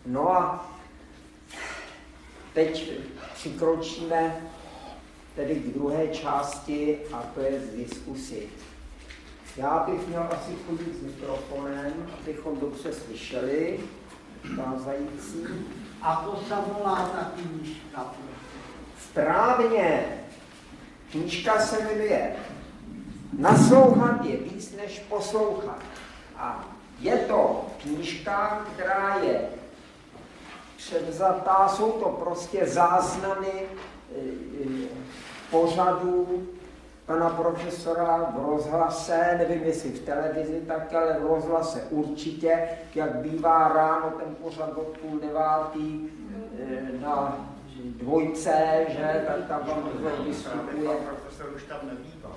No 0.06 0.32
a 0.32 0.72
teď 2.54 2.92
přikročíme 3.34 4.42
tedy 5.36 5.56
k 5.56 5.74
druhé 5.74 6.08
části 6.08 7.00
a 7.14 7.24
to 7.34 7.42
je 7.42 7.60
z 7.60 7.76
diskusy. 7.76 8.50
Já 9.58 9.86
bych 9.90 10.08
měl 10.08 10.28
asi 10.32 10.56
chodit 10.68 11.00
s 11.00 11.02
mikrofonem, 11.02 12.10
abychom 12.22 12.60
dobře 12.60 12.94
slyšeli 12.94 13.80
stázající. 14.54 15.46
A 16.02 16.16
to 16.16 16.44
se 16.48 16.56
volá 16.74 16.96
ta 16.96 17.32
knížka. 17.36 18.14
Správně. 19.10 20.06
Knížka 21.12 21.60
se 21.60 21.84
jmenuje 21.84 22.36
Naslouchat 23.38 24.26
je 24.26 24.38
víc 24.38 24.76
než 24.76 25.00
poslouchat. 25.00 25.80
A 26.38 26.66
je 27.00 27.18
to 27.18 27.66
knížka, 27.82 28.66
která 28.74 29.18
je 29.24 29.50
převzatá, 30.78 31.68
jsou 31.68 31.92
to 31.92 32.10
prostě 32.10 32.66
záznamy 32.66 33.52
e, 33.52 34.20
e, 34.64 34.88
pořadů 35.52 36.48
pana 37.06 37.30
profesora 37.30 38.34
v 38.38 38.50
rozhlase, 38.50 39.36
nevím 39.38 39.64
jestli 39.64 39.90
v 39.90 40.00
televizi 40.06 40.62
tak, 40.68 40.94
ale 40.94 41.20
v 41.20 41.26
rozhlase 41.26 41.82
určitě, 41.90 42.70
jak 42.96 43.16
bývá 43.16 43.68
ráno 43.68 44.12
ten 44.12 44.36
pořad 44.36 44.70
od 44.78 44.98
půl 44.98 45.20
devátý 45.20 46.10
eh, 46.60 47.00
na 47.02 47.38
dvojce, 47.86 48.86
že, 48.90 49.24
tak 49.28 49.48
tam 49.48 49.62
pan 49.66 49.84
profesor 49.84 50.26
vystupuje. 50.26 50.90
profesor 50.90 51.54
už 51.56 51.64
tam 51.64 51.78
nebývá. 51.84 52.30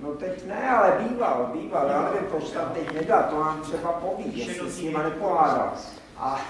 No 0.00 0.14
teď 0.14 0.46
ne, 0.46 0.70
ale 0.70 0.92
býval, 0.98 1.50
býval, 1.52 1.88
já 1.88 2.02
nevím, 2.02 2.28
proč 2.28 2.50
tam 2.50 2.70
teď 2.74 2.92
nedá, 2.92 3.22
to 3.22 3.40
nám 3.40 3.60
třeba 3.60 3.92
poví, 3.92 4.38
jestli 4.38 4.70
s 4.70 4.82
nima 4.82 5.02
nepohádal. 5.02 5.72
A, 6.16 6.40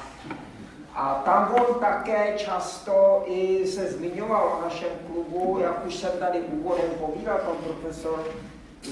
a 0.94 1.22
tam 1.24 1.54
on 1.54 1.80
také 1.80 2.38
často 2.38 3.22
i 3.26 3.66
se 3.66 3.92
zmiňoval 3.92 4.58
o 4.58 4.64
našem 4.64 4.88
klubu, 5.06 5.58
jak 5.58 5.86
už 5.86 5.94
jsem 5.94 6.10
tady 6.18 6.40
úvodem 6.40 6.90
povídal, 6.98 7.38
pan 7.38 7.56
profesor, 7.56 8.24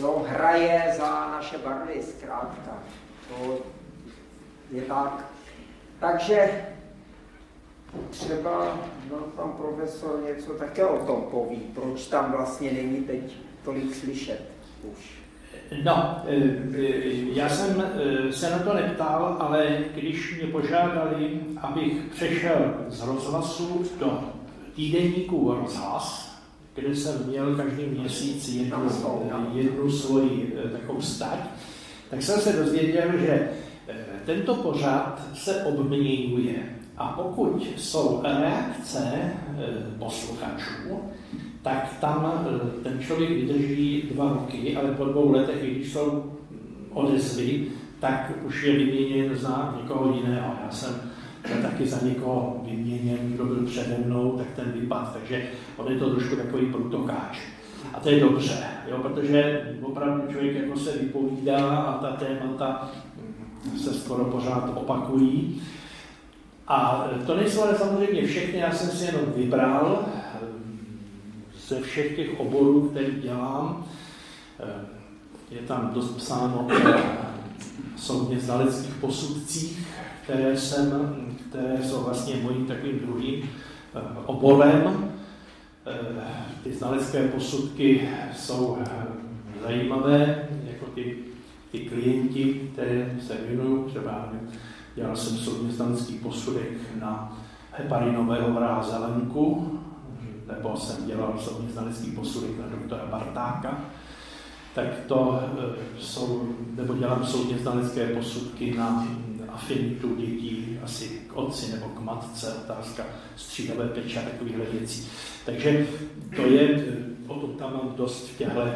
jo, 0.00 0.24
hraje 0.28 0.94
za 0.96 1.28
naše 1.30 1.58
barvy 1.58 2.02
zkrátka. 2.02 2.72
To 3.28 3.58
je 4.70 4.82
tak. 4.82 5.24
Takže 6.00 6.66
třeba 8.10 8.78
no, 9.10 9.16
pan 9.16 9.52
profesor 9.52 10.22
něco 10.22 10.52
také 10.52 10.84
o 10.84 11.06
tom 11.06 11.22
poví, 11.22 11.72
proč 11.74 12.06
tam 12.06 12.32
vlastně 12.32 12.72
není 12.72 13.04
teď 13.04 13.36
tolik 13.64 13.94
slyšet 13.94 14.40
už. 14.92 15.21
No, 15.84 16.22
e, 16.26 16.34
e, 16.34 16.90
já 17.34 17.48
jsem 17.48 17.80
e, 17.80 18.32
se 18.32 18.50
na 18.50 18.58
to 18.58 18.74
neptal, 18.74 19.36
ale 19.40 19.78
když 19.94 20.36
mě 20.36 20.46
požádali, 20.46 21.40
abych 21.60 21.92
přešel 22.14 22.74
z 22.88 23.02
rozhlasu 23.02 23.84
do 23.98 24.20
týdenníku 24.74 25.54
rozhlas, 25.54 26.36
kde 26.74 26.96
jsem 26.96 27.26
měl 27.26 27.56
každý 27.56 27.86
měsíc 27.86 28.48
jednu, 28.48 28.88
jednu 29.52 29.90
svoji 29.90 30.56
takovou 30.72 31.00
stať, 31.00 31.38
tak 32.10 32.22
jsem 32.22 32.40
se 32.40 32.52
dozvěděl, 32.52 33.18
že 33.18 33.48
tento 34.26 34.54
pořad 34.54 35.22
se 35.34 35.64
obměňuje. 35.64 36.76
A 36.96 37.08
pokud 37.08 37.66
jsou 37.76 38.22
reakce 38.22 39.32
posluchačů, 39.98 41.00
tak 41.62 41.96
tam 42.00 42.46
eh, 42.46 42.82
ten 42.82 43.00
člověk 43.00 43.30
vydrží 43.30 44.08
dva 44.14 44.28
roky, 44.28 44.76
ale 44.76 44.90
po 44.90 45.04
dvou 45.04 45.32
letech, 45.32 45.62
když 45.62 45.92
jsou 45.92 46.32
odezvy, 46.92 47.66
tak 48.00 48.32
už 48.44 48.62
je 48.62 48.72
vyměněn 48.72 49.36
za 49.36 49.74
někoho 49.82 50.14
jiného. 50.14 50.54
Já 50.64 50.70
jsem 50.70 50.94
taky 51.62 51.86
za 51.86 52.06
někoho 52.06 52.62
vyměněn, 52.64 53.18
kdo 53.22 53.44
byl 53.44 53.66
přede 53.66 53.98
mnou, 54.06 54.38
tak 54.38 54.46
ten 54.56 54.72
vypad. 54.72 55.12
Takže 55.12 55.42
on 55.76 55.92
je 55.92 55.98
to 55.98 56.10
trošku 56.10 56.36
takový 56.36 56.66
průtokáč. 56.66 57.38
A 57.94 58.00
to 58.00 58.10
je 58.10 58.20
dobře, 58.20 58.64
jo, 58.90 58.98
protože 58.98 59.62
opravdu 59.82 60.32
člověk 60.32 60.56
jako 60.56 60.78
se 60.78 60.98
vypovídá 60.98 61.76
a 61.76 61.98
ta 61.98 62.16
témata 62.16 62.90
se 63.84 63.94
skoro 63.94 64.24
pořád 64.24 64.72
opakují. 64.74 65.62
A 66.68 67.08
to 67.26 67.36
nejsou 67.36 67.62
ale 67.62 67.74
samozřejmě 67.74 68.26
všechny, 68.26 68.58
já 68.58 68.72
jsem 68.72 68.90
si 68.90 69.04
jenom 69.04 69.22
vybral 69.36 70.04
ze 71.68 71.80
všech 71.80 72.16
těch 72.16 72.40
oborů, 72.40 72.88
který 72.88 73.20
dělám. 73.20 73.84
Eh, 74.60 74.86
je 75.50 75.58
tam 75.58 75.90
dost 75.94 76.10
psáno 76.10 76.68
o 76.68 76.90
soudně 77.96 78.40
znaleckých 78.40 78.94
posudcích, 78.94 79.88
které, 80.24 80.56
jsem, 80.56 81.16
které 81.48 81.84
jsou 81.84 82.04
vlastně 82.04 82.34
mojím 82.42 82.66
takovým 82.66 82.98
druhým 82.98 83.50
eh, 83.94 84.00
oborem. 84.26 85.12
Eh, 85.86 86.44
ty 86.62 86.72
znalecké 86.72 87.28
posudky 87.28 88.08
jsou 88.36 88.78
zajímavé, 89.62 90.48
jako 90.66 90.86
ty, 90.86 91.16
ty 91.72 91.78
klienti, 91.78 92.70
které 92.72 93.16
se 93.26 93.36
věnují, 93.48 93.84
třeba 93.84 94.32
dělal 94.94 95.16
jsem 95.16 95.36
soudně 95.36 95.72
znalecký 95.72 96.14
posudek 96.14 96.70
na 97.00 97.38
heparinového 97.72 98.52
vrázelenku, 98.52 99.78
nebo 100.54 100.76
jsem 100.76 101.06
dělal 101.06 101.34
soudní 101.38 101.72
znalecký 101.72 102.10
posudek 102.10 102.58
na 102.58 102.66
doktora 102.66 103.06
Bartáka, 103.06 103.80
tak 104.74 104.86
to 105.06 105.40
e, 105.58 106.02
jsou, 106.02 106.48
nebo 106.74 106.94
dělám 106.94 107.26
soudně 107.26 107.58
znalecké 107.58 108.06
posudky 108.06 108.74
na 108.78 109.06
afinitu 109.48 110.16
dětí 110.16 110.78
asi 110.82 111.08
k 111.08 111.36
otci 111.36 111.72
nebo 111.72 111.86
k 111.86 112.00
matce, 112.00 112.54
otázka 112.64 113.04
střídavé 113.36 113.88
peče 113.88 114.20
a 114.20 114.22
takovýchhle 114.22 114.64
věcí. 114.72 115.08
Takže 115.46 115.86
to 116.36 116.42
je, 116.42 116.62
e, 116.62 116.82
o 117.26 117.34
tom 117.34 117.50
tam 117.50 117.72
mám 117.72 117.94
dost 117.96 118.28
v 118.28 118.38
téhle, 118.38 118.74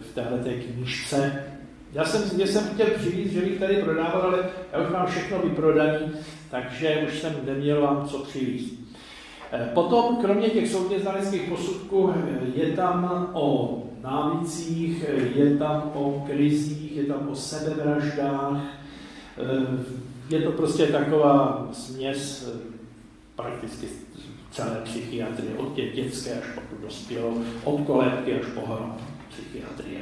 v 0.00 0.14
téhle 0.14 0.38
té 0.38 0.54
knížce. 0.54 1.44
Já 1.92 2.04
jsem, 2.04 2.36
mě 2.36 2.46
jsem 2.46 2.64
chtěl 2.74 2.86
přivít, 2.98 3.32
že 3.32 3.40
bych 3.40 3.58
tady 3.58 3.76
prodával, 3.76 4.22
ale 4.22 4.50
já 4.72 4.80
už 4.80 4.92
mám 4.92 5.06
všechno 5.06 5.38
vyprodaný, 5.38 6.12
takže 6.50 7.06
už 7.08 7.18
jsem 7.18 7.34
neměl 7.46 7.80
vám 7.80 8.08
co 8.08 8.18
přivést. 8.18 8.83
Eh, 9.54 9.70
potom, 9.74 10.16
kromě 10.16 10.50
těch 10.50 10.68
soudně 10.68 11.00
znaleckých 11.00 11.48
posudků, 11.48 12.14
eh, 12.16 12.46
je 12.54 12.76
tam 12.76 13.28
o 13.32 13.78
návících, 14.02 15.04
eh, 15.08 15.12
je 15.12 15.56
tam 15.56 15.92
o 15.94 16.24
krizích, 16.26 16.96
je 16.96 17.04
tam 17.04 17.28
o 17.28 17.34
sebevraždách. 17.34 18.62
Je 20.30 20.42
to 20.42 20.52
prostě 20.52 20.86
taková 20.86 21.68
směs 21.72 22.48
prakticky 23.36 23.88
celé 24.50 24.80
psychiatrie, 24.84 25.56
od 25.56 25.74
těch 25.74 25.94
dětské 25.94 26.32
až 26.32 26.44
po 26.54 26.60
tu 26.60 26.82
dospělou, 26.82 27.42
od 27.64 27.80
kolébky 27.86 28.40
až 28.40 28.46
po 28.54 28.60
hrob 28.66 29.00
psychiatrie. 29.28 30.00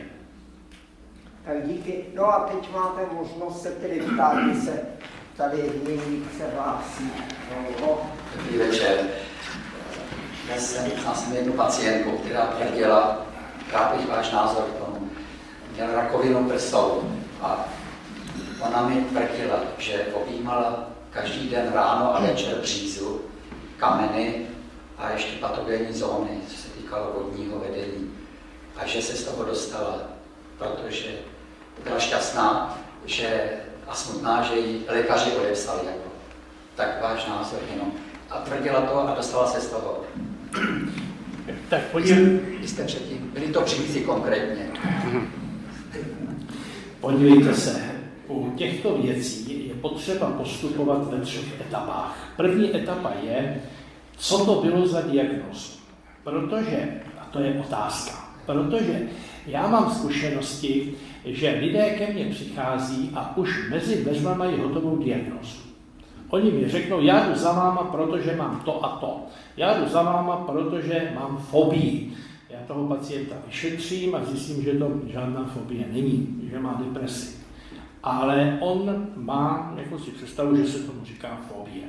Tak 1.44 1.68
díky. 1.68 2.04
No 2.14 2.24
a 2.24 2.40
teď 2.40 2.72
máte 2.72 3.14
možnost 3.14 3.62
se 3.62 3.70
tedy 3.70 4.00
ptát, 4.00 4.56
se 4.64 4.82
tady 5.36 5.62
někdy 5.88 6.22
se 6.38 6.44
hlásí. 6.54 7.10
Dobrý 8.36 8.58
večer. 8.58 8.98
Dnes 10.46 10.74
jsem, 10.74 10.92
jsem 11.14 11.32
jednu 11.32 11.52
pacientku, 11.52 12.18
která 12.18 12.46
tvrdila, 12.46 13.26
rád 13.72 13.96
bych 13.96 14.08
váš 14.08 14.30
názor 14.30 14.64
k 14.64 14.84
tomu, 14.84 15.10
měl 15.74 15.94
rakovinu 15.94 16.48
prsou 16.48 17.02
a 17.42 17.64
ona 18.60 18.88
mi 18.88 19.04
tvrdila, 19.04 19.56
že 19.78 20.06
objímala 20.12 20.86
každý 21.10 21.48
den 21.48 21.72
ráno 21.74 22.16
a 22.16 22.20
večer 22.20 22.58
břízu, 22.60 23.20
kameny 23.76 24.46
a 24.98 25.10
ještě 25.10 25.36
patogenní 25.36 25.92
zóny, 25.92 26.40
co 26.48 26.56
se 26.62 26.68
týkalo 26.68 27.12
vodního 27.12 27.58
vedení. 27.58 28.14
A 28.76 28.86
že 28.86 29.02
se 29.02 29.16
z 29.16 29.24
toho 29.24 29.44
dostala, 29.44 29.98
protože 30.58 31.08
byla 31.84 31.98
šťastná, 31.98 32.78
že 33.04 33.50
a 33.88 33.94
smutná, 33.94 34.42
že 34.42 34.54
ji 34.54 34.84
lékaři 34.88 35.32
odepsali. 35.32 35.86
Jako. 35.86 36.10
Tak 36.74 37.02
váš 37.02 37.26
názor 37.26 37.58
jenom. 37.70 37.92
A 38.30 38.38
tvrdila 38.38 38.80
to 38.80 38.98
a 38.98 39.14
dostala 39.14 39.46
se 39.46 39.60
z 39.60 39.66
toho. 39.66 40.00
Tak 41.68 41.80
podívej... 41.82 42.40
Jste 42.62 42.84
předtím, 42.84 43.30
byli 43.34 43.46
to 43.46 43.60
příběhy 43.60 44.00
konkrétně. 44.00 44.66
Podívejte 47.00 47.54
se, 47.54 47.82
u 48.28 48.52
těchto 48.56 48.98
věcí 48.98 49.68
je 49.68 49.74
potřeba 49.74 50.30
postupovat 50.30 51.10
ve 51.10 51.20
třech 51.20 51.60
etapách. 51.60 52.32
První 52.36 52.76
etapa 52.76 53.12
je, 53.22 53.62
co 54.16 54.44
to 54.44 54.62
bylo 54.62 54.86
za 54.86 55.00
diagnózu. 55.00 55.72
Protože, 56.24 57.00
a 57.20 57.24
to 57.24 57.40
je 57.40 57.60
otázka, 57.60 58.28
protože 58.46 59.02
já 59.46 59.66
mám 59.66 59.90
zkušenosti, 59.90 60.94
že 61.24 61.50
lidé 61.60 61.90
ke 61.90 62.12
mně 62.12 62.24
přichází 62.24 63.10
a 63.14 63.36
už 63.36 63.70
mezi 63.70 64.04
dveřma 64.04 64.34
mají 64.34 64.58
hotovou 64.58 64.96
diagnózu. 64.96 65.61
Oni 66.32 66.50
mi 66.50 66.68
řeknou, 66.68 67.00
já 67.00 67.26
jdu 67.26 67.34
za 67.34 67.52
váma, 67.52 67.84
protože 67.84 68.36
mám 68.36 68.60
to 68.64 68.84
a 68.84 68.88
to. 68.88 69.20
Já 69.56 69.78
jdu 69.78 69.88
za 69.88 70.02
váma, 70.02 70.36
protože 70.36 71.12
mám 71.14 71.36
fobii. 71.36 72.12
Já 72.50 72.58
toho 72.66 72.86
pacienta 72.86 73.34
vyšetřím 73.46 74.14
a 74.14 74.24
zjistím, 74.24 74.62
že 74.62 74.72
to 74.72 74.90
žádná 75.06 75.44
fobie 75.44 75.84
není, 75.92 76.48
že 76.50 76.58
má 76.58 76.82
depresi. 76.84 77.36
Ale 78.02 78.58
on 78.60 79.06
má 79.16 79.74
jako 79.76 79.98
si 79.98 80.10
představu, 80.10 80.56
že 80.56 80.66
se 80.66 80.78
tomu 80.78 81.04
říká 81.04 81.40
fobie. 81.48 81.84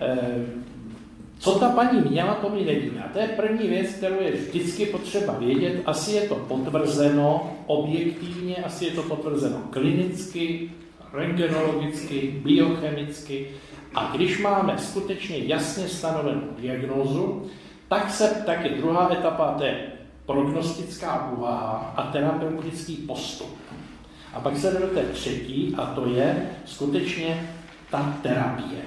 Eh, 0.00 0.46
co 1.38 1.58
ta 1.58 1.68
paní 1.68 2.00
měla, 2.00 2.34
to 2.34 2.50
mi 2.50 2.64
nevíme. 2.64 3.04
A 3.04 3.08
to 3.08 3.18
je 3.18 3.28
první 3.28 3.68
věc, 3.68 3.90
kterou 3.90 4.20
je 4.20 4.32
vždycky 4.32 4.86
potřeba 4.86 5.32
vědět. 5.38 5.82
Asi 5.86 6.12
je 6.12 6.28
to 6.28 6.34
potvrzeno 6.34 7.52
objektivně, 7.66 8.56
asi 8.56 8.84
je 8.84 8.90
to 8.90 9.02
potvrzeno 9.02 9.58
klinicky, 9.70 10.70
rentgenologicky, 11.12 12.40
biochemicky. 12.44 13.50
A 13.94 14.12
když 14.16 14.38
máme 14.38 14.78
skutečně 14.78 15.38
jasně 15.38 15.88
stanovenou 15.88 16.42
diagnózu, 16.58 17.50
tak, 17.88 18.10
se, 18.10 18.42
tak 18.46 18.64
je 18.64 18.70
druhá 18.70 19.12
etapa, 19.12 19.54
to 19.58 19.64
je 19.64 19.86
prognostická 20.26 21.30
úvaha 21.30 21.92
a 21.96 22.02
terapeutický 22.02 22.96
postup. 22.96 23.58
A 24.34 24.40
pak 24.40 24.56
se 24.56 24.70
jde 24.70 24.78
do 24.78 24.86
té 24.86 25.02
třetí, 25.02 25.74
a 25.78 25.86
to 25.86 26.06
je 26.06 26.50
skutečně 26.64 27.50
ta 27.90 28.18
terapie. 28.22 28.82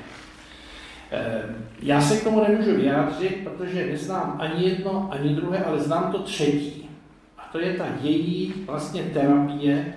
Eh, 1.12 1.56
já 1.80 2.02
se 2.02 2.18
k 2.18 2.24
tomu 2.24 2.44
nemůžu 2.44 2.76
vyjádřit, 2.76 3.38
protože 3.44 3.88
neznám 3.88 4.38
ani 4.40 4.70
jedno, 4.70 5.10
ani 5.12 5.36
druhé, 5.36 5.64
ale 5.64 5.80
znám 5.80 6.12
to 6.12 6.20
třetí. 6.20 6.90
A 7.38 7.42
A 7.46 7.50
to 7.52 7.60
je 7.60 7.74
ta 7.74 7.86
její 8.02 8.54
vlastně 8.66 9.04
terapie. 9.04 9.94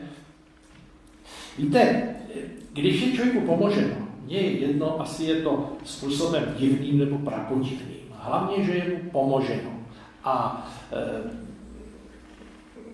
Víte, 1.58 2.14
když 2.80 3.02
je 3.02 3.12
člověku 3.12 3.40
pomoženo, 3.40 3.94
mně 4.24 4.36
je 4.36 4.50
jedno, 4.50 5.00
asi 5.00 5.24
je 5.24 5.36
to 5.42 5.72
způsobem 5.84 6.54
divným 6.58 6.98
nebo 6.98 7.18
prapodivným. 7.18 7.98
Hlavně, 8.18 8.64
že 8.64 8.72
je 8.72 8.84
mu 8.88 9.10
pomoženo. 9.10 9.70
A 10.24 10.66
e, 10.92 11.30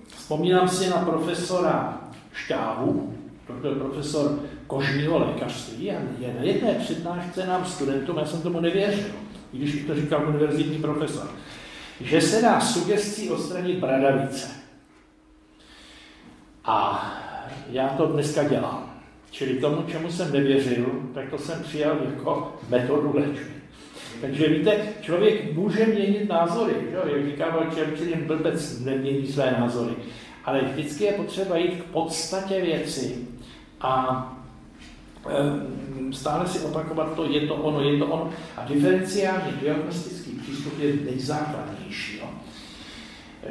vzpomínám 0.07 0.68
si 0.68 0.91
na 0.91 0.97
profesora 0.97 2.01
Šťávu, 2.32 3.14
to 3.47 3.53
byl 3.53 3.74
profesor 3.74 4.41
kožního 4.66 5.18
lékařství 5.18 5.91
a 5.91 5.95
je 6.18 6.35
na 6.39 6.43
jedné 6.43 6.74
přednášce 6.74 7.47
nám 7.47 7.66
studentům, 7.66 8.18
já 8.18 8.26
jsem 8.26 8.43
tomu 8.43 8.61
nevěřil, 8.61 9.14
i 9.53 9.59
když 9.59 9.85
to 9.87 9.95
říkal 9.95 10.28
univerzitní 10.28 10.78
profesor, 10.78 11.30
že 12.01 12.20
se 12.20 12.43
dá 12.43 12.61
sugestí 12.61 13.30
odstranit 13.30 13.78
bradavice. 13.78 14.49
A 16.64 17.11
já 17.70 17.89
to 17.89 18.07
dneska 18.07 18.45
dělám. 18.45 18.93
Čili 19.35 19.55
tomu, 19.55 19.82
čemu 19.91 20.11
jsem 20.11 20.32
nevěřil, 20.32 20.87
tak 21.14 21.30
to 21.30 21.39
jsem 21.39 21.62
přijal 21.62 21.97
jako 22.11 22.57
metodu 22.68 23.16
léčby. 23.16 23.55
Takže 24.20 24.49
víte, 24.49 24.78
člověk 25.01 25.53
může 25.55 25.87
měnit 25.87 26.28
názory. 26.28 26.74
Že? 26.91 27.16
Jak 27.16 27.26
říkával 27.26 27.64
Churchill, 27.70 28.16
blbec 28.26 28.80
nemění 28.80 29.26
své 29.26 29.57
názory. 29.61 29.95
Ale 30.45 30.61
vždycky 30.61 31.05
je 31.05 31.12
potřeba 31.12 31.57
jít 31.57 31.82
k 31.82 31.85
podstatě 31.85 32.61
věci 32.61 33.16
a 33.80 34.37
stále 36.12 36.49
si 36.49 36.59
opakovat 36.59 37.16
to, 37.16 37.24
je 37.24 37.41
to 37.41 37.55
ono, 37.55 37.80
je 37.80 37.99
to 37.99 38.07
ono. 38.07 38.30
A 38.57 38.64
diferenciální 38.64 39.53
diagnostický 39.61 40.30
přístup 40.30 40.78
je 40.78 40.95
nejzákladnější. 41.05 42.18
Jo. 42.18 42.28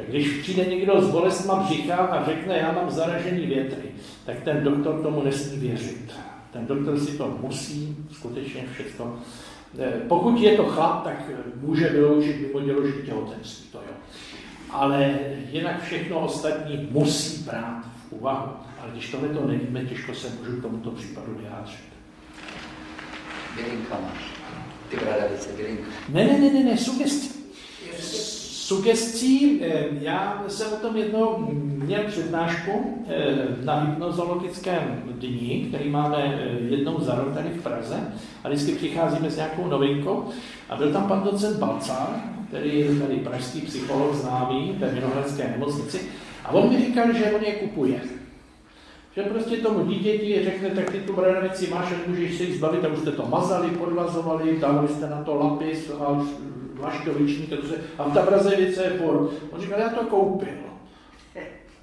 Když 0.08 0.28
přijde 0.28 0.64
někdo 0.64 1.02
s 1.02 1.10
bolestma 1.10 1.54
břicha 1.54 1.96
a 1.96 2.24
řekne, 2.24 2.58
já 2.58 2.72
mám 2.72 2.90
zaražený 2.90 3.46
větry, 3.46 3.88
tak 4.26 4.40
ten 4.40 4.64
doktor 4.64 5.02
tomu 5.02 5.22
nesmí 5.22 5.58
věřit. 5.58 6.12
Ten 6.52 6.66
doktor 6.66 7.00
si 7.00 7.18
to 7.18 7.38
musí 7.40 7.96
skutečně 8.12 8.64
všechno. 8.72 9.18
Eh, 9.78 9.92
pokud 10.08 10.40
je 10.40 10.56
to 10.56 10.64
chlap, 10.64 11.04
tak 11.04 11.30
může 11.60 11.88
vyloučit 11.88 12.40
mimo 12.40 12.60
děložní 12.60 13.02
těhotenství, 13.02 13.66
to 13.72 13.78
jo. 13.78 13.94
Ale 14.70 15.18
jinak 15.50 15.82
všechno 15.82 16.20
ostatní 16.20 16.88
musí 16.90 17.42
brát 17.42 17.84
v 18.08 18.12
úvahu. 18.12 18.52
Ale 18.80 18.90
když 18.92 19.10
tohle 19.10 19.28
to 19.28 19.46
nevíme, 19.46 19.84
těžko 19.84 20.14
se 20.14 20.28
můžu 20.38 20.56
k 20.56 20.62
tomuto 20.62 20.90
případu 20.90 21.34
vyjádřit. 21.34 21.84
Bylinka 23.56 23.98
máš. 24.02 24.34
Ty 24.88 24.96
bradavice, 24.96 25.48
bylinka. 25.56 25.82
Ne, 26.08 26.24
ne, 26.24 26.38
ne, 26.38 26.52
ne, 26.52 26.64
ne, 26.64 26.78
sugestí. 26.78 27.34
Sugestí, 28.64 29.60
eh, 29.62 29.86
já 30.00 30.44
jsem 30.48 30.72
o 30.72 30.76
tom 30.76 30.96
jednou 30.96 31.48
měl 31.84 32.00
přednášku 32.06 33.04
eh, 33.08 33.46
na 33.64 33.80
hypnozologickém 33.80 35.02
dní, 35.06 35.66
který 35.68 35.90
máme 35.90 36.16
eh, 36.16 36.58
jednou 36.60 37.00
za 37.00 37.14
rok 37.14 37.34
tady 37.34 37.48
v 37.48 37.62
Praze 37.62 37.96
a 38.44 38.48
vždycky 38.48 38.72
přicházíme 38.72 39.30
s 39.30 39.36
nějakou 39.36 39.66
novinkou. 39.66 40.28
A 40.68 40.76
byl 40.76 40.92
tam 40.92 41.08
pan 41.08 41.22
docent 41.22 41.56
Balcár, 41.56 42.08
který 42.48 42.78
je 42.78 42.94
tady 42.94 43.16
pražský 43.16 43.60
psycholog 43.60 44.14
známý 44.14 44.74
ve 44.78 44.88
Vinohradské 44.88 45.48
nemocnici. 45.48 46.00
A 46.44 46.52
on 46.52 46.68
mi 46.68 46.78
říkal, 46.78 47.12
že 47.12 47.32
on 47.32 47.44
je 47.44 47.52
kupuje. 47.52 48.00
Že 49.16 49.22
prostě 49.22 49.56
tomu 49.56 49.86
dítěti 49.86 50.44
řekne, 50.44 50.70
tak 50.70 50.90
ty 50.90 50.98
tu 50.98 51.12
bradavici 51.12 51.70
máš 51.70 51.92
a 51.92 52.08
nemůžeš 52.08 52.38
se 52.38 52.44
jí 52.44 52.54
zbavit. 52.54 52.84
A 52.84 52.88
už 52.88 52.98
jste 52.98 53.12
to 53.12 53.26
mazali, 53.26 53.70
podvazovali, 53.70 54.58
dali 54.60 54.88
jste 54.88 55.10
na 55.10 55.22
to 55.22 55.34
lapis 55.34 55.90
a 56.00 56.26
vlaštovičník 56.84 57.52
a 57.98 58.04
ta 58.04 58.22
brazevice 58.22 58.84
je 58.84 58.90
por. 58.90 59.30
On 59.50 59.60
říkal, 59.60 59.80
já 59.80 59.88
to 59.88 60.04
koupil. 60.04 60.48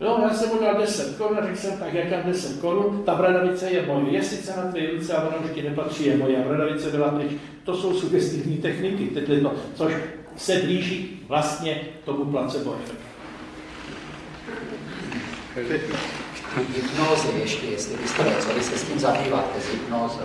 Jo, 0.02 0.20
já 0.24 0.34
jsem 0.34 0.50
mu 0.50 0.62
dal 0.62 0.82
10 0.82 1.18
korun 1.18 1.38
a 1.40 1.46
řekl 1.46 1.58
jsem, 1.58 1.78
tak 1.78 1.94
jak 1.94 2.26
10 2.26 2.62
korun, 2.62 3.04
ta 3.06 3.16
bradavice 3.16 3.72
je 3.72 3.86
moje, 3.86 4.14
je 4.14 4.24
sice 4.24 4.54
na 4.58 4.72
tvé 4.72 4.82
ruce, 4.92 5.14
ale 5.14 5.30
ona 5.30 5.38
už 5.38 5.52
ti 5.52 5.62
nepatří, 5.62 6.06
je 6.06 6.18
moje, 6.18 6.44
a 6.44 6.48
bradavice 6.48 6.90
byla 6.90 7.10
pryč. 7.10 7.32
To 7.64 7.78
jsou 7.78 7.94
sugestivní 7.94 8.58
techniky, 8.58 9.08
teď 9.08 9.42
to, 9.42 9.54
což 9.76 9.94
se 10.36 10.56
blíží 10.56 11.26
vlastně 11.28 11.82
tomu 12.06 12.26
placebo 12.26 12.76
efektu. 15.56 15.98
Hypnózy 16.76 17.28
ještě, 17.40 17.66
jestli 17.66 17.98
byste 17.98 18.24
vy 18.58 18.64
se 18.64 18.78
s 18.78 18.84
tím 18.84 19.00
zabýváte, 19.00 19.62
s 19.62 19.72
hypnózou. 19.72 20.20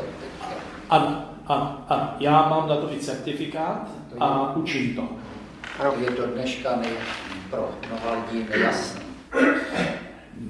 Ano, 0.91 1.25
ano, 1.47 1.85
ano. 1.89 2.11
Já 2.21 2.49
mám 2.49 2.69
na 2.69 2.77
to 2.77 2.93
i 2.93 2.97
certifikát 2.97 3.89
a 4.21 4.57
učím 4.57 4.97
to. 4.97 5.09
To 5.83 6.01
je 6.01 6.11
do 6.11 6.27
dneška 6.27 6.77
nej, 6.77 6.93
pro 7.51 7.71
mnoha 7.89 8.13
lidí 8.13 8.47
nejasné. 8.51 9.01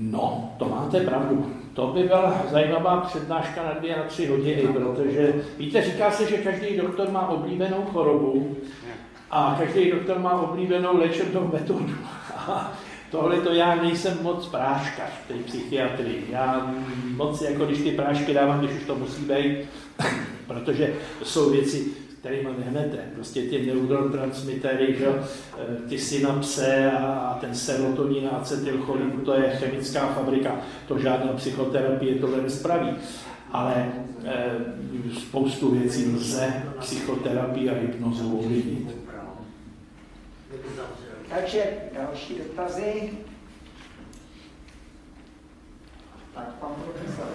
No, 0.00 0.54
to 0.58 0.64
máte 0.64 1.00
pravdu. 1.00 1.52
To 1.74 1.86
by 1.86 2.02
byla 2.02 2.42
zajímavá 2.50 3.00
přednáška 3.00 3.62
na 3.62 3.72
dvě, 3.72 3.96
na 3.96 4.02
tři 4.02 4.26
hodiny, 4.26 4.62
protože 4.62 5.34
víte, 5.58 5.82
říká 5.82 6.10
se, 6.10 6.30
že 6.30 6.36
každý 6.36 6.76
doktor 6.76 7.10
má 7.10 7.28
oblíbenou 7.28 7.84
chorobu 7.92 8.56
a 9.30 9.56
každý 9.58 9.90
doktor 9.90 10.18
má 10.18 10.32
oblíbenou 10.32 10.98
léčebnou 10.98 11.50
metodu. 11.52 11.94
A 12.36 12.72
tohle 13.10 13.40
to 13.40 13.52
já 13.52 13.74
nejsem 13.74 14.18
moc 14.22 14.46
práškař 14.46 15.10
v 15.24 15.28
té 15.28 15.34
psychiatrii. 15.34 16.26
Já 16.30 16.74
moc, 17.14 17.42
jako 17.42 17.66
když 17.66 17.78
ty 17.78 17.90
prášky 17.90 18.34
dávám, 18.34 18.58
když 18.58 18.76
už 18.76 18.86
to 18.86 18.94
musí 18.94 19.22
být, 19.22 19.56
protože 20.46 20.94
jsou 21.22 21.50
věci, 21.50 22.05
kterými 22.26 22.50
nehnete. 22.58 22.96
Prostě 23.14 23.42
ty 23.42 23.66
neurotransmitery, 23.66 24.96
že, 24.98 25.06
ty 25.88 25.98
synapse 25.98 26.92
a 26.92 27.38
ten 27.40 27.54
serotonin 27.54 28.28
a 28.28 28.30
acetylcholin, 28.30 29.10
to 29.10 29.34
je 29.34 29.50
chemická 29.50 30.06
fabrika, 30.06 30.60
to 30.88 30.98
žádná 30.98 31.32
psychoterapie 31.32 32.14
tohle 32.14 32.42
nespraví. 32.42 32.96
Ale 33.52 33.92
e, 34.24 34.50
spoustu 35.20 35.70
věcí 35.70 36.06
lze 36.06 36.62
psychoterapii 36.80 37.70
a 37.70 37.74
hypnozu 37.74 38.38
ovlivnit. 38.38 38.96
Takže 41.28 41.64
další 41.94 42.34
dotazy. 42.34 43.10
Tak 46.34 46.54
pan 46.60 46.70
profesor 46.84 47.26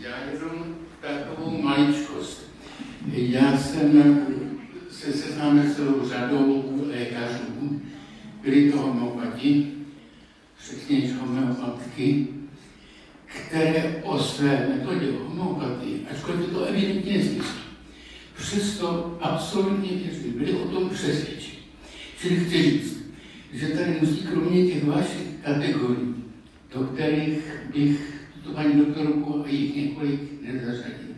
Já 0.00 0.16
jenom 0.32 0.76
takovou 1.02 1.62
maličkost. 1.62 2.50
Já 3.12 3.58
jsem 3.58 4.20
se 4.90 5.12
seznámil 5.12 5.64
s 5.64 5.76
celou 5.76 6.08
řadou 6.08 6.72
lékařů, 6.86 7.80
byli 8.42 8.72
to 8.72 8.78
homeopati, 8.78 9.66
přesně 10.58 11.14
homeopatky, 11.14 12.26
které 13.26 14.02
o 14.02 14.18
své 14.18 14.68
metodě 14.68 15.06
homeopatii, 15.24 16.06
ačkoliv 16.10 16.50
to 16.50 16.64
evidentně 16.64 17.12
nezmyslí, 17.12 17.60
přesto 18.36 19.18
absolutně 19.20 19.88
věřili, 19.88 20.28
byli 20.28 20.52
o 20.52 20.68
tom 20.68 20.90
přesvědčeni. 20.90 21.58
Čili 22.20 22.36
chci 22.36 22.62
říct, 22.62 23.02
že 23.52 23.68
tady 23.68 23.96
musí 24.00 24.16
kromě 24.16 24.66
těch 24.66 24.84
vašich 24.84 25.26
kategorií, 25.44 26.14
do 26.74 26.84
kterých 26.84 27.38
bych 27.74 28.26
tuto 28.34 28.54
paní 28.54 28.74
doktorku 28.74 29.44
a 29.44 29.48
jich 29.48 29.76
několik 29.76 30.31
nezařadil. 30.42 31.12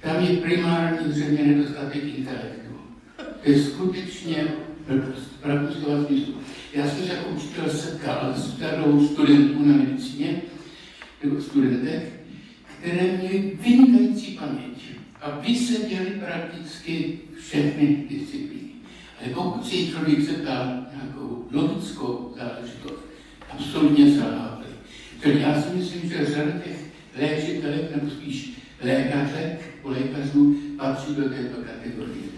Tam 0.00 0.24
je 0.24 0.36
primární 0.36 1.12
zřejmě 1.12 1.42
nedostatek 1.42 2.04
intelektu. 2.04 2.72
To 3.16 3.50
je 3.50 3.62
skutečně 3.62 4.44
blbost, 4.88 5.40
pravdu 5.42 5.74
slova 5.74 6.04
smyslu. 6.04 6.34
Já 6.74 6.88
jsem 6.88 7.06
se 7.06 7.14
jako 7.14 7.28
učitel 7.28 7.68
setkal 7.70 8.34
s 8.36 8.58
řadou 8.58 9.08
studentů 9.08 9.64
na 9.64 9.76
medicíně, 9.76 10.42
nebo 11.24 11.40
studentek, 11.40 12.02
které 12.78 13.16
měly 13.16 13.58
vynikající 13.62 14.38
paměť 14.38 14.82
a 15.20 15.38
vyseděli 15.40 16.10
prakticky 16.10 17.18
všechny 17.40 18.04
disciplíny. 18.10 18.70
Ale 19.20 19.34
pokud 19.34 19.66
si 19.66 19.88
člověk 19.88 20.20
zeptá 20.20 20.86
nějakou 20.94 21.48
logickou 21.50 22.34
záležitost, 22.36 23.04
absolutně 23.50 24.14
selhávali. 24.14 24.66
Takže 25.22 25.38
já 25.38 25.62
si 25.62 25.76
myslím, 25.76 26.10
že 26.10 26.26
řada 26.26 26.50
těch 26.50 26.81
léčitelek, 27.20 27.96
nebo 27.96 28.10
spíš 28.10 28.62
lékařek, 28.84 29.60
u 29.82 29.88
lékařů, 29.88 30.56
patří 30.78 31.14
do 31.14 31.22
této 31.22 31.56
kategorie. 31.56 32.32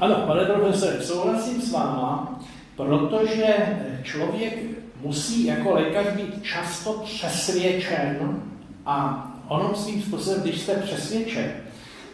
Ano, 0.00 0.14
pane 0.26 0.44
profesore, 0.44 1.02
souhlasím 1.02 1.62
s 1.62 1.72
váma, 1.72 2.40
protože 2.76 3.54
člověk 4.02 4.58
musí 5.02 5.44
jako 5.44 5.74
lékař 5.74 6.06
být 6.16 6.42
často 6.42 6.92
přesvědčen 6.92 8.42
a 8.86 9.26
ono 9.48 9.74
svým 9.74 10.02
způsobem, 10.02 10.40
když 10.42 10.60
jste 10.60 10.74
přesvědčen, 10.74 11.52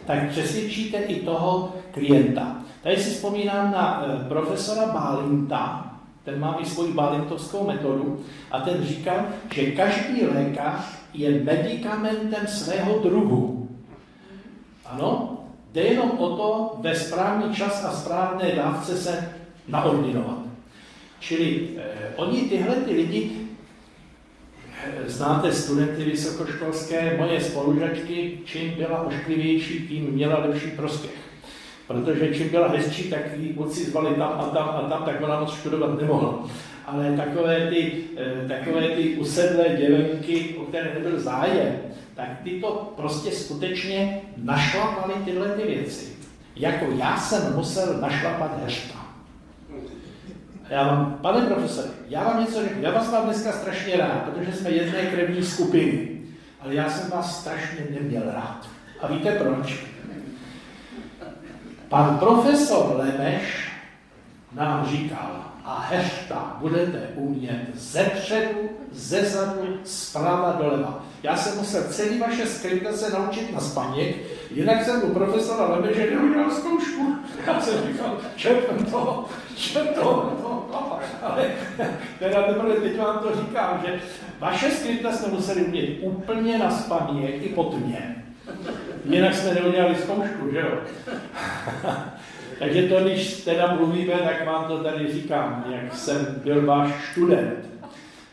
tak 0.05 0.29
přesvědčíte 0.29 0.97
i 0.97 1.19
toho 1.19 1.75
klienta. 1.91 2.55
Tady 2.83 2.97
si 2.97 3.09
vzpomínám 3.09 3.71
na 3.71 4.05
eh, 4.05 4.27
profesora 4.27 4.85
Bálinta, 4.85 5.86
ten 6.27 6.39
má 6.39 6.57
i 6.59 6.65
svoji 6.65 6.93
bálintovskou 6.93 7.67
metodu 7.67 8.19
a 8.51 8.59
ten 8.59 8.85
říkal, 8.85 9.25
že 9.53 9.71
každý 9.71 10.25
lékař 10.25 10.81
je 11.13 11.43
medicamentem 11.43 12.47
svého 12.47 12.99
druhu. 12.99 13.69
Ano, 14.85 15.39
jde 15.71 15.81
jenom 15.81 16.11
o 16.11 16.37
to 16.37 16.79
ve 16.81 16.95
správný 16.95 17.55
čas 17.55 17.83
a 17.83 17.91
správné 17.91 18.51
dávce 18.51 18.97
se 18.97 19.33
naordinovat. 19.67 20.37
Čili 21.19 21.69
eh, 21.77 21.83
oni 22.15 22.41
tyhle 22.41 22.75
ty 22.75 22.93
lidi, 22.93 23.31
eh, 24.83 25.09
znáte 25.09 25.53
studenty 25.53 26.03
vysokoškolské, 26.03 27.17
moje 27.17 27.41
spolužačky, 27.41 28.39
čím 28.45 28.71
byla 28.77 29.01
ošklivější, 29.01 29.87
tím 29.87 30.03
měla 30.03 30.39
lepší 30.39 30.71
prospěch. 30.71 31.26
Protože 31.87 32.35
čím 32.35 32.49
byla 32.49 32.67
hezčí, 32.67 33.03
tak 33.03 33.21
ji 33.37 33.53
moci 33.53 33.83
zvali 33.83 34.15
tam 34.15 34.33
a 34.39 34.43
tam 34.43 34.69
a 34.69 34.89
tam, 34.89 35.03
tak 35.03 35.21
ona 35.21 35.39
moc 35.39 35.57
studovat 35.57 36.01
nemohla. 36.01 36.43
Ale 36.85 37.17
takové 37.17 37.67
ty, 37.69 37.93
eh, 38.17 38.47
takové 38.47 38.87
ty 38.87 39.15
usedlé 39.15 39.69
děvenky, 39.69 40.55
o 40.59 40.63
které 40.63 40.93
nebyl 40.93 41.19
zájem, 41.19 41.79
tak 42.15 42.27
ty 42.43 42.49
to 42.61 42.93
prostě 42.95 43.31
skutečně 43.31 44.21
našlapaly 44.37 45.13
tyhle 45.25 45.49
ty 45.49 45.67
věci. 45.67 46.17
Jako 46.55 46.85
já 46.97 47.17
jsem 47.17 47.55
musel 47.55 47.97
našlapat 48.01 48.63
hešta. 48.63 48.95
Já 50.69 50.87
vám, 50.87 51.19
pane 51.21 51.45
profesore, 51.45 51.87
já 52.09 52.23
vám 52.23 52.39
něco 52.39 52.61
řeknu. 52.63 52.81
Já 52.81 52.91
vás 52.91 53.11
mám 53.11 53.25
dneska 53.25 53.51
strašně 53.51 53.97
rád, 53.97 54.23
protože 54.23 54.53
jsme 54.53 54.69
jedné 54.69 55.01
krevní 55.01 55.43
skupiny. 55.43 56.09
Ale 56.61 56.75
já 56.75 56.89
jsem 56.89 57.09
vás 57.09 57.41
strašně 57.41 57.87
neměl 57.89 58.23
rád. 58.25 58.67
A 59.01 59.07
víte 59.07 59.31
proč? 59.31 59.85
Pan 61.89 62.17
profesor 62.19 62.95
Lemeš 62.97 63.71
nám 64.55 64.87
říkal, 64.87 65.47
a 65.65 65.79
hešta 65.89 66.57
budete 66.59 67.09
umět 67.15 67.67
ze 67.73 68.03
předu, 68.03 68.69
ze 68.91 69.21
zadu, 69.21 69.79
zprava 69.83 70.51
doleva. 70.51 71.03
Já 71.23 71.37
jsem 71.37 71.57
musel 71.57 71.83
celý 71.83 72.19
vaše 72.19 72.45
se 72.45 73.13
naučit 73.13 73.53
na 73.53 73.59
spaněk, 73.59 74.15
jinak 74.51 74.85
jsem 74.85 75.03
u 75.03 75.13
profesora 75.13 75.75
Lebeže 75.75 76.11
neudělal 76.11 76.51
zkoušku. 76.51 77.15
Já 77.47 77.61
jsem 77.61 77.87
říkal, 77.87 78.17
čepem 78.35 78.85
to, 78.85 79.25
čepem 79.55 79.87
to, 79.87 80.01
to, 80.01 80.99
ale 81.23 81.51
teda 82.19 82.43
teprve 82.43 82.73
teď 82.73 82.97
vám 82.97 83.19
to 83.19 83.35
říkám, 83.35 83.83
že 83.85 84.01
vaše 84.39 84.71
skripta 84.71 85.11
jsme 85.11 85.27
museli 85.27 85.65
umět 85.65 85.97
úplně 86.01 86.57
na 86.57 86.71
spaněk 86.71 87.43
i 87.43 87.49
pod 87.49 87.77
mě. 87.85 88.23
Jinak 89.09 89.33
jsme 89.33 89.53
neudělali 89.53 89.95
zkoušku, 89.95 90.51
že 90.51 90.59
jo? 90.59 90.79
Takže 92.59 92.83
to, 92.83 92.99
když 93.03 93.43
teda 93.43 93.73
mluvíme, 93.73 94.13
tak 94.13 94.45
vám 94.45 94.65
to 94.65 94.83
tady 94.83 95.13
říkám, 95.13 95.65
jak 95.71 95.95
jsem 95.95 96.41
byl 96.43 96.65
váš 96.65 97.11
student. 97.11 97.69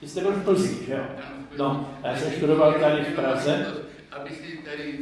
Vy 0.02 0.08
jste 0.08 0.20
byl 0.20 0.32
v 0.32 0.44
Plzni, 0.44 0.86
že 0.86 0.92
jo? 0.92 1.04
No, 1.58 1.90
já 2.04 2.16
jsem 2.16 2.32
studoval 2.32 2.72
tady 2.72 3.04
v 3.04 3.14
Praze. 3.14 3.66
Aby 4.12 4.30
si 4.30 4.58
tady 4.64 4.98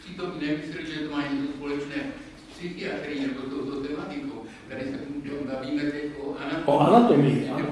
přítomní 0.00 0.46
nemysleli, 0.46 0.86
že 0.86 1.00
to 1.00 1.16
má 1.16 1.22
něco 1.22 1.52
společné 1.52 1.96
s 2.36 2.58
psychiatrií 2.58 3.26
nebo 3.26 3.40
touto 3.40 3.88
tematikou. 3.88 4.42
Tady 4.68 4.80
se 4.84 4.98
bavíme 5.52 5.82
teď 5.82 6.02
o 6.20 6.36
anatomii. 6.38 6.64
O 6.66 6.78
anatomii, 6.80 7.50
ano. 7.50 7.66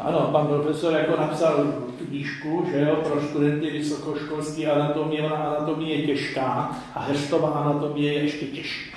Ano, 0.00 0.28
pan 0.32 0.46
profesor 0.46 0.94
jako 0.94 1.20
napsal 1.20 1.74
knížku, 2.08 2.66
že 2.72 2.80
jo, 2.80 2.96
pro 2.96 3.22
studenty 3.22 3.70
vysokoškolské 3.70 4.66
anatomie, 4.66 5.22
ona 5.22 5.36
anatomie 5.36 5.96
je 5.96 6.06
těžká 6.06 6.76
a 6.94 7.00
Herstová 7.00 7.50
anatomie 7.50 8.12
je 8.12 8.22
ještě 8.22 8.46
těžší. 8.46 8.90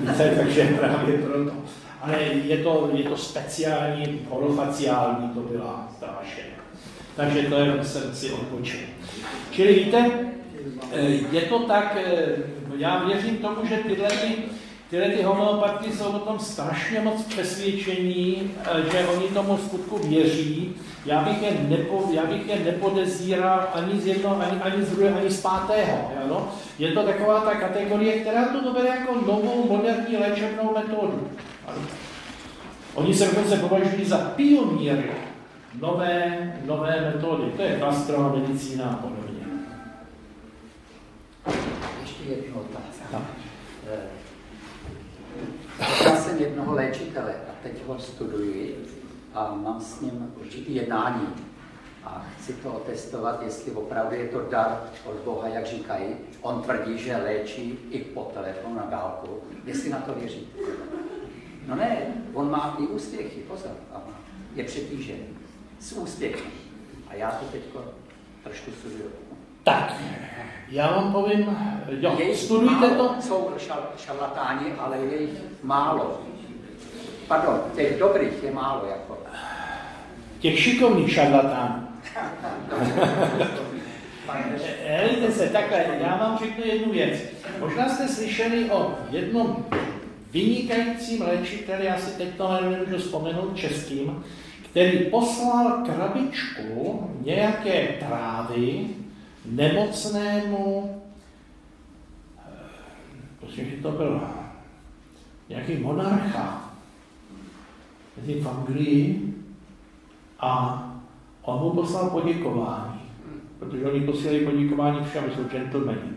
Víte, 0.00 0.34
takže 0.38 0.76
právě 0.78 1.18
proto. 1.18 1.52
Ale 2.00 2.22
je 2.22 2.56
to, 2.56 2.90
je 2.92 3.04
to 3.04 3.16
speciální, 3.16 4.20
holofaciální, 4.30 5.28
to 5.28 5.40
byla 5.40 5.88
ta 6.00 6.18
vaše. 6.20 6.42
Takže 7.16 7.42
to 7.42 7.54
jenom 7.54 7.84
jsem 7.84 8.14
si 8.14 8.30
odpočil. 8.30 8.80
Čili 9.50 9.74
víte, 9.74 10.10
je 11.32 11.40
to 11.40 11.58
tak, 11.58 11.96
já 12.76 13.04
věřím 13.04 13.36
tomu, 13.36 13.66
že 13.66 13.76
tyhle 13.76 14.08
ty 14.08 14.34
Tyhle 14.94 15.08
ty 15.08 15.22
homeopatky 15.22 15.92
jsou 15.92 16.04
o 16.04 16.18
tom 16.18 16.38
strašně 16.38 17.00
moc 17.00 17.22
přesvědčení, 17.22 18.50
eh, 18.64 18.90
že 18.92 19.06
oni 19.06 19.28
tomu 19.28 19.58
skutku 19.58 20.08
věří. 20.08 20.74
Já 21.06 21.22
bych 21.22 21.42
je, 21.42 21.50
nepo, 21.68 22.04
já 22.12 22.26
bych 22.26 22.48
je 22.48 22.64
nepodezíral 22.64 23.68
ani 23.74 24.00
z 24.00 24.06
jednoho, 24.06 24.40
ani, 24.40 24.60
ani 24.60 24.84
z 24.84 24.90
druhého, 24.90 25.18
ani 25.18 25.30
z 25.30 25.40
pátého. 25.40 26.10
Ano? 26.24 26.48
Je 26.78 26.92
to 26.92 27.02
taková 27.02 27.40
ta 27.40 27.54
kategorie, 27.54 28.20
která 28.20 28.48
to 28.48 28.72
bere 28.72 28.88
jako 28.88 29.14
novou 29.14 29.66
moderní 29.68 30.16
léčebnou 30.16 30.74
metodu. 30.74 31.28
Ano? 31.66 31.78
Oni 32.94 33.14
se 33.14 33.26
dokonce 33.26 33.56
považují 33.56 34.04
za 34.04 34.18
pionýry 34.18 35.10
nové, 35.80 36.52
nové 36.64 37.12
metody. 37.14 37.52
To 37.56 37.62
je 37.62 37.78
gastromedicína 37.78 38.84
a 38.84 38.96
podobně. 38.96 39.44
Ještě 42.02 42.22
jednu 42.22 42.60
otázku. 42.60 42.94
Já 45.78 46.16
jsem 46.16 46.38
jednoho 46.38 46.74
léčitele 46.74 47.32
a 47.32 47.52
teď 47.62 47.86
ho 47.86 47.98
studuji 47.98 48.86
a 49.34 49.54
mám 49.54 49.80
s 49.80 50.00
ním 50.00 50.32
určitý 50.40 50.74
jednání. 50.74 51.28
A 52.04 52.26
chci 52.36 52.52
to 52.52 52.72
otestovat, 52.72 53.42
jestli 53.42 53.72
opravdu 53.72 54.14
je 54.14 54.28
to 54.28 54.40
dar 54.50 54.80
od 55.04 55.14
Boha, 55.14 55.48
jak 55.48 55.66
říkají. 55.66 56.16
On 56.42 56.62
tvrdí, 56.62 56.98
že 56.98 57.16
léčí 57.16 57.78
i 57.90 57.98
po 57.98 58.30
telefonu 58.34 58.74
na 58.74 58.86
dálku. 58.86 59.40
Jestli 59.64 59.90
na 59.90 59.98
to 59.98 60.14
věří. 60.14 60.48
No 61.66 61.76
ne, 61.76 61.98
on 62.34 62.50
má 62.50 62.76
i 62.80 62.86
úspěchy, 62.86 63.40
pozor. 63.40 63.70
Je 64.54 64.64
přetížený. 64.64 65.24
S 65.80 65.92
úspěchem. 65.92 66.50
A 67.08 67.14
já 67.14 67.30
to 67.30 67.44
teď 67.52 67.62
trošku 68.42 68.70
studuju. 68.70 69.10
Tak, 69.64 69.94
já 70.68 70.90
vám 70.90 71.12
povím, 71.12 71.58
jo, 71.88 72.16
jejich 72.18 72.36
studujte 72.36 72.88
málo, 72.88 73.08
to. 73.08 73.22
Jsou 73.22 73.50
šal, 73.58 73.82
šarlatáni, 73.96 74.72
ale 74.78 74.98
je 74.98 75.22
jich 75.22 75.40
málo. 75.62 76.20
Pardon, 77.28 77.60
těch 77.76 77.98
dobrých 77.98 78.42
je 78.42 78.50
málo 78.52 78.86
jako. 78.86 79.18
Těch 80.38 80.60
šikovných 80.60 81.12
šarlatánů. 81.12 81.88
Helejte 84.86 85.32
se, 85.32 85.48
takhle, 85.48 85.84
já 86.00 86.16
vám 86.16 86.38
řeknu 86.38 86.64
jednu 86.64 86.92
věc. 86.92 87.20
Možná 87.60 87.88
jste 87.88 88.08
slyšeli 88.08 88.70
o 88.70 88.94
jednom 89.10 89.64
vynikajícím 90.30 91.22
léčiteli, 91.22 91.86
já 91.86 91.98
si 91.98 92.18
teď 92.18 92.28
to 92.36 92.58
nemůžu 92.62 92.98
vzpomenout 92.98 93.56
českým, 93.56 94.24
který 94.70 94.98
poslal 94.98 95.82
krabičku 95.86 97.10
nějaké 97.24 97.88
trávy 97.88 98.86
nemocnému, 99.44 101.02
prosím, 103.40 103.70
že 103.70 103.76
to 103.76 103.90
byl 103.90 104.20
nějaký 105.48 105.76
monarcha, 105.76 106.70
mezi 108.16 108.40
v 108.40 108.48
Anglii 108.48 109.34
a 110.40 110.80
on 111.42 111.60
mu 111.60 111.70
poslal 111.70 112.10
poděkování, 112.10 113.00
protože 113.58 113.86
oni 113.86 114.00
posílali 114.00 114.40
poděkování 114.40 115.04
všem, 115.04 115.24
jsou 115.34 115.44
gentlemani. 115.44 116.14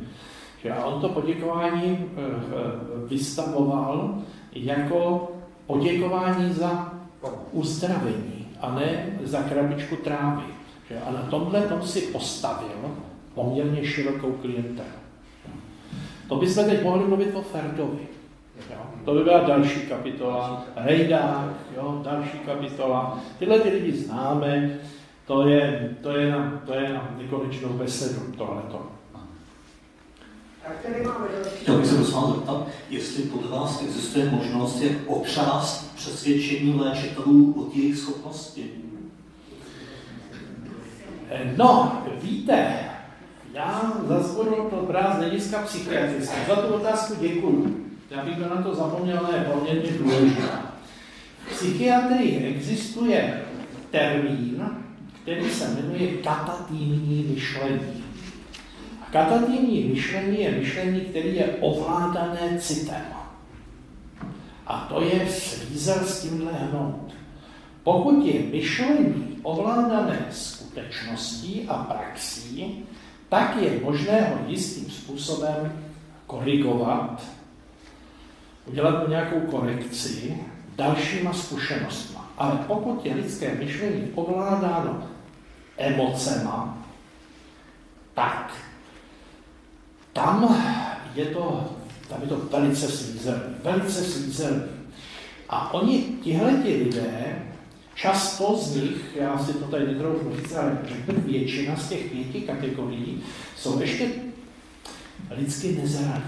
A 0.76 0.86
on 0.86 1.02
to 1.02 1.10
poděkování 1.10 1.98
eh, 1.99 2.22
eh, 2.22 3.08
vystavoval 3.08 4.22
jako 4.54 5.32
poděkování 5.66 6.54
za 6.54 6.94
uzdravení 7.52 8.48
a 8.62 8.72
ne 8.72 9.20
za 9.24 9.41
krabičku 9.41 9.95
trávy. 9.95 10.44
A 11.06 11.12
na 11.12 11.22
tomhle 11.22 11.62
tom 11.62 11.82
si 11.82 12.02
postavil 12.02 12.95
poměrně 13.38 13.85
širokou 13.85 14.31
klientelu. 14.31 14.97
To 16.30 16.35
bychom 16.35 16.65
teď 16.65 16.84
mohli 16.84 17.07
mluvit 17.07 17.35
o 17.35 17.41
Ferdovi. 17.41 18.07
Jo? 18.69 18.77
To 19.05 19.14
by 19.14 19.23
byla 19.23 19.39
další 19.39 19.80
kapitola. 19.80 20.65
Rejdák, 20.76 21.53
jo? 21.76 22.01
další 22.03 22.39
kapitola. 22.39 23.19
Tyhle 23.39 23.59
ty 23.59 23.69
lidi 23.69 23.91
známe, 23.91 24.80
to 25.27 25.47
je, 25.47 25.95
to 26.01 26.18
je, 26.18 26.31
na, 26.31 26.61
to 26.65 26.73
je 26.73 26.93
na 26.93 27.15
nekonečnou 27.18 27.69
besedu 27.69 28.22
tohleto. 28.38 28.91
Chtěl 31.61 31.77
bych 31.77 31.85
se 31.85 31.95
vás 31.95 32.35
zeptat, 32.35 32.68
jestli 32.89 33.23
podle 33.23 33.51
vás 33.51 33.81
existuje 33.81 34.30
možnost, 34.30 34.81
jak 34.81 34.97
otřást 35.07 35.95
přesvědčení 35.95 36.80
léčitelů 36.80 37.53
o 37.57 37.77
jejich 37.77 37.97
schopnosti? 37.97 38.72
No, 41.57 42.01
víte, 42.22 42.80
já 43.57 43.93
budu 44.35 44.69
to 44.69 44.75
brát 44.75 45.15
z 45.15 45.17
hlediska 45.17 45.61
psychiatrického. 45.61 46.45
Za 46.47 46.55
tu 46.55 46.73
otázku 46.73 47.13
děkuju. 47.19 47.85
Já 48.09 48.25
bych 48.25 48.38
na 48.38 48.61
to 48.61 48.75
zapomněl, 48.75 49.19
ale 49.25 49.38
je 49.38 49.43
poměrně 49.43 49.91
důležitá. 49.91 50.73
V 51.45 51.51
psychiatrii 51.51 52.55
existuje 52.55 53.41
termín, 53.91 54.69
který 55.21 55.49
se 55.49 55.67
jmenuje 55.67 56.07
katatímní 56.07 57.25
myšlení. 57.34 58.03
A 59.01 59.11
katatímní 59.11 59.84
myšlení 59.84 60.41
je 60.41 60.51
myšlení, 60.51 61.01
které 61.01 61.29
je 61.29 61.45
ovládané 61.59 62.59
citem. 62.59 63.05
A 64.67 64.88
to 64.89 65.01
je 65.01 65.27
svízel 65.29 66.03
s 66.03 66.21
tímhle 66.21 66.51
hnout. 66.51 67.13
Pokud 67.84 68.25
je 68.25 68.39
myšlení 68.51 69.39
ovládané 69.43 70.25
skutečností 70.31 71.65
a 71.67 71.73
praxí, 71.73 72.85
tak 73.30 73.56
je 73.62 73.80
možné 73.84 74.22
ho 74.22 74.38
jistým 74.48 74.91
způsobem 74.91 75.84
korigovat, 76.28 77.24
udělat 78.66 79.04
mu 79.04 79.10
nějakou 79.10 79.40
korekci, 79.40 80.38
dalšíma 80.76 81.34
zkušenostmi. 81.34 82.18
Ale 82.38 82.60
pokud 82.68 83.06
je 83.06 83.16
lidské 83.16 83.56
myšlení 83.56 84.12
ovládáno 84.16 85.04
emocema, 85.78 86.78
tak 88.14 88.54
tam 90.14 90.58
je 91.16 91.26
to, 91.26 91.70
tam 92.10 92.22
je 92.22 92.28
to 92.28 92.38
velice 92.38 92.88
svízelný, 92.88 93.56
velice 93.64 94.04
svízelný. 94.04 94.64
A 95.49 95.74
oni, 95.74 96.02
tihleti 96.24 96.76
lidé, 96.84 97.41
často 97.98 98.57
z 98.57 98.76
nich, 98.76 99.15
já 99.15 99.40
si 99.40 99.53
to 99.53 99.65
tady 99.65 99.88
netroufnu 99.88 100.36
říct, 100.36 100.56
ale 100.56 100.78
řeknu, 100.88 101.22
většina 101.22 101.76
z 101.76 101.90
těch 101.90 102.11
pěti 102.11 102.41
kategorií 102.41 103.24
jsou 103.56 103.82
ještě 103.82 104.07
lidsky 105.38 105.78
nezralí. 105.82 106.24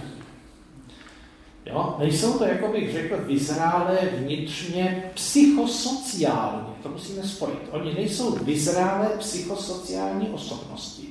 Jo? 1.65 1.95
Nejsou 1.99 2.37
to, 2.37 2.43
jako 2.43 2.67
bych 2.67 2.91
řekl, 2.91 3.17
vyzrálé 3.17 3.97
vnitřně 4.17 5.11
psychosociální. 5.13 6.67
To 6.83 6.89
musíme 6.89 7.23
spojit. 7.23 7.59
Oni 7.71 7.93
nejsou 7.93 8.35
vyzrálé 8.35 9.09
psychosociální 9.17 10.29
osobnosti. 10.29 11.07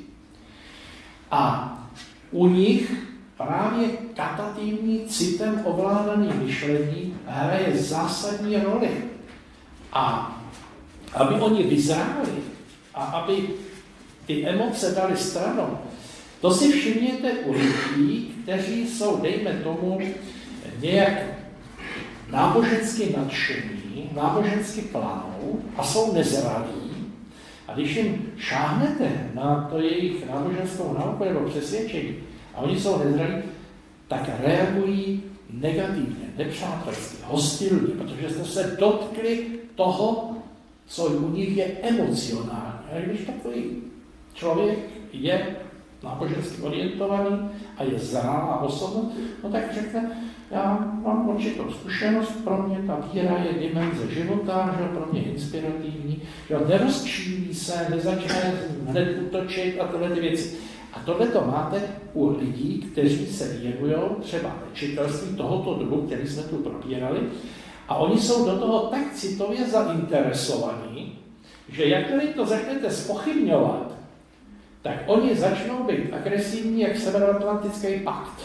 A 1.31 1.75
u 2.31 2.49
nich 2.49 2.93
právě 3.37 3.89
katativní 4.15 5.07
citem 5.07 5.63
ovládaný 5.65 6.33
myšlení 6.45 7.15
hraje 7.27 7.77
zásadní 7.77 8.57
roli. 8.57 8.91
A 9.93 10.35
aby 11.15 11.35
oni 11.35 11.63
vyzráli 11.63 12.33
a 12.95 13.05
aby 13.05 13.49
ty 14.27 14.47
emoce 14.47 14.91
dali 14.91 15.17
stranou, 15.17 15.79
to 16.41 16.55
si 16.55 16.73
všimněte 16.73 17.33
u 17.33 17.53
lidí, 17.53 18.35
kteří 18.43 18.89
jsou, 18.89 19.21
dejme 19.21 19.53
tomu, 19.53 19.99
nějak 20.81 21.23
nábožensky 22.31 23.15
nadšení, 23.17 24.11
nábožensky 24.17 24.81
planou 24.81 25.61
a 25.77 25.85
jsou 25.85 26.13
nezralí. 26.13 26.89
A 27.69 27.75
když 27.75 27.97
jim 27.97 28.33
šáhnete 28.37 29.31
na 29.35 29.69
to 29.71 29.79
jejich 29.79 30.27
náboženskou 30.27 30.97
nauku 30.99 31.25
nebo 31.25 31.41
přesvědčení 31.41 32.17
a 32.55 32.61
oni 32.61 32.81
jsou 32.81 33.05
nezralí, 33.05 33.43
tak 34.09 34.31
reagují 34.41 35.23
negativně, 35.51 36.33
nepřátelsky, 36.37 37.17
hostilně, 37.25 37.95
protože 37.95 38.31
jste 38.31 38.45
se 38.45 38.77
dotkli 38.81 39.47
toho, 39.75 40.37
co 40.89 41.05
u 41.05 41.31
nich 41.31 41.57
je 41.57 41.65
emocionální. 41.65 42.79
A 42.93 43.01
když 43.07 43.21
takový 43.21 43.65
člověk 44.35 44.79
je 45.13 45.57
nábožensky 46.03 46.63
orientovaný 46.63 47.51
a 47.77 47.83
je 47.83 47.99
zralá 47.99 48.61
osobnost, 48.61 49.17
no 49.45 49.51
tak 49.51 49.75
řekne, 49.75 50.11
já 50.51 50.93
mám 51.05 51.29
určitou 51.29 51.71
zkušenost, 51.71 52.33
pro 52.45 52.63
mě 52.63 52.79
ta 52.87 53.09
víra 53.13 53.39
je 53.39 53.69
dimenze 53.69 54.15
života, 54.15 54.77
že 54.79 54.89
pro 54.89 55.07
mě 55.13 55.23
inspirativní, 55.23 56.23
že 56.49 56.59
nerozčílí 56.69 57.55
se, 57.55 57.87
nezačne 57.91 58.55
hned 58.87 59.19
útočit 59.27 59.81
a 59.81 59.87
tyhle 59.87 60.11
ty 60.11 60.21
věci. 60.21 60.57
A 60.93 61.01
tohle 61.01 61.27
to 61.27 61.41
máte 61.47 61.83
u 62.13 62.39
lidí, 62.39 62.79
kteří 62.93 63.27
se 63.27 63.59
věnují 63.59 63.95
třeba 64.21 64.57
nečitelství 64.69 65.37
tohoto 65.37 65.75
druhu, 65.75 66.03
který 66.03 66.29
jsme 66.29 66.43
tu 66.43 66.57
probírali, 66.57 67.21
a 67.89 67.95
oni 67.95 68.21
jsou 68.21 68.45
do 68.45 68.59
toho 68.59 68.79
tak 68.79 69.13
citově 69.15 69.67
zainteresovaní, 69.67 71.19
že 71.69 71.87
jakmile 71.87 72.25
to 72.25 72.47
začnete 72.47 72.91
spochybňovat, 72.91 73.93
tak 74.83 74.95
oni 75.07 75.37
začnou 75.37 75.85
být 75.85 76.13
agresivní 76.13 76.81
jak 76.81 76.97
Severoatlantický 76.97 78.01
pakt. 78.05 78.43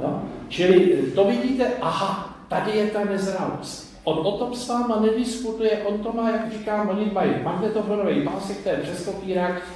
No? 0.00 0.28
Čili 0.48 1.02
to 1.14 1.24
vidíte, 1.24 1.72
aha, 1.80 2.36
tady 2.48 2.70
je 2.70 2.86
ta 2.86 3.04
nezralost. 3.04 3.91
On 4.04 4.18
o 4.26 4.38
tom 4.38 4.54
s 4.54 4.68
váma 4.68 5.00
nediskutuje, 5.00 5.82
on 5.84 5.98
to 5.98 6.12
má, 6.12 6.30
jak 6.30 6.52
říkám, 6.52 6.88
oni 6.88 7.10
mají 7.12 7.30
magnetofonový 7.42 8.22
pásek, 8.22 8.62
to 8.62 8.68
je 8.68 8.76
přes 8.76 9.08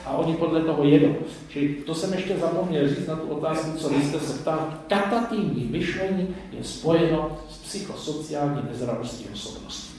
a 0.05 0.11
oni 0.11 0.35
podle 0.35 0.61
toho 0.61 0.85
jedou. 0.85 1.15
Čili 1.49 1.69
to 1.69 1.95
jsem 1.95 2.13
ještě 2.13 2.37
zapomněl 2.37 2.89
říct 2.89 3.07
na 3.07 3.17
tu 3.17 3.29
otázku, 3.29 3.79
co 3.79 3.89
vy 3.89 4.05
jste 4.05 4.21
se 4.21 4.39
ptal. 4.39 4.75
Katativní 4.89 5.69
myšlení 5.71 6.37
je 6.53 6.65
spojeno 6.65 7.39
s 7.51 7.59
psychosociální 7.59 8.63
nezralostí 8.71 9.29
osobnosti. 9.33 9.97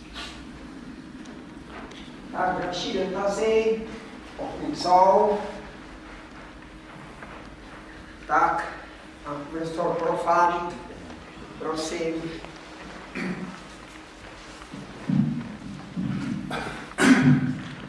Tak 2.32 2.62
další 2.64 2.98
dotazy, 2.98 3.82
pokud 4.38 4.78
jsou, 4.78 5.38
tak 8.28 8.74
pan 9.26 9.36
profesor 9.52 9.96
prosím. 11.60 12.14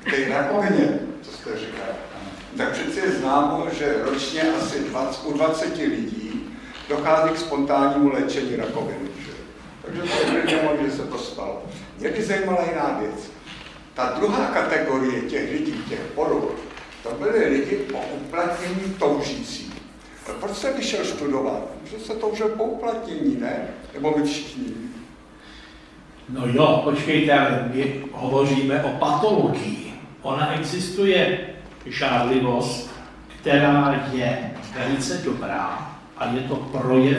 K 0.05 0.11
té 0.11 0.29
rakovině, 0.29 0.99
co 1.23 1.33
jste 1.33 1.59
říkal, 1.59 1.87
tak 2.57 2.73
přeci 2.73 3.01
je 3.01 3.13
známo, 3.13 3.67
že 3.79 4.03
ročně 4.03 4.43
asi 4.43 4.81
20, 4.81 5.25
u 5.25 5.33
20 5.33 5.77
lidí 5.77 6.57
dochází 6.89 7.35
k 7.35 7.39
spontánnímu 7.39 8.13
léčení 8.13 8.57
rakoviny. 8.57 9.09
Že? 9.27 9.33
Takže 9.83 10.03
to 10.03 10.37
je 10.37 10.43
klidně 10.43 10.61
že 10.85 10.97
se 10.97 11.03
to 11.03 11.19
stalo. 11.19 11.63
Mě 11.99 12.11
by 12.11 12.23
zajímala 12.23 12.65
jiná 12.71 12.99
věc. 13.01 13.31
Ta 13.95 14.15
druhá 14.17 14.47
kategorie 14.47 15.21
těch 15.21 15.53
lidí, 15.53 15.85
těch 15.89 16.01
poruch, 16.01 16.51
to 17.03 17.11
byly 17.11 17.49
lidi 17.49 17.77
po 17.77 17.99
uplatnění 18.15 18.95
toužící. 18.99 19.75
A 20.31 20.33
proč 20.41 20.57
jste 20.57 20.73
vyšel 20.73 21.05
studovat? 21.05 21.63
Že 21.85 21.99
se 21.99 22.15
toužil 22.15 22.49
po 22.49 22.65
uplatnění, 22.65 23.37
ne? 23.41 23.69
Nebo 23.95 24.15
my 24.17 24.25
všichni? 24.25 24.75
No 26.29 26.47
jo, 26.47 26.81
počkejte, 26.85 27.39
ale 27.39 27.71
my 27.75 28.05
hovoříme 28.13 28.83
o 28.83 28.89
patologii. 28.89 29.95
Ona 30.23 30.53
existuje 30.53 31.39
žádlivost, 31.87 32.91
která 33.41 34.07
je 34.13 34.51
velice 34.79 35.21
dobrá 35.25 35.97
a 36.17 36.27
je 36.27 36.41
to 36.41 36.57
projev 36.57 37.19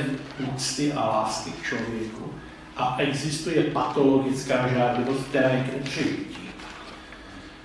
úcty 0.54 0.94
a 0.94 1.06
lásky 1.06 1.52
k 1.52 1.64
člověku. 1.64 2.34
A 2.78 2.96
existuje 2.98 3.64
patologická 3.64 4.68
žádlivost, 4.68 5.28
která 5.30 5.50
je 5.50 5.64
k 5.64 5.78
nepřežití. 5.78 6.50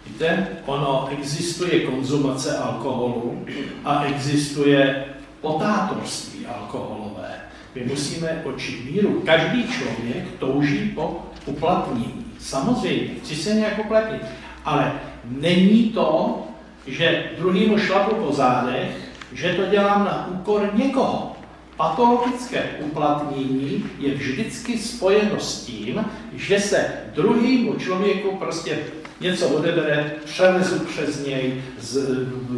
Víte, 0.06 0.48
ono 0.66 1.08
existuje 1.12 1.80
konzumace 1.80 2.58
alkoholu 2.58 3.44
a 3.84 4.04
existuje 4.04 5.04
potátorství 5.40 6.46
alkoholové. 6.46 7.34
My 7.74 7.84
musíme 7.84 8.42
očit 8.44 8.90
míru. 8.90 9.22
Každý 9.26 9.68
člověk 9.68 10.24
touží 10.38 10.92
po 10.94 11.22
uplatnění. 11.46 12.26
Samozřejmě, 12.38 13.14
chci 13.22 13.36
se 13.36 13.54
nějak 13.54 13.78
uplatnit. 13.78 14.22
Ale 14.64 14.92
není 15.24 15.82
to, 15.82 16.38
že 16.86 17.24
druhýmu 17.38 17.78
šlapu 17.78 18.14
po 18.14 18.32
zádech, 18.32 18.96
že 19.32 19.54
to 19.54 19.66
dělám 19.66 20.04
na 20.04 20.28
úkor 20.32 20.70
někoho. 20.74 21.36
Patologické 21.76 22.62
uplatnění 22.80 23.84
je 23.98 24.14
vždycky 24.14 24.78
spojeno 24.78 25.40
s 25.40 25.64
tím, 25.64 26.04
že 26.32 26.60
se 26.60 26.86
druhýmu 27.14 27.74
člověku 27.74 28.36
prostě 28.36 28.78
něco 29.20 29.48
odebere, 29.48 30.12
přelezu 30.24 30.78
přes 30.78 31.26
něj, 31.26 31.62
z, 31.80 31.98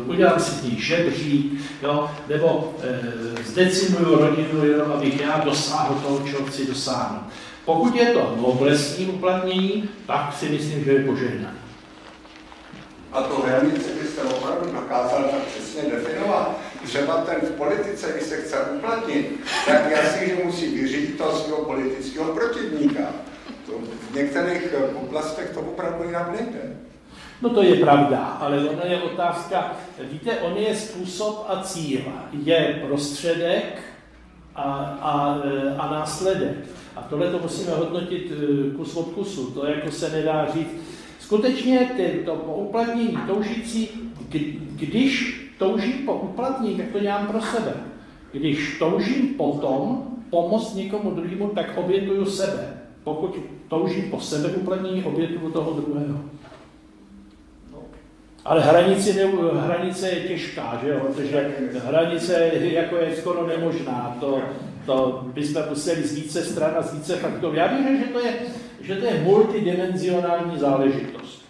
udělám 0.07 0.41
si 0.41 0.51
z 0.51 0.79
žebřík, 0.79 1.53
jo, 1.83 2.11
nebo 2.29 2.75
e, 2.83 3.43
zdecimuju 3.43 4.19
rodinu, 4.19 4.67
jenom 4.67 4.93
abych 4.93 5.21
já 5.21 5.43
dosáhl 5.45 5.95
toho, 5.95 6.29
čeho 6.29 6.47
chci 6.47 6.67
dosáhnout. 6.67 7.23
Pokud 7.67 7.95
je 7.95 8.07
to 8.07 8.37
noblesní 8.41 9.07
uplatnění, 9.07 9.89
tak 10.07 10.35
si 10.39 10.49
myslím, 10.49 10.85
že 10.85 10.93
je 10.93 11.05
požehnaný. 11.05 11.59
A 13.13 13.23
to 13.23 13.35
hranice 13.35 13.91
byste 14.03 14.23
opravdu 14.23 14.73
dokázal 14.73 15.23
tak 15.23 15.41
přesně 15.43 15.83
definovat. 15.91 16.59
Třeba 16.85 17.17
ten 17.17 17.49
v 17.49 17.53
politice, 17.53 18.13
když 18.13 18.29
se 18.29 18.37
chce 18.37 18.57
uplatnit, 18.61 19.41
tak 19.67 19.91
jasně, 19.91 20.27
že 20.27 20.45
musí 20.45 20.67
vyřídit 20.67 21.19
toho 21.19 21.39
svého 21.39 21.65
politického 21.65 22.35
protivníka. 22.35 23.03
To 23.67 23.73
v 24.11 24.15
některých 24.15 24.75
oblastech 25.03 25.51
to 25.55 25.61
opravdu 25.61 26.05
jinak 26.05 26.41
nejde. 26.41 26.77
No 27.43 27.51
to 27.51 27.63
je 27.63 27.75
pravda, 27.75 28.19
ale 28.19 28.69
ona 28.69 28.85
je 28.85 29.03
otázka, 29.03 29.77
víte, 29.99 30.39
on 30.41 30.57
je 30.57 30.77
způsob 30.77 31.47
a 31.49 31.63
cíl. 31.63 32.01
Je 32.33 32.83
prostředek 32.87 33.83
a, 34.57 34.63
a, 35.01 35.41
a 35.79 35.91
následek. 35.91 36.57
A 36.97 37.03
tohle 37.03 37.31
to 37.31 37.39
musíme 37.39 37.71
hodnotit 37.71 38.33
eh, 38.33 38.77
kus 38.77 38.97
od 38.97 39.07
kusu, 39.07 39.51
to 39.51 39.67
jako 39.67 39.91
se 39.91 40.11
nedá 40.11 40.49
říct. 40.55 40.75
Skutečně 41.19 41.91
ty, 41.97 42.23
to 42.25 42.35
uplatnění 42.35 43.19
toužící, 43.27 43.89
když 44.77 45.43
toužím 45.59 45.93
po 46.07 46.15
uplatnění, 46.15 46.77
tak 46.77 46.87
to 46.93 47.01
dělám 47.01 47.27
pro 47.27 47.41
sebe. 47.41 47.75
Když 48.33 48.79
toužím 48.79 49.35
potom 49.35 50.03
pomoct 50.31 50.75
někomu 50.75 51.11
druhému, 51.11 51.49
tak 51.49 51.73
obětuju 51.77 52.25
sebe. 52.25 52.83
Pokud 53.05 53.37
toužím 53.69 54.11
po 54.11 54.21
sebe 54.21 54.49
uplatnění, 54.49 55.05
obětuju 55.05 55.51
toho 55.51 55.81
druhého. 55.81 56.21
Ale 58.47 58.63
hranici, 58.63 59.29
hranice 59.53 60.09
je 60.09 60.21
těžká, 60.21 60.81
že 60.83 60.89
jo? 60.89 61.01
protože 61.01 61.55
hranice 61.85 62.51
jako 62.55 62.97
je 62.97 63.17
skoro 63.17 63.47
nemožná. 63.47 64.17
To, 64.21 64.43
to 64.87 65.25
bychom 65.35 65.63
museli 65.69 66.03
z 66.03 66.15
více 66.15 66.43
stran 66.43 66.75
a 66.79 66.83
z 66.83 66.95
více 66.95 67.17
faktorů. 67.17 67.55
Já 67.55 67.69
bych 67.69 67.87
řekl, 67.87 67.99
že 67.99 68.13
to 68.13 68.21
je, 68.21 68.33
že 68.81 68.97
to 68.97 69.07
je 69.07 69.21
multidimenzionální 69.23 70.59
záležitost. 70.59 71.47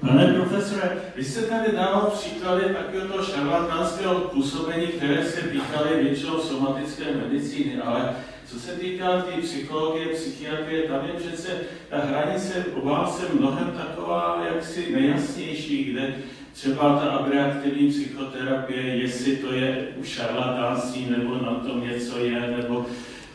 Pane 0.00 0.34
profesore, 0.34 0.90
vy 1.16 1.24
jste 1.24 1.42
tady 1.42 1.72
dával 1.72 2.10
příklady 2.14 2.62
takového 2.62 3.08
toho 3.08 3.24
šarlatánského 3.24 4.14
působení, 4.14 4.86
které 4.86 5.24
se 5.24 5.40
týkaly 5.40 6.02
většinou 6.02 6.40
somatické 6.40 7.04
medicíny, 7.04 7.80
ale 7.84 8.14
co 8.52 8.60
se 8.60 8.72
týká 8.72 9.22
té 9.22 9.32
tý 9.32 9.40
psychologie, 9.42 10.06
psychiatrie, 10.06 10.82
tam 10.82 11.00
je 11.06 11.12
přece 11.12 11.60
ta 11.88 11.98
hranice 11.98 12.64
obávám 12.74 13.12
se 13.12 13.26
mnohem 13.38 13.72
taková 13.76 14.46
jaksi 14.54 14.92
nejasnější, 14.92 15.84
kde 15.84 16.14
třeba 16.52 16.98
ta 16.98 17.10
abreaktivní 17.10 17.88
psychoterapie, 17.88 18.82
jestli 18.82 19.36
to 19.36 19.52
je 19.52 19.88
už 19.96 20.08
šarlatánství, 20.08 21.06
nebo 21.10 21.34
na 21.34 21.54
tom 21.54 21.80
něco 21.80 22.18
je, 22.18 22.40
nebo 22.56 22.86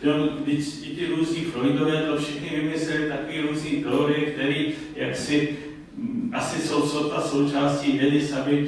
Jo, 0.03 0.30
i 0.84 0.95
ty 0.95 1.06
různí 1.06 1.44
Freudové 1.44 2.02
to 2.02 2.18
všichni 2.18 2.49
vymysleli 2.49 3.10
takové 3.10 3.41
různé 3.41 3.69
teorie, 3.69 4.22
které 4.22 4.65
jaksi 4.95 5.57
asi 6.34 6.68
jsou 6.68 6.88
sota 6.88 7.22
součástí 7.22 7.91
vědy, 7.91 8.27
sami 8.27 8.68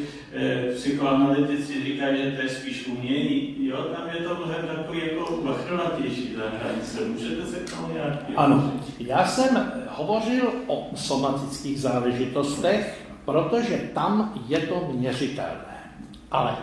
psychoanalytici 0.76 1.84
říkají, 1.84 2.24
že 2.24 2.32
to 2.32 2.42
je 2.42 2.50
spíš 2.50 2.88
umění. 2.88 3.56
Jo, 3.60 3.78
tam 3.78 4.10
je 4.14 4.24
to 4.24 4.36
mnohem 4.36 4.68
takový 4.68 5.00
jako 5.00 5.42
vachrlatější 5.44 6.28
ta 6.28 6.42
hranice. 6.60 7.06
Můžete 7.06 7.46
se 7.46 7.60
k 7.60 7.70
tomu 7.70 7.94
nějak... 7.94 8.26
Ano, 8.36 8.74
já 9.00 9.28
jsem 9.28 9.72
hovořil 9.90 10.54
o 10.68 10.90
somatických 10.96 11.82
záležitostech, 11.82 13.06
protože 13.26 13.90
tam 13.94 14.34
je 14.48 14.60
to 14.60 14.90
měřitelné. 14.92 15.94
Ale 16.32 16.56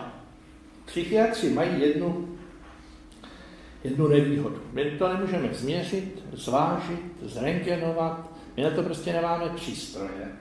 psychiatři 0.85 1.49
mají 1.49 1.81
jednu, 1.81 2.27
jednu 3.83 4.07
nevýhodu. 4.07 4.61
My 4.73 4.83
to 4.85 5.13
nemůžeme 5.13 5.49
změřit, 5.53 6.23
zvážit, 6.33 7.01
zrengenovat, 7.21 8.31
my 8.57 8.63
na 8.63 8.69
to 8.69 8.83
prostě 8.83 9.13
nemáme 9.13 9.49
přístroje. 9.55 10.31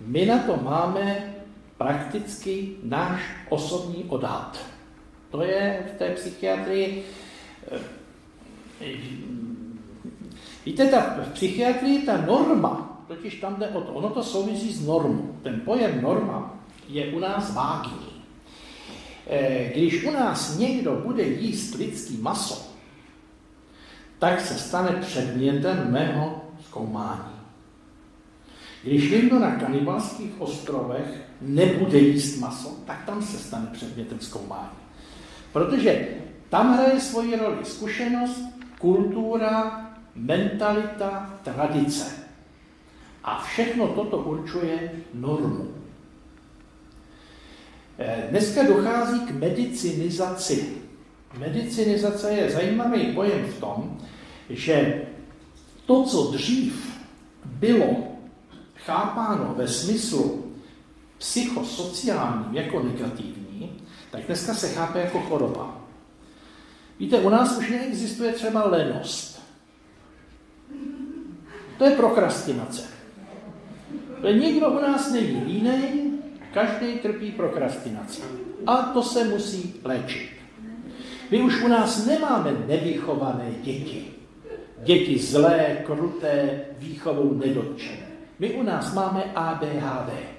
My 0.00 0.26
na 0.26 0.38
to 0.38 0.56
máme 0.56 1.35
prakticky 1.78 2.76
náš 2.82 3.20
osobní 3.48 4.04
odhad. 4.08 4.58
To 5.30 5.42
je 5.42 5.86
v 5.94 5.98
té 5.98 6.10
psychiatrii. 6.10 7.04
Eh, 8.80 8.86
víte, 10.66 10.86
ta, 10.86 11.00
v 11.00 11.32
psychiatrii 11.32 11.98
ta 12.02 12.16
norma, 12.16 13.04
totiž 13.08 13.40
tam 13.40 13.56
jde 13.56 13.68
o 13.68 13.80
to, 13.80 13.92
ono 13.92 14.10
to 14.10 14.22
souvisí 14.22 14.72
s 14.72 14.86
normou. 14.86 15.36
Ten 15.42 15.60
pojem 15.60 16.02
norma 16.02 16.54
je 16.88 17.12
u 17.12 17.18
nás 17.18 17.54
vágní. 17.54 18.06
Eh, 19.26 19.70
když 19.74 20.04
u 20.04 20.10
nás 20.10 20.58
někdo 20.58 20.92
bude 20.92 21.22
jíst 21.22 21.74
lidský 21.74 22.16
maso, 22.16 22.66
tak 24.18 24.40
se 24.40 24.54
stane 24.54 24.92
předmětem 25.00 25.92
mého 25.92 26.44
zkoumání. 26.66 27.36
Když 28.82 29.10
někdo 29.10 29.38
na 29.38 29.50
kanibalských 29.50 30.40
ostrovech 30.40 31.25
nebude 31.40 31.98
jíst 31.98 32.40
maso, 32.40 32.76
tak 32.86 33.04
tam 33.06 33.22
se 33.22 33.38
stane 33.38 33.66
předmětem 33.72 34.20
zkoumání. 34.20 34.78
Protože 35.52 36.08
tam 36.48 36.74
hraje 36.74 37.00
svoji 37.00 37.36
roli 37.36 37.64
zkušenost, 37.64 38.42
kultura, 38.78 39.86
mentalita, 40.14 41.34
tradice. 41.44 42.12
A 43.24 43.42
všechno 43.42 43.88
toto 43.88 44.18
určuje 44.18 44.92
normu. 45.14 45.68
Eh, 47.98 48.26
dneska 48.30 48.62
dochází 48.62 49.20
k 49.20 49.30
medicinizaci. 49.30 50.76
Medicinizace 51.38 52.32
je 52.32 52.50
zajímavý 52.50 53.12
pojem 53.12 53.44
v 53.44 53.60
tom, 53.60 53.98
že 54.50 55.02
to, 55.86 56.04
co 56.04 56.30
dřív 56.30 56.96
bylo 57.44 57.96
chápáno 58.74 59.54
ve 59.56 59.68
smyslu 59.68 60.45
psychosociálním 61.18 62.54
jako 62.54 62.82
negativní, 62.82 63.80
tak 64.10 64.26
dneska 64.26 64.54
se 64.54 64.68
chápe 64.68 65.00
jako 65.00 65.20
choroba. 65.20 65.80
Víte, 66.98 67.18
u 67.18 67.28
nás 67.28 67.58
už 67.58 67.70
neexistuje 67.70 68.32
třeba 68.32 68.68
lenost. 68.68 69.42
To 71.78 71.84
je 71.84 71.90
prokrastinace. 71.90 72.82
To 74.20 74.32
nikdo 74.32 74.70
u 74.70 74.80
nás 74.80 75.12
není 75.12 75.44
línej, 75.44 76.10
každý 76.54 76.98
trpí 76.98 77.32
prokrastinací. 77.32 78.22
A 78.66 78.76
to 78.76 79.02
se 79.02 79.24
musí 79.24 79.74
léčit. 79.84 80.30
My 81.30 81.42
už 81.42 81.62
u 81.62 81.68
nás 81.68 82.06
nemáme 82.06 82.52
nevychované 82.66 83.50
děti. 83.62 84.06
Děti 84.84 85.18
zlé, 85.18 85.76
kruté, 85.86 86.60
výchovou 86.78 87.34
nedotčené. 87.34 88.06
My 88.38 88.50
u 88.54 88.62
nás 88.62 88.94
máme 88.94 89.24
ADHD. 89.34 90.35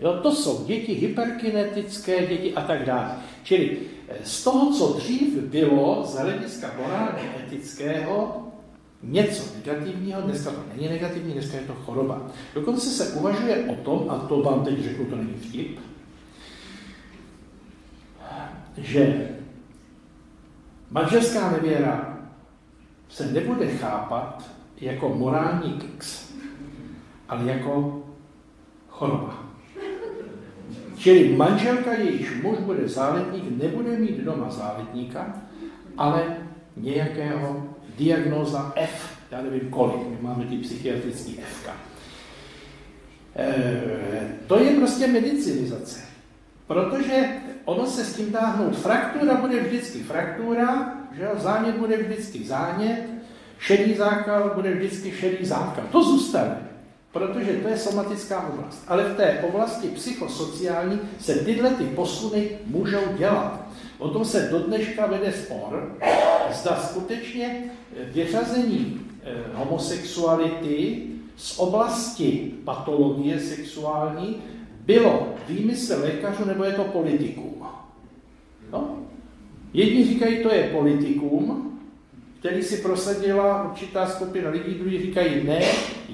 Jo, 0.00 0.18
to 0.22 0.32
jsou 0.32 0.64
děti 0.64 0.92
hyperkinetické, 0.92 2.26
děti 2.26 2.54
a 2.54 2.60
tak 2.60 2.84
dále. 2.84 3.16
Čili 3.42 3.78
eh, 4.08 4.16
z 4.24 4.44
toho, 4.44 4.72
co 4.72 4.98
dřív 4.98 5.38
bylo 5.38 6.04
z 6.06 6.14
hlediska 6.14 6.70
morálně 6.78 7.34
etického, 7.46 8.40
něco 9.02 9.42
negativního, 9.56 10.20
dneska 10.20 10.50
to 10.50 10.60
není 10.76 10.88
negativní, 10.88 11.32
dneska 11.32 11.56
je 11.56 11.62
to 11.62 11.74
choroba. 11.74 12.30
Dokonce 12.54 12.86
se 12.86 13.12
uvažuje 13.12 13.64
o 13.64 13.74
tom, 13.74 14.10
a 14.10 14.18
to 14.18 14.42
vám 14.42 14.64
teď 14.64 14.84
řeknu, 14.84 15.04
to 15.04 15.16
není 15.16 15.34
vtip, 15.34 15.78
že 18.76 19.28
manželská 20.90 21.50
nevěra 21.50 22.18
se 23.08 23.26
nebude 23.26 23.76
chápat 23.76 24.50
jako 24.80 25.08
morální 25.08 25.72
kiks, 25.72 26.32
ale 27.28 27.44
jako 27.44 28.02
choroba. 28.88 29.43
Čili 31.04 31.36
manželka, 31.36 31.92
jejíž 31.92 32.42
muž 32.42 32.58
bude 32.58 32.88
záletník, 32.88 33.62
nebude 33.62 33.96
mít 33.96 34.16
doma 34.16 34.50
záletníka, 34.50 35.42
ale 35.96 36.36
nějakého 36.76 37.68
diagnóza 37.98 38.72
F, 38.76 39.18
já 39.30 39.42
nevím 39.42 39.70
kolik, 39.70 40.08
my 40.08 40.16
máme 40.20 40.44
ty 40.44 40.56
psychiatrický 40.56 41.38
F. 41.38 41.68
E, 43.36 44.38
to 44.46 44.58
je 44.58 44.70
prostě 44.70 45.06
medicinizace. 45.06 46.00
Protože 46.66 47.28
ono 47.64 47.86
se 47.86 48.04
s 48.04 48.16
tím 48.16 48.32
táhnout. 48.32 48.76
Fraktura 48.76 49.34
bude 49.34 49.60
vždycky 49.60 49.98
fraktura, 49.98 50.94
že 51.16 51.28
zánět 51.36 51.76
bude 51.76 51.96
vždycky 51.96 52.44
zánět, 52.44 53.04
šedý 53.58 53.94
zákal 53.94 54.52
bude 54.54 54.74
vždycky 54.74 55.10
šedý 55.10 55.44
zákal. 55.44 55.84
To 55.92 56.04
zůstane 56.04 56.73
protože 57.14 57.52
to 57.52 57.68
je 57.68 57.78
somatická 57.78 58.48
oblast. 58.48 58.84
Ale 58.88 59.04
v 59.04 59.16
té 59.16 59.44
oblasti 59.48 59.88
psychosociální 59.88 60.98
se 61.20 61.34
tyhle 61.34 61.70
ty 61.70 61.84
posuny 61.84 62.48
můžou 62.66 63.02
dělat. 63.18 63.66
O 63.98 64.08
tom 64.08 64.24
se 64.24 64.48
do 64.50 64.58
dneška 64.58 65.06
vede 65.06 65.32
spor, 65.32 65.96
zda 66.52 66.76
skutečně 66.76 67.70
vyřazení 68.12 69.00
eh, 69.22 69.34
homosexuality 69.54 71.02
z 71.36 71.58
oblasti 71.58 72.54
patologie 72.64 73.40
sexuální 73.40 74.42
bylo 74.80 75.34
výmysl 75.48 75.96
lékařů 76.00 76.44
nebo 76.44 76.64
je 76.64 76.72
to 76.72 76.84
politikum. 76.84 77.66
No? 78.72 78.98
Jedni 79.74 80.04
říkají, 80.04 80.42
to 80.42 80.54
je 80.54 80.70
politikum, 80.72 81.70
který 82.38 82.62
si 82.62 82.76
prosadila 82.76 83.70
určitá 83.70 84.06
skupina 84.06 84.50
lidí, 84.50 84.74
druhý 84.74 85.02
říkají, 85.02 85.44
ne, 85.44 85.62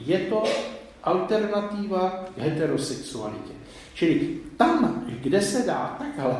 je 0.07 0.19
to 0.19 0.45
alternativa 1.05 2.25
k 2.35 2.39
heterosexualitě. 2.39 3.53
Čili 3.95 4.39
tam, 4.57 5.05
kde 5.21 5.43
se 5.43 5.67
dá 5.67 5.97
takhle 5.99 6.37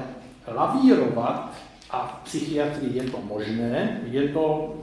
lavírovat, 0.55 1.55
a 1.91 2.07
v 2.07 2.25
psychiatrii 2.25 2.97
je 2.97 3.03
to 3.03 3.19
možné, 3.23 4.01
je 4.05 4.29
to, 4.29 4.75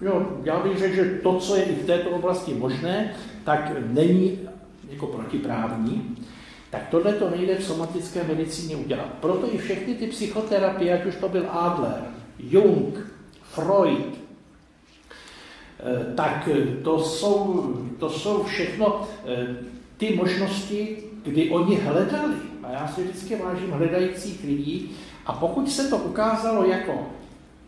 jo, 0.00 0.38
já 0.44 0.60
bych 0.60 0.78
řekl, 0.78 0.94
že 0.94 1.04
to, 1.22 1.38
co 1.38 1.56
je 1.56 1.62
i 1.62 1.74
v 1.74 1.86
této 1.86 2.10
oblasti 2.10 2.54
možné, 2.54 3.14
tak 3.44 3.72
není 3.92 4.38
jako 4.90 5.06
protiprávní, 5.06 6.16
tak 6.70 6.88
tohle 6.90 7.12
to 7.12 7.30
nejde 7.30 7.54
v 7.54 7.64
somatické 7.64 8.24
medicíně 8.24 8.76
udělat. 8.76 9.08
Proto 9.20 9.54
i 9.54 9.58
všechny 9.58 9.94
ty 9.94 10.06
psychoterapie, 10.06 11.00
ať 11.00 11.06
už 11.06 11.16
to 11.16 11.28
byl 11.28 11.46
Adler, 11.50 12.04
Jung, 12.38 12.94
Freud, 13.42 14.18
tak 16.14 16.48
eh, 16.52 16.82
to 16.82 17.00
jsou, 17.00 17.74
to 17.98 18.10
jsou 18.10 18.42
všechno 18.42 19.08
eh, 19.26 19.56
ty 19.96 20.14
možnosti, 20.14 20.96
kdy 21.22 21.50
oni 21.50 21.76
hledali. 21.76 22.34
A 22.62 22.70
já 22.70 22.88
si 22.88 23.02
vždycky 23.02 23.36
vážím 23.36 23.70
hledajících 23.70 24.44
lidí. 24.44 24.90
A 25.26 25.32
pokud 25.32 25.70
se 25.70 25.88
to 25.88 25.96
ukázalo 25.96 26.64
jako 26.64 27.06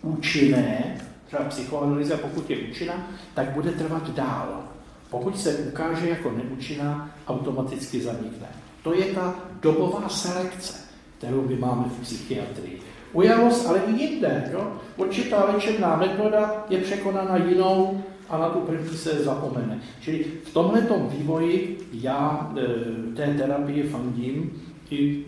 účinné, 0.02 1.00
třeba 1.26 1.44
psychoanalýza, 1.44 2.16
pokud 2.16 2.50
je 2.50 2.58
účinná, 2.58 3.08
tak 3.34 3.48
bude 3.50 3.70
trvat 3.70 4.10
dál. 4.10 4.64
pokud 5.10 5.38
se 5.38 5.54
ukáže 5.54 6.08
jako 6.08 6.30
neúčinná, 6.30 7.10
automaticky 7.26 8.00
zanikne. 8.00 8.46
To 8.82 8.94
je 8.94 9.04
ta 9.04 9.34
dobová 9.62 10.08
selekce, 10.08 10.74
kterou 11.18 11.42
my 11.48 11.56
máme 11.56 11.84
v 11.84 12.02
psychiatrii. 12.02 12.89
Ujalost 13.12 13.66
ale 13.66 13.80
i 13.86 14.02
jinde. 14.02 14.50
Jo? 14.52 14.72
Určitá 14.96 15.44
léčebná 15.44 15.96
metoda 15.96 16.64
je 16.70 16.78
překonána 16.78 17.36
jinou 17.36 18.04
a 18.28 18.38
na 18.38 18.48
tu 18.48 18.60
první 18.60 18.96
se 18.96 19.14
zapomene. 19.14 19.80
Čili 20.00 20.24
v 20.44 20.52
tomhle 20.52 20.82
vývoji 21.08 21.78
já 21.92 22.52
e, 22.56 23.16
té 23.16 23.34
terapii 23.34 23.82
fandím 23.82 24.62
i, 24.90 25.24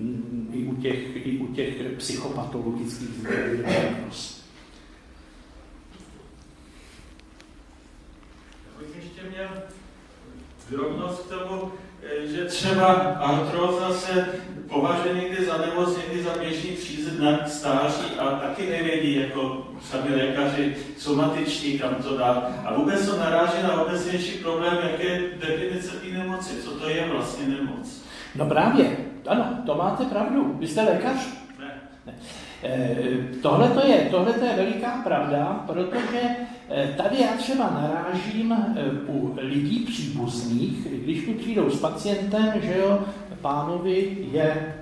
i, 0.53 0.65
u 0.65 0.75
těch, 0.75 1.27
i 1.27 1.39
u 1.39 1.47
těch 1.47 1.75
psychopatologických 1.97 3.09
diagnóz. 3.67 4.43
ještě 8.97 9.23
měl 9.31 9.49
drobnost 10.71 11.27
k 11.27 11.31
tomu, 11.31 11.73
eh, 12.03 12.27
že 12.27 12.45
třeba 12.45 12.87
artróza 13.03 13.93
se 13.95 14.29
považuje 14.69 15.15
někdy 15.15 15.45
za 15.45 15.59
nemoc, 15.59 15.97
někdy 15.97 16.23
za 16.23 16.31
běžný 16.41 16.71
příznak 16.71 17.49
stáří 17.49 18.05
a 18.19 18.31
taky 18.31 18.71
nevědí, 18.71 19.17
jako 19.21 19.67
sami 19.83 20.17
lékaři, 20.17 20.77
somatiční, 20.99 21.79
kam 21.79 21.95
to 21.95 22.17
dát. 22.17 22.51
A 22.65 22.75
vůbec 22.75 23.07
to 23.07 23.17
naráží 23.17 23.63
na 23.63 23.83
obecnější 23.83 24.39
problém, 24.39 24.79
jaké 24.91 25.03
je 25.03 25.21
definice 25.41 25.97
té 25.97 26.07
nemoci, 26.07 26.63
co 26.63 26.71
to 26.71 26.89
je 26.89 27.09
vlastně 27.13 27.47
nemoc. 27.47 28.03
No 28.35 28.47
právě, 28.47 28.97
ano, 29.29 29.59
to 29.67 29.75
máte 29.75 30.05
pravdu. 30.05 30.57
Vy 30.59 30.67
jste 30.67 30.83
lékař? 30.83 31.17
Ne. 31.59 31.81
ne. 32.07 32.15
Eh, 32.65 33.41
tohle 33.43 33.69
to 33.69 33.87
je, 33.87 34.09
tohle 34.11 34.33
to 34.33 34.45
je 34.45 34.57
veliká 34.57 34.91
pravda, 35.05 35.65
protože 35.67 36.21
tady 36.97 37.21
já 37.21 37.37
třeba 37.37 37.71
narážím 37.71 38.53
eh, 38.53 38.91
u 39.07 39.35
lidí 39.37 39.81
příbuzných, 39.81 40.87
když 41.05 41.27
mi 41.27 41.35
přijdou 41.35 41.71
s 41.71 41.81
pacientem, 41.81 42.53
že 42.63 42.79
jo, 42.79 43.05
pánovi 43.41 44.29
je 44.33 44.75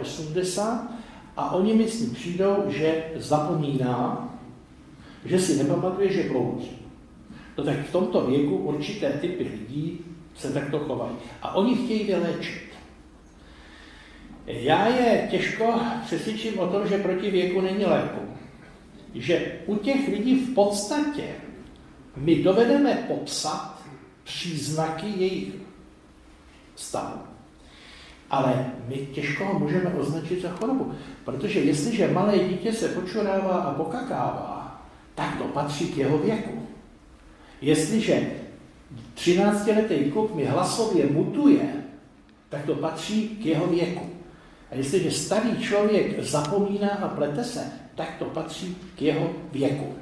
82 0.00 0.88
a 1.36 1.50
oni 1.50 1.74
mi 1.74 1.88
s 1.88 2.00
ním 2.00 2.14
přijdou, 2.14 2.64
že 2.66 3.04
zapomíná, 3.16 4.28
že 5.24 5.38
si 5.38 5.62
nepamatuje, 5.62 6.12
že 6.12 6.28
bloudí. 6.28 6.70
No 7.58 7.64
tak 7.64 7.86
v 7.86 7.92
tomto 7.92 8.26
věku 8.26 8.56
určité 8.56 9.12
typy 9.12 9.44
lidí 9.44 10.00
se 10.34 10.52
takto 10.52 10.78
chovají. 10.78 11.16
A 11.42 11.54
oni 11.54 11.74
chtějí 11.74 12.04
vyléčit. 12.04 12.66
Já 14.46 14.88
je 14.88 15.28
těžko 15.30 15.80
přesvědčím 16.04 16.58
o 16.58 16.66
tom, 16.66 16.88
že 16.88 16.98
proti 16.98 17.30
věku 17.30 17.60
není 17.60 17.84
léku. 17.84 18.20
Že 19.20 19.52
u 19.66 19.76
těch 19.76 20.08
lidí 20.08 20.34
v 20.34 20.54
podstatě 20.54 21.24
my 22.16 22.42
dovedeme 22.42 23.04
popsat 23.08 23.82
příznaky 24.24 25.06
jejich 25.16 25.54
stavu. 26.76 27.20
Ale 28.30 28.72
my 28.88 28.96
těžko 28.96 29.44
ho 29.44 29.58
můžeme 29.58 29.90
označit 29.90 30.42
za 30.42 30.48
chorobu. 30.48 30.94
Protože 31.24 31.60
jestliže 31.60 32.08
malé 32.08 32.38
dítě 32.38 32.72
se 32.72 32.88
počurává 32.88 33.54
a 33.54 33.74
pokakává, 33.74 34.82
tak 35.14 35.38
to 35.38 35.44
patří 35.44 35.86
k 35.88 35.96
jeho 35.96 36.18
věku. 36.18 36.66
Jestliže 37.60 38.30
13-letý 39.14 40.10
kluk 40.10 40.34
mi 40.34 40.44
hlasově 40.44 41.06
mutuje, 41.06 41.84
tak 42.48 42.64
to 42.64 42.74
patří 42.74 43.28
k 43.28 43.46
jeho 43.46 43.66
věku. 43.66 44.10
A 44.70 44.74
jestliže 44.74 45.10
starý 45.10 45.58
člověk 45.58 46.22
zapomíná 46.22 46.88
a 46.88 47.08
plete 47.08 47.44
se, 47.44 47.72
tak 47.96 48.08
to 48.18 48.24
patří 48.24 48.76
k 48.96 49.02
jeho 49.02 49.30
věku. 49.52 49.94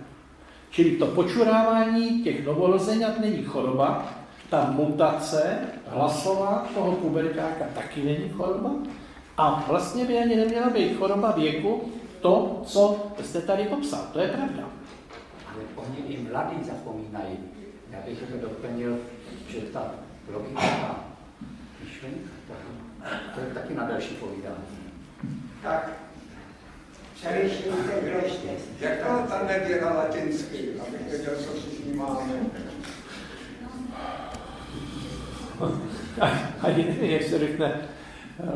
Čili 0.70 0.90
to 0.90 1.06
počurávání 1.06 2.22
těch 2.22 2.46
novorozenat 2.46 3.20
není 3.20 3.44
choroba, 3.44 4.04
ta 4.50 4.70
mutace 4.70 5.58
hlasová 5.86 6.66
toho 6.74 6.92
pubertáka 6.92 7.64
taky 7.74 8.02
není 8.02 8.28
choroba 8.28 8.70
a 9.36 9.64
vlastně 9.68 10.04
by 10.04 10.18
ani 10.18 10.36
neměla 10.36 10.70
být 10.70 10.96
choroba 10.96 11.30
věku 11.30 11.92
to, 12.20 12.62
co 12.66 13.06
jste 13.22 13.40
tady 13.40 13.64
popsal. 13.64 14.00
To 14.12 14.18
je 14.18 14.28
pravda. 14.28 14.68
Ale 15.54 15.64
oni 15.76 16.14
i 16.14 16.22
mladí 16.30 16.56
zapomínají. 16.64 17.36
Já 17.90 17.98
bych 18.06 18.18
to 18.18 18.48
doplnil, 18.48 18.98
že 19.48 19.60
ta 19.60 19.90
logika 20.32 21.04
myšlenka 21.84 22.34
to 23.34 23.40
je 23.40 23.46
taky 23.54 23.74
na 23.74 23.84
další 23.84 24.14
povídání. 24.14 24.78
Tak, 25.62 25.92
ještě. 27.32 28.48
Jak 28.80 28.98
to 28.98 29.28
ta 29.28 29.46
nevěra 29.48 29.94
latinsky, 29.94 30.68
abych 30.80 31.10
věděl, 31.10 31.34
co 31.36 31.60
všichni 31.60 31.94
máme? 31.94 32.32
Ani 36.60 36.84
nevím, 36.84 37.10
jak 37.10 37.22
se 37.22 37.38
řekne 37.38 37.80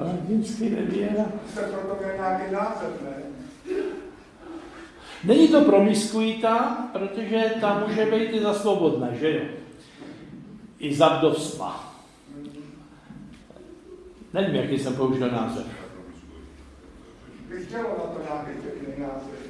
latinsky 0.06 0.70
nevěra. 0.70 1.24
Jste 1.52 1.60
proto 1.62 1.96
měl 2.02 2.16
nějaký 2.16 2.52
název, 2.52 3.02
ne? 3.02 3.22
Není 5.24 5.48
to 5.48 5.64
promiskuita, 5.64 6.88
protože 6.92 7.44
ta 7.60 7.84
může 7.86 8.06
být 8.06 8.30
i 8.32 8.40
za 8.40 8.54
svobodné, 8.54 9.16
že 9.20 9.32
jo? 9.32 9.44
I 10.78 10.94
za 10.94 11.08
vdovstva. 11.08 11.94
Nevím, 14.34 14.54
jaký 14.54 14.78
jsem 14.78 14.94
použil 14.94 15.30
název. 15.30 15.66
Bych 17.48 17.66
chtělo 17.66 17.82
na 17.82 18.04
to 18.04 18.20
nějaký 18.28 18.60
pěkný 18.62 19.04
název. 19.04 19.48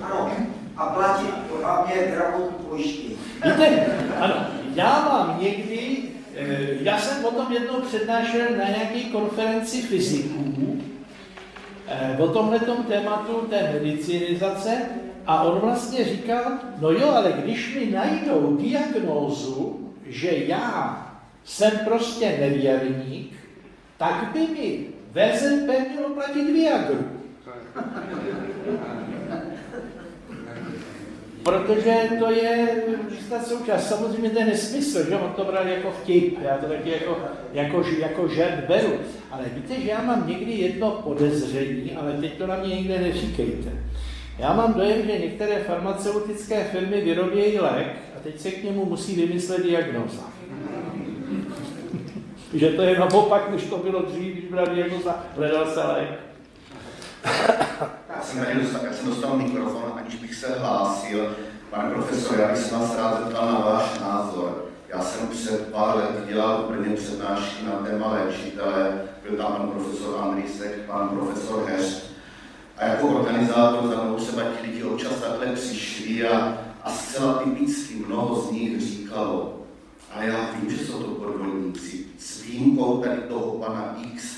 Ano, 0.00 0.30
a 0.76 0.86
platit 0.86 1.34
hlavně 1.62 1.94
zdravotní 2.08 2.66
pojištění. 2.68 3.16
Víte, 3.44 3.86
ano, 4.20 4.46
já 4.74 5.08
mám 5.08 5.40
někdy, 5.40 5.98
eh, 6.36 6.68
já 6.80 6.98
jsem 6.98 7.22
potom 7.22 7.52
jednou 7.52 7.80
přednášel 7.80 8.46
na 8.50 8.64
nějaké 8.64 9.00
konferenci 9.12 9.82
fyziků 9.82 10.82
eh, 11.88 12.16
o 12.18 12.28
tomhle 12.28 12.60
tématu 12.88 13.32
té 13.32 13.72
medicinizace 13.72 14.82
a 15.26 15.42
on 15.42 15.58
vlastně 15.58 16.04
říkal, 16.04 16.44
no 16.80 16.90
jo, 16.90 17.10
ale 17.10 17.32
když 17.32 17.74
mi 17.74 17.90
najdou 17.90 18.56
diagnózu, 18.56 19.90
že 20.06 20.30
já 20.46 21.02
jsem 21.44 21.70
prostě 21.84 22.36
nevěrník, 22.40 23.32
tak 23.96 24.30
by 24.32 24.40
mi 24.40 24.86
VZP 25.12 25.88
mělo 25.90 26.14
platit 26.14 26.52
Viagru. 26.52 27.15
Protože 31.42 31.94
to 32.18 32.30
je 32.30 32.82
ta 33.30 33.40
součást. 33.40 33.88
Samozřejmě 33.88 34.30
to 34.30 34.38
je 34.38 34.46
nesmysl, 34.46 35.10
že 35.10 35.16
on 35.16 35.32
to 35.32 35.44
bral 35.44 35.66
jako 35.66 35.90
vtip, 35.90 36.38
já 36.42 36.58
to 36.58 36.66
taky 36.66 36.90
jako, 36.90 37.18
jako, 37.52 37.84
jako 38.00 38.28
žert 38.28 38.64
beru. 38.68 38.92
Ale 39.30 39.44
víte, 39.54 39.80
že 39.80 39.90
já 39.90 40.02
mám 40.02 40.28
někdy 40.28 40.52
jedno 40.52 40.90
podezření, 40.90 41.92
ale 41.92 42.12
teď 42.12 42.38
to 42.38 42.46
na 42.46 42.56
mě 42.56 42.76
nikde 42.76 42.98
neříkejte. 42.98 43.72
Já 44.38 44.52
mám 44.52 44.74
dojem, 44.74 45.06
že 45.06 45.18
některé 45.18 45.64
farmaceutické 45.64 46.64
firmy 46.64 47.00
vyrobějí 47.00 47.58
lék 47.58 47.86
a 48.16 48.20
teď 48.22 48.40
se 48.40 48.50
k 48.50 48.64
němu 48.64 48.84
musí 48.84 49.16
vymyslet 49.16 49.62
diagnoza 49.62 50.22
že 52.54 52.70
to 52.70 52.82
je 52.82 52.98
naopak, 52.98 53.50
než 53.50 53.64
to 53.64 53.76
bylo 53.76 54.02
dřív, 54.02 54.32
když 54.32 54.44
byla 54.44 54.64
diagnoza, 54.64 55.24
hledal 55.36 55.66
se 55.66 55.80
lék. 55.80 56.35
Jsem, 58.22 58.60
dostal, 58.60 58.80
já 58.84 58.92
jsem 58.92 59.06
dostal 59.06 59.36
mikrofon, 59.36 59.92
aniž 59.96 60.14
bych 60.14 60.34
se 60.34 60.58
hlásil. 60.58 61.36
Pane 61.70 61.90
profesor, 61.90 62.40
já 62.40 62.48
bych 62.48 62.58
se 62.58 62.74
vás 62.74 62.96
rád 62.96 63.24
zeptal 63.24 63.46
na 63.46 63.58
váš 63.58 64.00
názor. 64.00 64.64
Já 64.88 65.00
jsem 65.00 65.28
před 65.28 65.72
pár 65.72 65.96
let 65.96 66.26
dělal 66.28 66.62
první 66.62 66.96
přednášky 66.96 67.64
na 67.64 67.72
téma 67.72 68.12
léčitele, 68.12 69.02
byl 69.28 69.36
tam 69.36 69.52
pan 69.52 69.68
profesor 69.68 70.20
Andrýsek, 70.22 70.86
pan 70.86 71.08
profesor 71.08 71.64
Heř. 71.64 72.10
A 72.76 72.84
jako 72.84 73.08
organizátor 73.08 73.90
za 73.90 74.02
mnou 74.02 74.14
třeba 74.14 74.42
ti 74.42 74.66
lidi 74.66 74.82
občas 74.82 75.12
takhle 75.12 75.46
přišli 75.46 76.28
a, 76.28 76.58
a 76.84 76.90
zcela 76.90 77.34
typicky 77.34 77.94
mnoho 78.06 78.42
z 78.42 78.50
nich 78.50 78.80
říkalo, 78.80 79.58
a 80.14 80.22
já 80.22 80.50
vím, 80.52 80.70
že 80.70 80.86
jsou 80.86 81.02
to 81.02 81.08
podvodníci, 81.08 82.06
s 82.18 82.42
výjimkou 82.42 83.02
tady 83.02 83.16
toho 83.16 83.52
pana 83.52 83.96
X, 84.12 84.35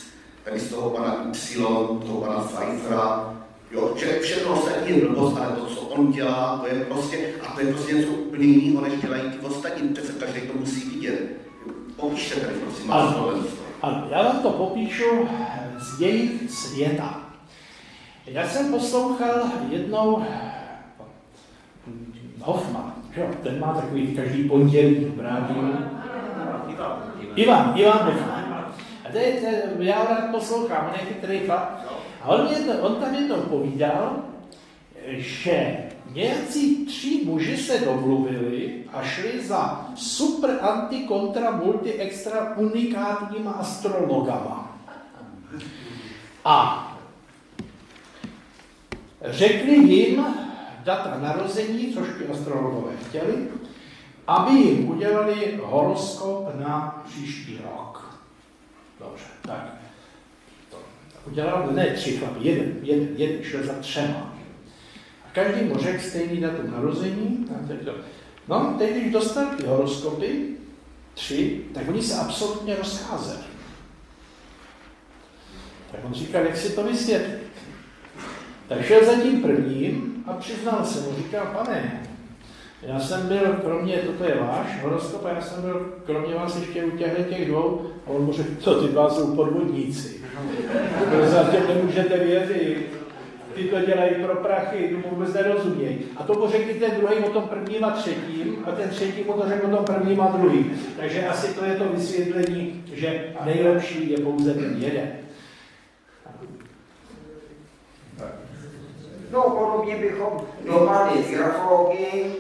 tady 0.49 0.61
z 0.61 0.71
toho 0.71 0.91
pana 0.91 1.17
Y, 1.33 1.63
toho 2.07 2.21
pana 2.21 2.41
Pfeiffera, 2.41 3.35
Jo, 3.71 3.95
že 3.97 4.19
všechno 4.19 4.53
ostatní 4.53 4.97
je 4.97 5.07
blbost, 5.07 5.37
ale 5.37 5.53
to, 5.53 5.67
co 5.67 5.81
on 5.81 6.13
dělá, 6.13 6.59
to 6.59 6.67
je 6.67 6.85
prostě, 6.85 7.31
a 7.47 7.53
to 7.55 7.61
je 7.61 7.73
prostě 7.73 7.95
něco 7.95 8.09
úplně 8.09 8.45
jiného, 8.45 8.85
než 8.85 9.01
dělají 9.01 9.23
ty 9.23 9.39
ostatní, 9.39 9.89
přece 9.89 10.13
každý 10.13 10.41
to 10.41 10.59
musí 10.59 10.91
vidět. 10.91 11.37
Popíšte 11.97 12.41
tady, 12.41 12.55
prosím, 12.55 12.93
ano, 12.93 13.13
tohle. 13.13 13.41
Ano, 13.83 14.07
já 14.11 14.23
vám 14.23 14.43
to 14.43 14.51
popíšu 14.51 15.29
z 15.79 16.01
jejich 16.01 16.51
světa. 16.51 17.21
Já 18.27 18.49
jsem 18.49 18.71
poslouchal 18.71 19.43
jednou 19.71 20.25
Hoffman, 22.41 22.95
že 23.15 23.21
jo, 23.21 23.27
ten 23.43 23.61
má 23.61 23.75
takový 23.75 24.15
každý 24.17 24.49
pondělí 24.49 25.13
v 25.17 25.21
rádiu. 25.21 25.75
Ivan, 27.35 27.73
Ivan 27.77 27.99
Hoffman. 27.99 28.38
A 29.09 29.13
to 29.13 29.19
je, 29.19 29.33
to, 29.33 29.83
já 29.83 29.99
ho 29.99 30.09
rád 30.09 30.31
poslouchám, 30.31 30.87
on 30.87 31.01
je 31.01 31.07
chytrý 31.07 31.39
chlap. 31.39 31.87
A 32.23 32.29
on, 32.29 32.47
jedno, 32.47 32.75
on 32.81 32.95
tam 32.95 33.15
jednou 33.15 33.41
povídal, 33.43 34.17
že 35.17 35.77
nějací 36.13 36.87
tři 36.87 37.21
muži 37.25 37.57
se 37.57 37.79
domluvili 37.79 38.85
a 38.93 39.03
šli 39.03 39.47
za 39.47 39.91
super 39.95 40.59
anti 40.61 40.99
kontra 40.99 41.51
multi 41.51 41.93
extra 41.93 42.57
unikátníma 42.57 43.51
astrologama. 43.51 44.79
A 46.45 46.85
řekli 49.25 49.75
jim 49.75 50.27
data 50.85 51.19
narození, 51.21 51.95
což 51.95 52.09
ty 52.19 52.27
astrologové 52.27 52.93
chtěli, 53.09 53.49
aby 54.27 54.55
jim 54.55 54.89
udělali 54.89 55.61
horoskop 55.63 56.55
na 56.55 57.03
příští 57.07 57.59
rok. 57.65 58.08
Dobře, 58.99 59.25
tak. 59.43 59.75
To 60.71 60.77
udělal, 61.27 61.69
ne 61.73 61.87
tři 61.87 62.17
chlapy, 62.17 62.49
jeden, 62.49 62.73
jeden, 62.83 63.09
jeden 63.17 63.45
šel 63.45 63.63
za 63.63 63.73
třema. 63.73 64.37
A 65.25 65.29
každý 65.33 65.65
mu 65.65 65.79
řekl 65.79 66.03
stejný 66.03 66.41
datum 66.41 66.71
narození. 66.71 67.47
A 67.55 67.69
teď 67.69 67.85
to. 67.85 67.95
No, 68.49 68.75
teď, 68.79 68.97
když 68.97 69.13
dostal 69.13 69.47
ty 69.47 69.67
horoskopy, 69.67 70.47
tři, 71.15 71.61
tak 71.75 71.89
oni 71.89 72.03
se 72.03 72.15
absolutně 72.15 72.77
rozcházeli. 72.77 73.43
Tak 75.93 76.01
on 76.05 76.15
říkal, 76.15 76.45
jak 76.45 76.57
si 76.57 76.73
to 76.73 76.85
vysvětlit. 76.85 77.43
Tak 78.69 78.85
šel 78.85 79.05
za 79.05 79.23
tím 79.23 79.43
prvním 79.43 80.25
a 80.27 80.33
přiznal 80.33 80.85
se 80.85 81.01
mu, 81.01 81.17
říkal, 81.17 81.47
pane, 81.47 82.08
já 82.83 83.01
jsem 83.01 83.29
byl, 83.29 83.57
kromě, 83.63 83.97
toto 83.97 84.25
je 84.25 84.35
váš 84.41 84.83
horoskop, 84.83 85.25
a 85.25 85.29
já 85.29 85.41
jsem 85.41 85.63
byl, 85.63 85.93
kromě 86.07 86.35
vás 86.35 86.57
ještě 86.57 86.85
u 86.85 86.91
těchto 86.91 87.23
těch 87.23 87.49
dvou, 87.49 87.87
a 88.07 88.11
on 88.11 88.25
mu 88.25 88.33
řekl, 88.33 88.51
to 88.65 88.83
ty 88.83 88.93
dva 88.93 89.11
jsou 89.11 89.37
podvodníci. 89.37 90.21
Těm 91.51 91.69
nemůžete 91.69 92.19
věřit. 92.19 92.99
Ty 93.55 93.65
to 93.65 93.81
dělají 93.81 94.15
pro 94.15 94.35
prachy, 94.35 94.89
tomu 94.89 95.15
vůbec 95.15 95.35
nerozumějí. 95.35 95.99
A 96.17 96.23
to 96.23 96.35
mu 96.35 96.49
řekl 96.49 96.79
ten 96.81 96.91
druhý 97.01 97.15
o 97.17 97.31
tom 97.31 97.43
prvním 97.43 97.85
a 97.85 97.91
třetím, 97.91 98.65
a 98.65 98.73
ten 98.73 98.89
třetí 98.89 99.25
mu 99.25 99.33
to 99.33 99.49
řekl 99.49 99.67
o 99.67 99.77
tom 99.77 99.85
prvním 99.85 100.21
a 100.21 100.27
druhým. 100.27 100.81
Takže 100.97 101.29
asi 101.29 101.55
to 101.55 101.65
je 101.65 101.77
to 101.77 101.85
vysvětlení, 101.85 102.85
že 102.93 103.35
nejlepší 103.45 104.11
je 104.11 104.19
pouze 104.19 104.55
ten 104.55 104.77
jeden. 104.79 105.09
No, 109.33 109.43
podobně 109.43 109.97
bychom 109.97 110.47
dopadli 110.67 111.23
z 111.23 111.31
grafologii, 111.31 112.37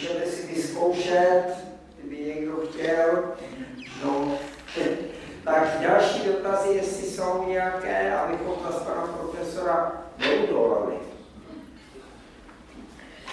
můžete 0.00 0.26
si 0.26 0.54
vyzkoušet, 0.54 1.44
kdyby 1.98 2.24
někdo 2.24 2.56
chtěl. 2.56 3.24
No, 4.04 4.32
tak 5.44 5.80
další 5.88 6.26
dotazy, 6.26 6.68
jestli 6.68 7.06
jsou 7.06 7.44
nějaké, 7.48 8.14
abychom 8.14 8.54
zase 8.66 8.84
pana 8.84 9.06
profesora 9.06 9.92
neudolali. 10.18 10.94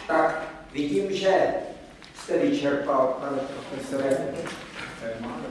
Tak 0.08 0.42
vidím, 0.74 1.12
že 1.12 1.54
jste 2.16 2.38
vyčerpal, 2.38 3.18
pane 3.20 3.38
profesore, 3.38 4.28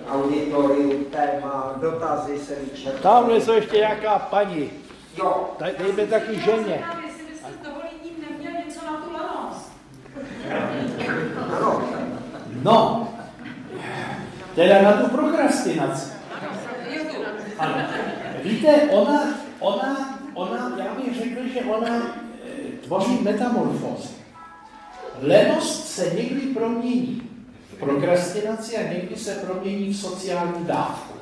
auditorium, 0.08 1.04
téma, 1.04 1.74
dotazy 1.80 2.38
se 2.38 2.54
vyčerpaly. 2.54 3.02
Tamhle 3.02 3.40
jsou 3.40 3.52
ještě 3.52 3.76
nějaká 3.76 4.18
paní. 4.18 4.70
Jo. 5.16 5.50
Dejme 5.78 6.06
taky 6.06 6.40
ženě. 6.40 6.84
No, 12.66 13.08
teda 14.58 14.82
na 14.82 14.92
tu 14.92 15.06
prokrastinaci. 15.08 16.18
Ano. 17.58 17.74
Víte, 18.42 18.90
ona, 18.90 19.38
ona, 19.60 20.18
ona, 20.34 20.72
já 20.78 20.94
bych 20.94 21.14
řekl, 21.18 21.48
že 21.54 21.60
ona 21.60 21.96
e, 21.96 22.02
tvoří 22.84 23.18
metamorfózy. 23.22 24.08
Lenost 25.22 25.88
se 25.88 26.10
někdy 26.14 26.40
promění 26.40 27.22
v 27.72 27.78
prokrastinaci 27.78 28.76
a 28.76 28.92
někdy 28.92 29.16
se 29.16 29.34
promění 29.34 29.92
v 29.92 29.96
sociální 29.96 30.64
dávku. 30.64 31.14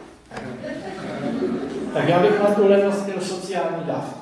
Tak 1.94 2.08
já 2.08 2.18
bych 2.18 2.40
na 2.40 2.54
tu 2.54 2.68
lenost 2.68 3.06
měl 3.06 3.20
sociální 3.20 3.84
dávku. 3.86 4.20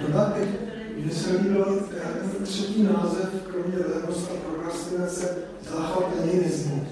Dodatek. 0.00 0.48
Mně 0.96 1.10
se 1.10 1.36
líbil 1.36 1.88
ten 2.34 2.46
třetí 2.46 2.82
název, 2.82 3.30
kromě 3.50 3.76
lenost 3.76 4.30
a 4.30 4.48
prokrastinace, 4.48 5.36
záchvat 5.60 6.12
leninismu. 6.20 6.86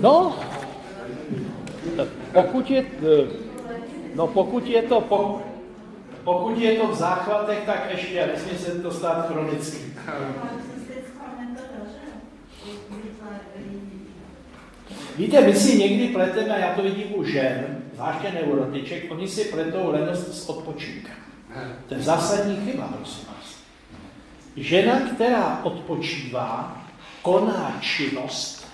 No, 0.00 0.38
pokud 2.32 2.70
je, 2.70 2.84
no 4.14 4.26
pokud 4.26 4.66
je 4.66 4.82
to, 4.82 5.00
pokud 6.24 6.58
je 6.58 6.76
to 6.76 6.86
v 6.86 6.94
záchvatech, 6.94 7.62
tak 7.66 7.88
ještě 7.90 8.26
nesmí 8.26 8.58
se 8.58 8.70
to 8.70 8.90
stát 8.90 9.28
chronicky. 9.28 9.78
Víte, 15.16 15.40
my 15.40 15.54
si 15.54 15.78
někdy 15.78 16.08
pleteme, 16.08 16.60
já 16.60 16.74
to 16.74 16.82
vidím 16.82 17.06
u 17.14 17.24
žen, 17.24 17.83
zvláště 17.94 18.32
neurotiček, 18.32 19.10
oni 19.10 19.28
si 19.28 19.44
pletou 19.44 19.90
lenost 19.90 20.34
s 20.34 20.48
odpočinkem. 20.48 21.14
To 21.88 21.94
je 21.94 22.02
zásadní 22.02 22.70
chyba, 22.70 22.86
prosím 22.86 23.24
vás. 23.26 23.56
Žena, 24.56 25.00
která 25.00 25.64
odpočívá, 25.64 26.84
koná 27.22 27.78
činnost, 27.80 28.68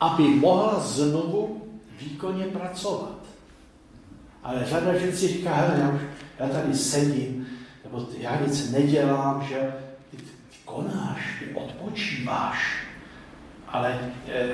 aby 0.00 0.22
mohla 0.22 0.80
znovu 0.80 1.62
výkonně 2.00 2.44
pracovat. 2.44 3.18
Ale 4.42 4.64
řada 4.64 4.98
žen 4.98 5.16
si 5.16 5.28
říká, 5.28 5.50
já, 5.50 5.90
už, 5.90 6.00
já 6.38 6.48
tady 6.48 6.74
sedím, 6.74 7.46
nebo 7.84 8.06
já 8.18 8.40
nic 8.40 8.70
nedělám, 8.70 9.46
že 9.48 9.74
ty, 10.10 10.16
ty 10.16 10.24
konáš, 10.64 11.20
ty 11.38 11.54
odpočíváš. 11.54 12.86
Ale 13.68 14.12
e, 14.28 14.46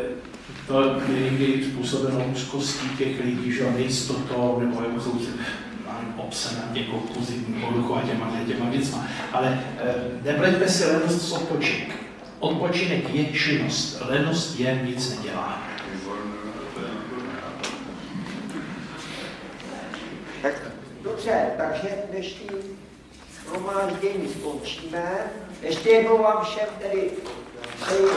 to 0.66 0.82
je 0.82 1.30
někdy 1.30 1.64
způsobeno 1.64 2.26
úzkostí 2.34 2.88
těch 2.88 3.24
lidí, 3.24 3.52
že 3.52 3.70
nejistotou, 3.70 4.56
nebo 4.60 4.82
jako 4.82 5.00
jsou 5.00 5.18
obsahem 6.16 6.76
jako 6.76 6.96
pozitivní 6.96 7.62
poruchu 7.62 7.96
a 7.96 8.02
těma, 8.02 8.32
těma 8.46 8.70
věcma. 8.70 9.06
Ale 9.32 9.64
e, 9.78 9.94
nepleťme 10.22 10.68
si 10.68 10.86
lenost 10.86 11.28
s 11.28 11.32
odpočink. 11.32 11.94
Odpočinek 12.38 13.14
je 13.14 13.24
činnost, 13.24 14.02
lenost 14.08 14.60
je 14.60 14.80
nic 14.84 15.16
nedělá. 15.16 15.62
Tak 20.42 20.52
dobře, 21.02 21.46
takže 21.56 21.88
dnešní 22.10 22.48
shromáždění 23.44 24.28
skončíme. 24.40 25.12
Ještě 25.62 25.90
jednou 25.90 26.18
vám 26.22 26.44
všem 26.44 26.66
tedy 26.78 27.10
přeju 27.84 28.08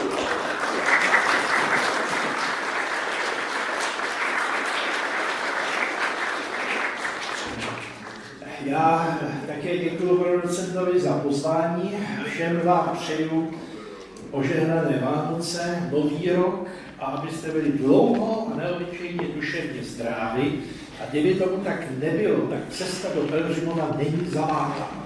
Já 8.64 9.18
také 9.46 9.78
děkuji 9.78 10.16
panu 10.16 10.40
docentovi 10.40 11.00
za 11.00 11.12
pozvání. 11.12 11.92
Všem 12.26 12.60
vám 12.64 12.96
přeju 13.02 13.50
požehnané 14.30 15.02
Vánoce, 15.02 15.88
nový 15.92 16.30
rok 16.30 16.66
a 16.98 17.04
abyste 17.04 17.50
byli 17.50 17.72
dlouho 17.72 18.52
a 18.52 18.56
neobyčejně 18.56 19.28
duševně 19.34 19.82
zdraví. 19.82 20.62
A 21.00 21.10
kdyby 21.10 21.34
tomu 21.34 21.56
tak 21.56 21.84
nebylo, 21.98 22.38
tak 22.38 22.58
cesta 22.70 23.08
do 23.14 23.20
Pelřimova 23.20 23.96
není 23.98 24.30
zavákaná. 24.30 25.04